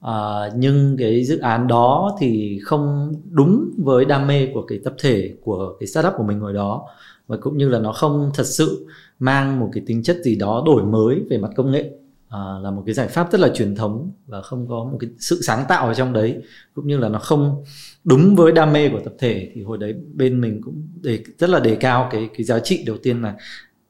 À, 0.00 0.14
nhưng 0.56 0.96
cái 0.98 1.24
dự 1.24 1.38
án 1.38 1.68
đó 1.68 2.16
thì 2.20 2.60
không 2.64 3.14
đúng 3.30 3.70
với 3.78 4.04
đam 4.04 4.26
mê 4.26 4.48
của 4.54 4.62
cái 4.62 4.80
tập 4.84 4.94
thể 4.98 5.34
của 5.44 5.76
cái 5.80 5.86
startup 5.86 6.12
của 6.16 6.24
mình 6.24 6.40
hồi 6.40 6.52
đó 6.52 6.86
và 7.26 7.36
cũng 7.40 7.58
như 7.58 7.68
là 7.68 7.78
nó 7.78 7.92
không 7.92 8.30
thật 8.34 8.46
sự 8.46 8.86
mang 9.18 9.60
một 9.60 9.70
cái 9.72 9.82
tính 9.86 10.02
chất 10.02 10.16
gì 10.24 10.36
đó 10.36 10.62
đổi 10.66 10.82
mới 10.82 11.22
về 11.30 11.38
mặt 11.38 11.50
công 11.56 11.72
nghệ. 11.72 11.90
À, 12.28 12.38
là 12.62 12.70
một 12.70 12.82
cái 12.86 12.94
giải 12.94 13.08
pháp 13.08 13.32
rất 13.32 13.40
là 13.40 13.48
truyền 13.54 13.74
thống 13.74 14.10
và 14.26 14.42
không 14.42 14.68
có 14.68 14.84
một 14.84 14.98
cái 15.00 15.10
sự 15.18 15.42
sáng 15.42 15.64
tạo 15.68 15.86
ở 15.86 15.94
trong 15.94 16.12
đấy 16.12 16.42
cũng 16.74 16.86
như 16.86 16.98
là 16.98 17.08
nó 17.08 17.18
không 17.18 17.64
đúng 18.04 18.36
với 18.36 18.52
đam 18.52 18.72
mê 18.72 18.88
của 18.88 19.00
tập 19.00 19.14
thể 19.18 19.50
thì 19.54 19.62
hồi 19.62 19.78
đấy 19.78 19.94
bên 20.14 20.40
mình 20.40 20.60
cũng 20.62 20.82
đề 21.02 21.22
rất 21.38 21.50
là 21.50 21.60
đề 21.60 21.76
cao 21.76 22.08
cái 22.12 22.28
cái 22.36 22.44
giá 22.44 22.58
trị 22.58 22.84
đầu 22.86 22.96
tiên 22.96 23.22
là 23.22 23.36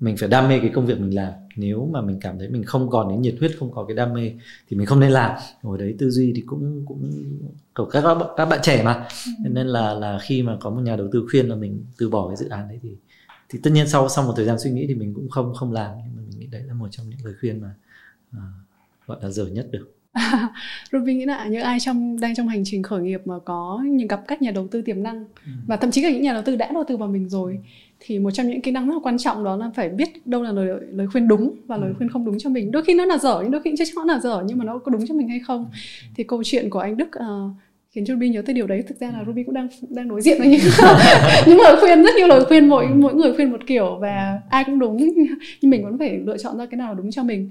mình 0.03 0.17
phải 0.17 0.29
đam 0.29 0.49
mê 0.49 0.59
cái 0.59 0.71
công 0.75 0.87
việc 0.87 1.01
mình 1.01 1.15
làm. 1.15 1.33
Nếu 1.57 1.89
mà 1.93 2.01
mình 2.01 2.19
cảm 2.21 2.39
thấy 2.39 2.49
mình 2.49 2.65
không 2.65 2.91
còn 2.91 3.09
cái 3.09 3.19
nhiệt 3.19 3.35
huyết 3.39 3.53
không 3.59 3.73
có 3.73 3.85
cái 3.85 3.97
đam 3.97 4.13
mê 4.15 4.33
thì 4.69 4.77
mình 4.77 4.87
không 4.87 5.01
nên 5.01 5.13
làm. 5.13 5.37
Hồi 5.63 5.79
đấy 5.79 5.95
tư 5.99 6.11
duy 6.11 6.33
thì 6.37 6.43
cũng 6.47 6.85
cũng 6.87 7.13
của 7.75 7.85
các 7.85 8.05
các 8.37 8.45
bạn 8.45 8.59
trẻ 8.63 8.83
mà. 8.83 9.09
Ừ. 9.45 9.51
nên 9.51 9.67
là 9.67 9.95
là 9.95 10.19
khi 10.23 10.43
mà 10.43 10.57
có 10.61 10.71
một 10.71 10.81
nhà 10.81 10.97
đầu 10.97 11.09
tư 11.13 11.27
khuyên 11.31 11.49
là 11.49 11.57
mình 11.57 11.85
từ 11.99 12.09
bỏ 12.09 12.29
cái 12.29 12.37
dự 12.37 12.49
án 12.49 12.69
đấy 12.69 12.79
thì 12.83 12.97
thì 13.49 13.59
tất 13.63 13.71
nhiên 13.71 13.89
sau 13.89 14.09
sau 14.09 14.25
một 14.25 14.33
thời 14.37 14.45
gian 14.45 14.59
suy 14.59 14.71
nghĩ 14.71 14.87
thì 14.89 14.95
mình 14.95 15.15
cũng 15.15 15.29
không 15.29 15.55
không 15.55 15.73
làm. 15.73 15.91
Nhưng 15.97 16.17
mà 16.17 16.23
mình 16.29 16.39
nghĩ 16.39 16.47
đấy 16.47 16.63
là 16.63 16.75
một 16.75 16.89
trong 16.91 17.09
những 17.09 17.19
lời 17.25 17.35
khuyên 17.41 17.61
mà 17.61 17.75
à, 18.33 18.43
gọi 19.07 19.19
là 19.23 19.31
dở 19.31 19.47
nhất 19.47 19.69
được 19.71 19.95
Ruby 20.93 21.15
nghĩ 21.15 21.25
là 21.25 21.47
những 21.47 21.63
ai 21.63 21.81
trong 21.81 22.21
đang 22.21 22.35
trong 22.35 22.49
hành 22.49 22.63
trình 22.65 22.83
khởi 22.83 23.03
nghiệp 23.03 23.21
mà 23.25 23.35
có 23.45 23.83
những 23.85 24.09
gặp 24.09 24.23
các 24.29 24.43
nhà 24.43 24.51
đầu 24.51 24.69
tư 24.71 24.83
tiềm 24.83 25.03
năng. 25.03 25.19
Ừ. 25.19 25.53
và 25.67 25.77
thậm 25.77 25.91
chí 25.91 26.03
là 26.03 26.11
những 26.11 26.23
nhà 26.23 26.33
đầu 26.33 26.43
tư 26.43 26.57
đã 26.57 26.71
đầu 26.75 26.85
tư 26.89 26.97
vào 26.97 27.09
mình 27.09 27.29
rồi. 27.29 27.59
Thì 28.01 28.19
một 28.19 28.31
trong 28.31 28.49
những 28.49 28.61
kỹ 28.61 28.71
năng 28.71 28.87
rất 28.87 28.93
là 28.93 29.01
quan 29.03 29.19
trọng 29.19 29.45
đó 29.45 29.57
là 29.57 29.71
phải 29.75 29.89
biết 29.89 30.27
đâu 30.27 30.43
là 30.43 30.53
lời 30.53 30.81
lời 30.91 31.07
khuyên 31.07 31.29
đúng 31.29 31.55
và 31.67 31.77
lời 31.77 31.89
ừ. 31.89 31.95
khuyên 31.99 32.11
không 32.11 32.25
đúng 32.25 32.39
cho 32.39 32.51
mình. 32.51 32.71
Đôi 32.71 32.85
khi 32.85 32.95
nó 32.95 33.05
là 33.05 33.19
dở 33.19 33.39
nhưng 33.43 33.51
đôi 33.51 33.63
khi 33.63 33.75
chắc 33.79 33.89
chắn 33.89 34.07
nó 34.07 34.15
là 34.15 34.21
dở 34.21 34.43
nhưng 34.47 34.59
mà 34.59 34.65
nó 34.65 34.79
có 34.79 34.91
đúng 34.91 35.07
cho 35.07 35.15
mình 35.15 35.29
hay 35.29 35.41
không? 35.41 35.65
Ừ. 35.73 35.79
thì 36.17 36.25
câu 36.25 36.43
chuyện 36.45 36.71
của 36.71 36.79
anh 36.79 36.97
Đức 36.97 37.09
uh, 37.19 37.51
khiến 37.91 38.05
cho 38.05 38.15
Ruby 38.15 38.29
nhớ 38.29 38.43
tới 38.43 38.55
điều 38.55 38.67
đấy. 38.67 38.83
Thực 38.89 39.01
ra 39.01 39.11
là 39.11 39.25
Ruby 39.27 39.43
cũng 39.43 39.55
đang 39.55 39.69
đang 39.89 40.09
đối 40.09 40.21
diện 40.21 40.39
với 40.39 40.49
những 40.49 40.61
những 41.47 41.59
lời 41.61 41.77
khuyên 41.81 42.03
rất 42.03 42.15
nhiều 42.17 42.27
lời 42.27 42.45
khuyên 42.45 42.69
mỗi 42.69 42.87
mỗi 42.95 43.15
người 43.15 43.35
khuyên 43.35 43.51
một 43.51 43.61
kiểu 43.67 43.99
và 44.01 44.41
ai 44.51 44.65
cũng 44.65 44.79
đúng. 44.79 44.97
Nhưng 45.61 45.71
mình 45.71 45.85
vẫn 45.85 45.99
phải 45.99 46.19
lựa 46.27 46.39
chọn 46.39 46.59
ra 46.59 46.67
cái 46.67 46.79
nào 46.79 46.95
đúng 46.95 47.11
cho 47.11 47.23
mình 47.23 47.51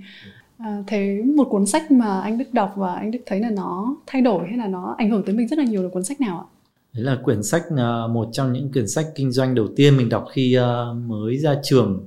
à, 0.63 0.83
thế 0.87 1.21
một 1.35 1.47
cuốn 1.49 1.65
sách 1.65 1.91
mà 1.91 2.21
anh 2.21 2.37
Đức 2.37 2.53
đọc 2.53 2.73
và 2.75 2.93
anh 2.93 3.11
Đức 3.11 3.19
thấy 3.25 3.39
là 3.39 3.49
nó 3.49 3.95
thay 4.07 4.21
đổi 4.21 4.47
hay 4.47 4.57
là 4.57 4.67
nó 4.67 4.95
ảnh 4.97 5.09
hưởng 5.09 5.23
tới 5.25 5.35
mình 5.35 5.47
rất 5.47 5.59
là 5.59 5.65
nhiều 5.65 5.83
là 5.83 5.89
cuốn 5.89 6.03
sách 6.03 6.21
nào 6.21 6.39
ạ? 6.39 6.47
Đấy 6.93 7.03
là 7.03 7.17
quyển 7.23 7.43
sách 7.43 7.63
ờ, 7.77 8.07
một 8.07 8.29
trong 8.31 8.53
những 8.53 8.71
quyển 8.71 8.87
sách 8.87 9.05
kinh 9.15 9.31
doanh 9.31 9.55
đầu 9.55 9.67
tiên 9.75 9.97
mình 9.97 10.09
đọc 10.09 10.25
khi 10.31 10.53
ờ, 10.53 10.93
mới 10.93 11.37
ra 11.37 11.55
trường 11.63 12.05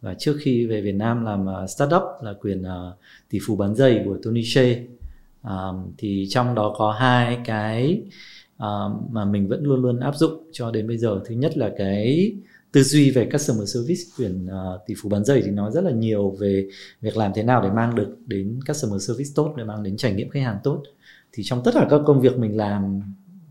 và 0.00 0.14
trước 0.14 0.36
khi 0.40 0.66
về 0.66 0.80
Việt 0.80 0.94
Nam 0.94 1.24
làm 1.24 1.46
startup 1.68 2.02
là 2.22 2.32
quyển 2.32 2.62
tỷ 3.30 3.38
phú 3.46 3.56
bán 3.56 3.74
giày 3.74 4.02
của 4.04 4.16
Tony 4.22 4.42
Shea. 4.44 4.74
thì 5.98 6.26
trong 6.28 6.54
đó 6.54 6.74
có 6.78 6.92
hai 6.92 7.38
cái 7.44 8.02
uh, 8.56 9.10
mà 9.10 9.24
mình 9.24 9.48
vẫn 9.48 9.64
luôn 9.64 9.82
luôn 9.82 10.00
áp 10.00 10.16
dụng 10.16 10.48
cho 10.52 10.70
đến 10.70 10.88
bây 10.88 10.98
giờ. 10.98 11.20
Thứ 11.26 11.34
nhất 11.34 11.58
là 11.58 11.70
cái 11.78 12.32
tư 12.72 12.82
duy 12.82 13.10
về 13.10 13.28
customer 13.32 13.74
service 13.74 14.02
quyển 14.16 14.46
uh, 14.46 14.80
tỷ 14.86 14.94
phú 15.02 15.08
bán 15.08 15.24
giày 15.24 15.42
thì 15.42 15.50
nói 15.50 15.70
rất 15.72 15.84
là 15.84 15.90
nhiều 15.90 16.30
về 16.30 16.68
việc 17.00 17.16
làm 17.16 17.32
thế 17.34 17.42
nào 17.42 17.62
để 17.62 17.70
mang 17.70 17.94
được 17.94 18.16
đến 18.26 18.60
customer 18.68 19.08
service 19.08 19.30
tốt 19.34 19.54
để 19.56 19.64
mang 19.64 19.82
đến 19.82 19.96
trải 19.96 20.12
nghiệm 20.12 20.30
khách 20.30 20.42
hàng 20.42 20.58
tốt. 20.64 20.82
Thì 21.32 21.42
trong 21.46 21.62
tất 21.64 21.70
cả 21.74 21.86
các 21.90 22.00
công 22.06 22.20
việc 22.20 22.38
mình 22.38 22.56
làm 22.56 23.00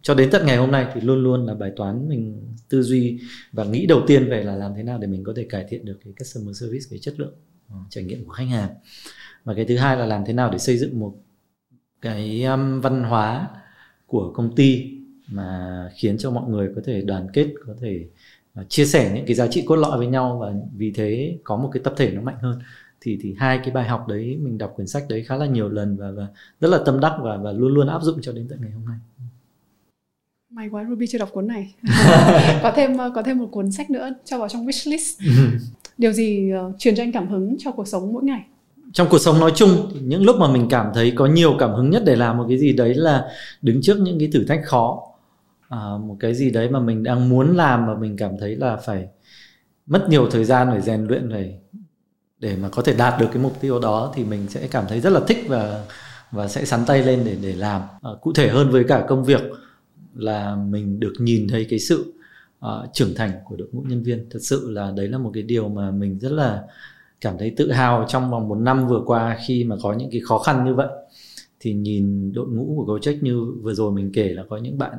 cho 0.02 0.14
đến 0.14 0.30
tận 0.32 0.46
ngày 0.46 0.58
hôm 0.58 0.72
nay 0.72 0.88
thì 0.94 1.02
luôn 1.02 1.24
luôn 1.24 1.46
là 1.46 1.54
bài 1.54 1.72
toán 1.76 2.10
mình 2.10 2.42
tư 2.70 2.82
duy 2.82 3.20
và 3.52 3.64
nghĩ 3.64 3.86
đầu 3.86 4.02
tiên 4.08 4.30
về 4.30 4.44
là 4.44 4.56
làm 4.56 4.74
thế 4.76 4.84
nào 4.84 4.98
để 4.98 5.08
mình 5.08 5.24
có 5.24 5.34
thể 5.36 5.44
cải 5.50 5.66
thiện 5.70 5.86
được 5.86 6.00
cái 6.04 6.14
customer 6.20 6.62
service 6.62 6.86
cái 6.90 7.00
chất 7.00 7.20
lượng 7.20 7.34
uh, 7.68 7.80
trải 7.90 8.04
nghiệm 8.04 8.26
của 8.26 8.32
khách 8.32 8.48
hàng. 8.48 8.70
Và 9.44 9.54
cái 9.54 9.66
thứ 9.66 9.78
hai 9.78 9.98
là 9.98 10.06
làm 10.06 10.24
thế 10.26 10.34
nào 10.34 10.52
để 10.52 10.58
xây 10.58 10.78
dựng 10.78 11.00
một 11.00 11.14
cái 12.02 12.44
um, 12.44 12.82
văn 12.82 13.04
hóa 13.04 13.48
của 14.12 14.32
công 14.36 14.56
ty 14.56 14.92
mà 15.28 15.90
khiến 15.96 16.18
cho 16.18 16.32
mọi 16.32 16.50
người 16.50 16.70
có 16.76 16.82
thể 16.86 17.02
đoàn 17.02 17.28
kết 17.34 17.54
có 17.68 17.74
thể 17.82 18.06
uh, 18.62 18.70
chia 18.70 18.86
sẻ 18.86 19.12
những 19.16 19.26
cái 19.26 19.36
giá 19.36 19.48
trị 19.48 19.64
cốt 19.68 19.76
lõi 19.76 19.98
với 19.98 20.08
nhau 20.08 20.38
và 20.42 20.54
vì 20.78 20.92
thế 20.92 21.38
có 21.44 21.58
một 21.58 21.70
cái 21.74 21.84
tập 21.84 21.94
thể 21.98 22.12
nó 22.12 22.22
mạnh 22.22 22.38
hơn. 22.42 22.60
Thì 23.02 23.18
thì 23.22 23.36
hai 23.38 23.58
cái 23.58 23.72
bài 23.72 23.88
học 23.88 24.08
đấy 24.08 24.38
mình 24.42 24.58
đọc 24.58 24.74
quyển 24.76 24.88
sách 24.88 25.04
đấy 25.10 25.24
khá 25.24 25.36
là 25.36 25.46
nhiều 25.46 25.70
lần 25.70 25.98
và 25.98 26.12
và 26.12 26.28
rất 26.60 26.68
là 26.68 26.80
tâm 26.86 27.00
đắc 27.00 27.18
và 27.22 27.38
và 27.38 27.52
luôn 27.52 27.74
luôn 27.74 27.88
áp 27.88 28.02
dụng 28.02 28.22
cho 28.22 28.32
đến 28.32 28.48
tận 28.50 28.62
ngày 28.62 28.72
hôm 28.72 28.86
nay. 28.86 28.98
May 30.50 30.70
quá 30.70 30.86
Ruby 30.90 31.08
chưa 31.08 31.18
đọc 31.18 31.30
cuốn 31.32 31.48
này. 31.48 31.76
Có 32.64 32.74
thêm 32.76 32.94
uh, 32.94 33.14
có 33.16 33.24
thêm 33.24 33.40
một 33.40 33.48
cuốn 33.52 33.72
sách 33.72 33.90
nữa 33.90 34.10
cho 34.26 34.40
vào 34.40 34.50
trong 34.50 34.68
wishlist. 34.68 35.32
Điều 35.98 36.12
gì 36.12 36.52
uh, 36.68 36.76
truyền 36.80 36.96
cho 36.96 37.04
anh 37.04 37.12
cảm 37.12 37.28
hứng 37.28 37.56
cho 37.60 37.72
cuộc 37.72 37.88
sống 37.88 38.14
mỗi 38.14 38.24
ngày 38.24 38.44
trong 38.94 39.08
cuộc 39.10 39.18
sống 39.18 39.40
nói 39.40 39.52
chung 39.56 39.90
thì 39.94 40.00
những 40.00 40.24
lúc 40.24 40.36
mà 40.40 40.52
mình 40.52 40.68
cảm 40.70 40.88
thấy 40.94 41.12
có 41.16 41.26
nhiều 41.26 41.56
cảm 41.60 41.74
hứng 41.74 41.90
nhất 41.90 42.04
để 42.06 42.16
làm 42.16 42.38
một 42.38 42.46
cái 42.50 42.58
gì 42.58 42.74
đấy 42.74 42.96
là 42.96 43.28
đứng 43.62 43.82
trước 43.82 43.98
những 44.00 44.20
cái 44.20 44.30
thử 44.34 44.44
thách 44.44 44.62
khó 44.66 45.02
à, 45.70 45.80
một 46.02 46.18
cái 46.20 46.34
gì 46.34 46.52
đấy 46.52 46.70
mà 46.70 46.80
mình 46.80 47.04
đang 47.04 47.30
muốn 47.30 47.58
làm 47.58 47.86
mà 47.86 47.96
mình 47.96 48.18
cảm 48.18 48.32
thấy 48.40 48.56
là 48.56 48.76
phải 48.76 49.08
mất 49.86 50.10
nhiều 50.10 50.30
thời 50.32 50.46
gian 50.46 50.72
để 50.74 50.82
rèn 50.82 51.06
luyện 51.06 51.30
để 51.30 51.60
để 52.40 52.56
mà 52.56 52.70
có 52.70 52.82
thể 52.82 52.94
đạt 52.94 53.20
được 53.20 53.28
cái 53.34 53.44
mục 53.44 53.62
tiêu 53.62 53.80
đó 53.80 54.12
thì 54.16 54.24
mình 54.24 54.48
sẽ 54.50 54.68
cảm 54.68 54.86
thấy 54.88 55.00
rất 55.00 55.10
là 55.10 55.20
thích 55.28 55.46
và 55.48 55.84
và 56.32 56.48
sẽ 56.48 56.66
sắn 56.66 56.80
tay 56.88 57.04
lên 57.04 57.22
để 57.26 57.38
để 57.42 57.54
làm. 57.54 57.82
À, 58.02 58.12
cụ 58.22 58.34
thể 58.34 58.50
hơn 58.50 58.70
với 58.70 58.84
cả 58.84 59.06
công 59.08 59.24
việc 59.26 59.42
là 60.16 60.56
mình 60.56 61.00
được 61.00 61.14
nhìn 61.20 61.48
thấy 61.48 61.68
cái 61.70 61.80
sự 61.80 62.14
uh, 62.66 62.94
trưởng 62.94 63.16
thành 63.16 63.32
của 63.46 63.56
đội 63.56 63.68
ngũ 63.72 63.82
nhân 63.82 64.04
viên. 64.04 64.30
Thật 64.30 64.40
sự 64.42 64.72
là 64.72 64.92
đấy 64.96 65.08
là 65.08 65.18
một 65.18 65.32
cái 65.34 65.44
điều 65.44 65.70
mà 65.70 65.92
mình 65.92 66.20
rất 66.20 66.32
là 66.32 66.62
cảm 67.22 67.38
thấy 67.38 67.54
tự 67.58 67.72
hào 67.72 68.06
trong 68.08 68.32
vòng 68.32 68.48
một 68.48 68.56
năm 68.56 68.88
vừa 68.88 69.02
qua 69.06 69.38
khi 69.48 69.64
mà 69.64 69.76
có 69.84 69.94
những 69.94 70.10
cái 70.12 70.22
khó 70.22 70.38
khăn 70.38 70.66
như 70.66 70.76
vậy. 70.76 70.88
Thì 71.60 71.74
nhìn 71.74 72.34
đội 72.34 72.48
ngũ 72.48 72.74
của 72.76 72.98
Gojek 72.98 73.18
như 73.22 73.54
vừa 73.62 73.74
rồi 73.74 73.92
mình 73.92 74.12
kể 74.14 74.30
là 74.30 74.44
có 74.50 74.58
những 74.58 74.78
bạn, 74.78 74.94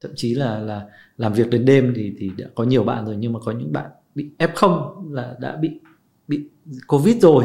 thậm 0.00 0.10
chí 0.16 0.34
là 0.34 0.58
là 0.58 0.86
làm 1.16 1.32
việc 1.32 1.50
đến 1.50 1.64
đêm 1.64 1.92
thì 1.96 2.12
thì 2.18 2.30
đã 2.36 2.46
có 2.54 2.64
nhiều 2.64 2.84
bạn 2.84 3.06
rồi, 3.06 3.16
nhưng 3.16 3.32
mà 3.32 3.40
có 3.44 3.52
những 3.52 3.72
bạn 3.72 3.90
bị 4.14 4.30
F0 4.38 5.12
là 5.12 5.36
đã 5.40 5.56
bị 5.56 5.70
bị 6.28 6.48
Covid 6.86 7.22
rồi, 7.22 7.44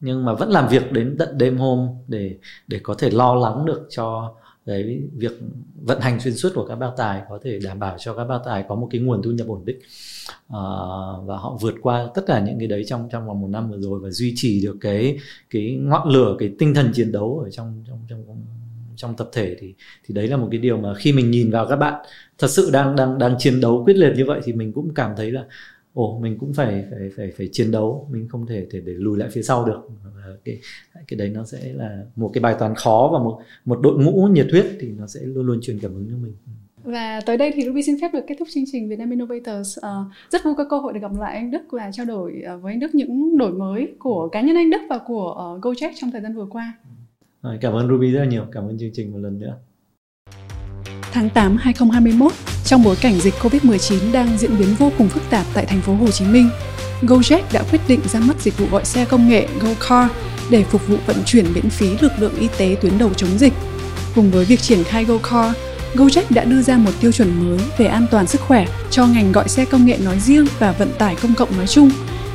nhưng 0.00 0.24
mà 0.24 0.34
vẫn 0.34 0.50
làm 0.50 0.68
việc 0.68 0.92
đến 0.92 1.16
tận 1.18 1.38
đêm 1.38 1.58
hôm 1.58 1.88
để 2.08 2.36
để 2.68 2.80
có 2.82 2.94
thể 2.94 3.10
lo 3.10 3.34
lắng 3.34 3.66
được 3.66 3.86
cho 3.90 4.34
đấy 4.66 5.02
việc 5.16 5.32
vận 5.82 6.00
hành 6.00 6.20
xuyên 6.20 6.34
suốt 6.34 6.52
của 6.54 6.66
các 6.66 6.74
bao 6.74 6.94
tài 6.96 7.22
có 7.28 7.38
thể 7.42 7.58
đảm 7.64 7.78
bảo 7.78 7.96
cho 7.98 8.14
các 8.14 8.24
bao 8.24 8.42
tài 8.44 8.64
có 8.68 8.74
một 8.74 8.88
cái 8.90 9.00
nguồn 9.00 9.22
thu 9.22 9.30
nhập 9.30 9.46
ổn 9.46 9.64
định. 9.64 9.78
À, 10.48 10.62
và 11.24 11.36
họ 11.36 11.58
vượt 11.60 11.74
qua 11.82 12.08
tất 12.14 12.22
cả 12.26 12.40
những 12.40 12.58
cái 12.58 12.68
đấy 12.68 12.84
trong 12.86 13.08
trong 13.12 13.26
vòng 13.26 13.40
một 13.40 13.48
năm 13.48 13.70
vừa 13.70 13.78
rồi 13.80 14.00
và 14.00 14.10
duy 14.10 14.32
trì 14.36 14.62
được 14.62 14.76
cái 14.80 15.18
cái 15.50 15.78
ngọn 15.80 16.08
lửa 16.08 16.36
cái 16.38 16.52
tinh 16.58 16.74
thần 16.74 16.90
chiến 16.94 17.12
đấu 17.12 17.40
ở 17.44 17.50
trong 17.50 17.84
trong 17.88 17.98
trong 18.08 18.24
trong 18.96 19.16
tập 19.16 19.28
thể 19.32 19.56
thì 19.60 19.74
thì 20.04 20.14
đấy 20.14 20.28
là 20.28 20.36
một 20.36 20.48
cái 20.50 20.60
điều 20.60 20.76
mà 20.76 20.94
khi 20.94 21.12
mình 21.12 21.30
nhìn 21.30 21.50
vào 21.50 21.66
các 21.66 21.76
bạn 21.76 22.04
thật 22.38 22.48
sự 22.50 22.70
đang 22.72 22.96
đang 22.96 23.18
đang 23.18 23.36
chiến 23.38 23.60
đấu 23.60 23.82
quyết 23.86 23.96
liệt 23.96 24.12
như 24.16 24.24
vậy 24.24 24.40
thì 24.44 24.52
mình 24.52 24.72
cũng 24.72 24.94
cảm 24.94 25.10
thấy 25.16 25.30
là 25.30 25.44
ồ 25.94 26.18
mình 26.22 26.38
cũng 26.38 26.52
phải 26.52 26.84
phải 26.90 27.10
phải 27.16 27.32
phải 27.36 27.48
chiến 27.52 27.70
đấu 27.70 28.08
mình 28.10 28.28
không 28.28 28.46
thể 28.46 28.66
thể 28.70 28.80
để 28.80 28.92
lùi 28.92 29.18
lại 29.18 29.28
phía 29.32 29.42
sau 29.42 29.64
được 29.64 29.80
cái 30.44 30.58
cái 31.08 31.18
đấy 31.18 31.28
nó 31.28 31.44
sẽ 31.44 31.72
là 31.72 32.04
một 32.16 32.30
cái 32.34 32.42
bài 32.42 32.56
toán 32.58 32.74
khó 32.74 33.10
và 33.12 33.18
một 33.18 33.40
một 33.64 33.80
đội 33.82 33.98
ngũ 33.98 34.26
nhiệt 34.26 34.46
huyết 34.52 34.66
thì 34.80 34.88
nó 34.88 35.06
sẽ 35.06 35.20
luôn 35.20 35.46
luôn 35.46 35.58
truyền 35.62 35.78
cảm 35.78 35.94
hứng 35.94 36.06
cho 36.10 36.16
mình 36.16 36.34
và 36.84 37.20
tới 37.26 37.36
đây 37.36 37.52
thì 37.54 37.64
Ruby 37.64 37.82
xin 37.82 38.00
phép 38.00 38.10
được 38.12 38.24
kết 38.26 38.34
thúc 38.38 38.48
chương 38.54 38.64
trình 38.72 38.88
Vietnam 38.88 39.10
Innovators. 39.10 39.78
Uh, 39.78 40.12
rất 40.30 40.44
vui 40.44 40.54
có 40.54 40.64
cơ 40.70 40.78
hội 40.78 40.92
để 40.92 41.00
gặp 41.00 41.10
lại 41.18 41.34
anh 41.34 41.50
Đức 41.50 41.62
và 41.70 41.90
trao 41.92 42.06
đổi 42.06 42.42
uh, 42.56 42.62
với 42.62 42.72
anh 42.72 42.80
Đức 42.80 42.94
những 42.94 43.38
đổi 43.38 43.52
mới 43.52 43.94
của 43.98 44.28
cá 44.28 44.40
nhân 44.40 44.56
anh 44.56 44.70
Đức 44.70 44.80
và 44.88 44.98
của 45.06 45.54
uh, 45.56 45.64
Gojek 45.64 45.92
trong 45.96 46.10
thời 46.10 46.20
gian 46.20 46.34
vừa 46.34 46.46
qua. 46.50 46.74
Rồi, 47.42 47.58
cảm 47.60 47.72
ơn 47.72 47.88
Ruby 47.88 48.10
rất 48.10 48.20
là 48.20 48.26
nhiều. 48.26 48.46
Cảm 48.52 48.68
ơn 48.68 48.78
chương 48.78 48.90
trình 48.92 49.12
một 49.12 49.18
lần 49.18 49.38
nữa. 49.38 49.58
Tháng 51.12 51.30
8 51.34 51.56
2021, 51.60 52.32
trong 52.64 52.82
bối 52.84 52.96
cảnh 52.96 53.20
dịch 53.20 53.34
Covid-19 53.42 54.12
đang 54.12 54.38
diễn 54.38 54.58
biến 54.58 54.74
vô 54.78 54.92
cùng 54.98 55.08
phức 55.08 55.22
tạp 55.30 55.46
tại 55.54 55.66
thành 55.66 55.80
phố 55.80 55.94
Hồ 55.94 56.10
Chí 56.10 56.24
Minh, 56.24 56.50
Gojek 57.02 57.42
đã 57.52 57.62
quyết 57.70 57.80
định 57.88 58.00
ra 58.12 58.20
mắt 58.20 58.36
dịch 58.40 58.58
vụ 58.58 58.66
gọi 58.70 58.84
xe 58.84 59.04
công 59.04 59.28
nghệ 59.28 59.48
GoCar 59.60 60.10
để 60.50 60.64
phục 60.64 60.88
vụ 60.88 60.96
vận 61.06 61.16
chuyển 61.26 61.52
miễn 61.54 61.70
phí 61.70 61.88
lực 62.00 62.12
lượng 62.18 62.34
y 62.38 62.48
tế 62.58 62.76
tuyến 62.80 62.98
đầu 62.98 63.14
chống 63.14 63.38
dịch. 63.38 63.52
Cùng 64.14 64.30
với 64.30 64.44
việc 64.44 64.60
triển 64.60 64.84
khai 64.84 65.04
GoCar, 65.04 65.52
Gojek 65.94 66.22
đã 66.30 66.44
đưa 66.44 66.62
ra 66.62 66.76
một 66.76 66.90
tiêu 67.00 67.12
chuẩn 67.12 67.44
mới 67.44 67.58
về 67.78 67.86
an 67.86 68.06
toàn 68.10 68.26
sức 68.26 68.40
khỏe 68.40 68.66
cho 68.90 69.06
ngành 69.06 69.32
gọi 69.32 69.48
xe 69.48 69.64
công 69.64 69.86
nghệ 69.86 69.98
nói 70.04 70.20
riêng 70.20 70.46
và 70.58 70.72
vận 70.72 70.92
tải 70.98 71.16
công 71.22 71.34
cộng 71.34 71.56
nói 71.56 71.66
chung, 71.66 71.90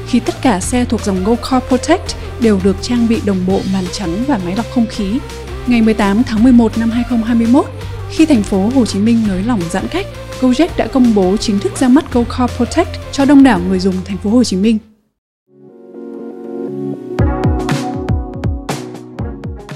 khi 0.07 0.19
tất 0.19 0.35
cả 0.41 0.59
xe 0.59 0.85
thuộc 0.85 1.01
dòng 1.01 1.23
GoCar 1.23 1.63
Protect 1.67 2.15
đều 2.41 2.59
được 2.63 2.75
trang 2.81 3.07
bị 3.07 3.21
đồng 3.25 3.45
bộ 3.47 3.61
màn 3.73 3.83
chắn 3.91 4.23
và 4.27 4.39
máy 4.45 4.55
lọc 4.55 4.65
không 4.71 4.87
khí. 4.89 5.19
Ngày 5.67 5.81
18 5.81 6.23
tháng 6.23 6.43
11 6.43 6.77
năm 6.77 6.91
2021, 6.91 7.65
khi 8.09 8.25
thành 8.25 8.43
phố 8.43 8.69
Hồ 8.75 8.85
Chí 8.85 8.99
Minh 8.99 9.17
nới 9.27 9.43
lỏng 9.43 9.61
giãn 9.71 9.87
cách, 9.91 10.05
Gojek 10.41 10.67
đã 10.77 10.87
công 10.87 11.15
bố 11.15 11.37
chính 11.37 11.59
thức 11.59 11.77
ra 11.77 11.87
mắt 11.87 12.13
GoCar 12.13 12.51
Protect 12.57 12.89
cho 13.11 13.25
đông 13.25 13.43
đảo 13.43 13.59
người 13.69 13.79
dùng 13.79 13.95
thành 14.05 14.17
phố 14.17 14.29
Hồ 14.29 14.43
Chí 14.43 14.57
Minh. 14.57 14.77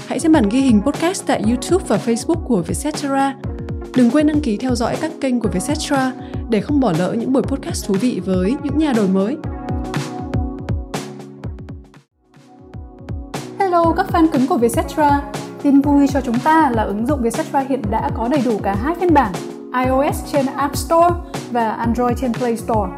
Hãy 0.06 0.20
xem 0.20 0.32
bản 0.32 0.48
ghi 0.48 0.60
hình 0.60 0.82
podcast 0.86 1.26
tại 1.26 1.42
YouTube 1.46 1.84
và 1.88 1.98
Facebook 2.06 2.44
của 2.44 2.62
Vietcetera. 2.62 3.34
Đừng 3.96 4.10
quên 4.10 4.26
đăng 4.26 4.40
ký 4.40 4.56
theo 4.56 4.74
dõi 4.74 4.96
các 5.00 5.12
kênh 5.20 5.40
của 5.40 5.48
Vietcetera 5.48 6.12
để 6.50 6.60
không 6.60 6.80
bỏ 6.80 6.92
lỡ 6.98 7.14
những 7.18 7.32
buổi 7.32 7.42
podcast 7.42 7.88
thú 7.88 7.94
vị 8.00 8.20
với 8.24 8.54
những 8.62 8.78
nhà 8.78 8.92
đổi 8.92 9.08
mới. 9.08 9.36
Hello 13.58 13.94
các 13.96 14.06
fan 14.12 14.28
cứng 14.32 14.46
của 14.46 14.56
Vietcetera. 14.56 15.20
Tin 15.64 15.80
vui 15.80 16.06
cho 16.06 16.20
chúng 16.20 16.38
ta 16.38 16.70
là 16.74 16.82
ứng 16.82 17.06
dụng 17.06 17.22
Vietcetera 17.22 17.60
hiện 17.68 17.82
đã 17.90 18.10
có 18.14 18.28
đầy 18.28 18.42
đủ 18.44 18.58
cả 18.62 18.76
hai 18.82 18.94
phiên 18.94 19.14
bản 19.14 19.32
iOS 19.84 20.32
trên 20.32 20.46
App 20.56 20.76
Store 20.76 21.14
và 21.50 21.70
Android 21.70 22.18
trên 22.20 22.32
Play 22.34 22.56
Store. 22.56 22.92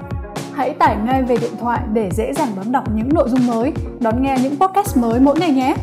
Hãy 0.54 0.74
tải 0.74 0.96
ngay 0.96 1.22
về 1.22 1.36
điện 1.36 1.52
thoại 1.60 1.80
để 1.92 2.10
dễ 2.12 2.32
dàng 2.32 2.48
đón 2.56 2.72
đọc 2.72 2.84
những 2.94 3.08
nội 3.14 3.28
dung 3.28 3.46
mới, 3.46 3.72
đón 4.00 4.22
nghe 4.22 4.36
những 4.42 4.56
podcast 4.56 4.96
mới 4.96 5.20
mỗi 5.20 5.38
ngày 5.38 5.50
nhé! 5.50 5.74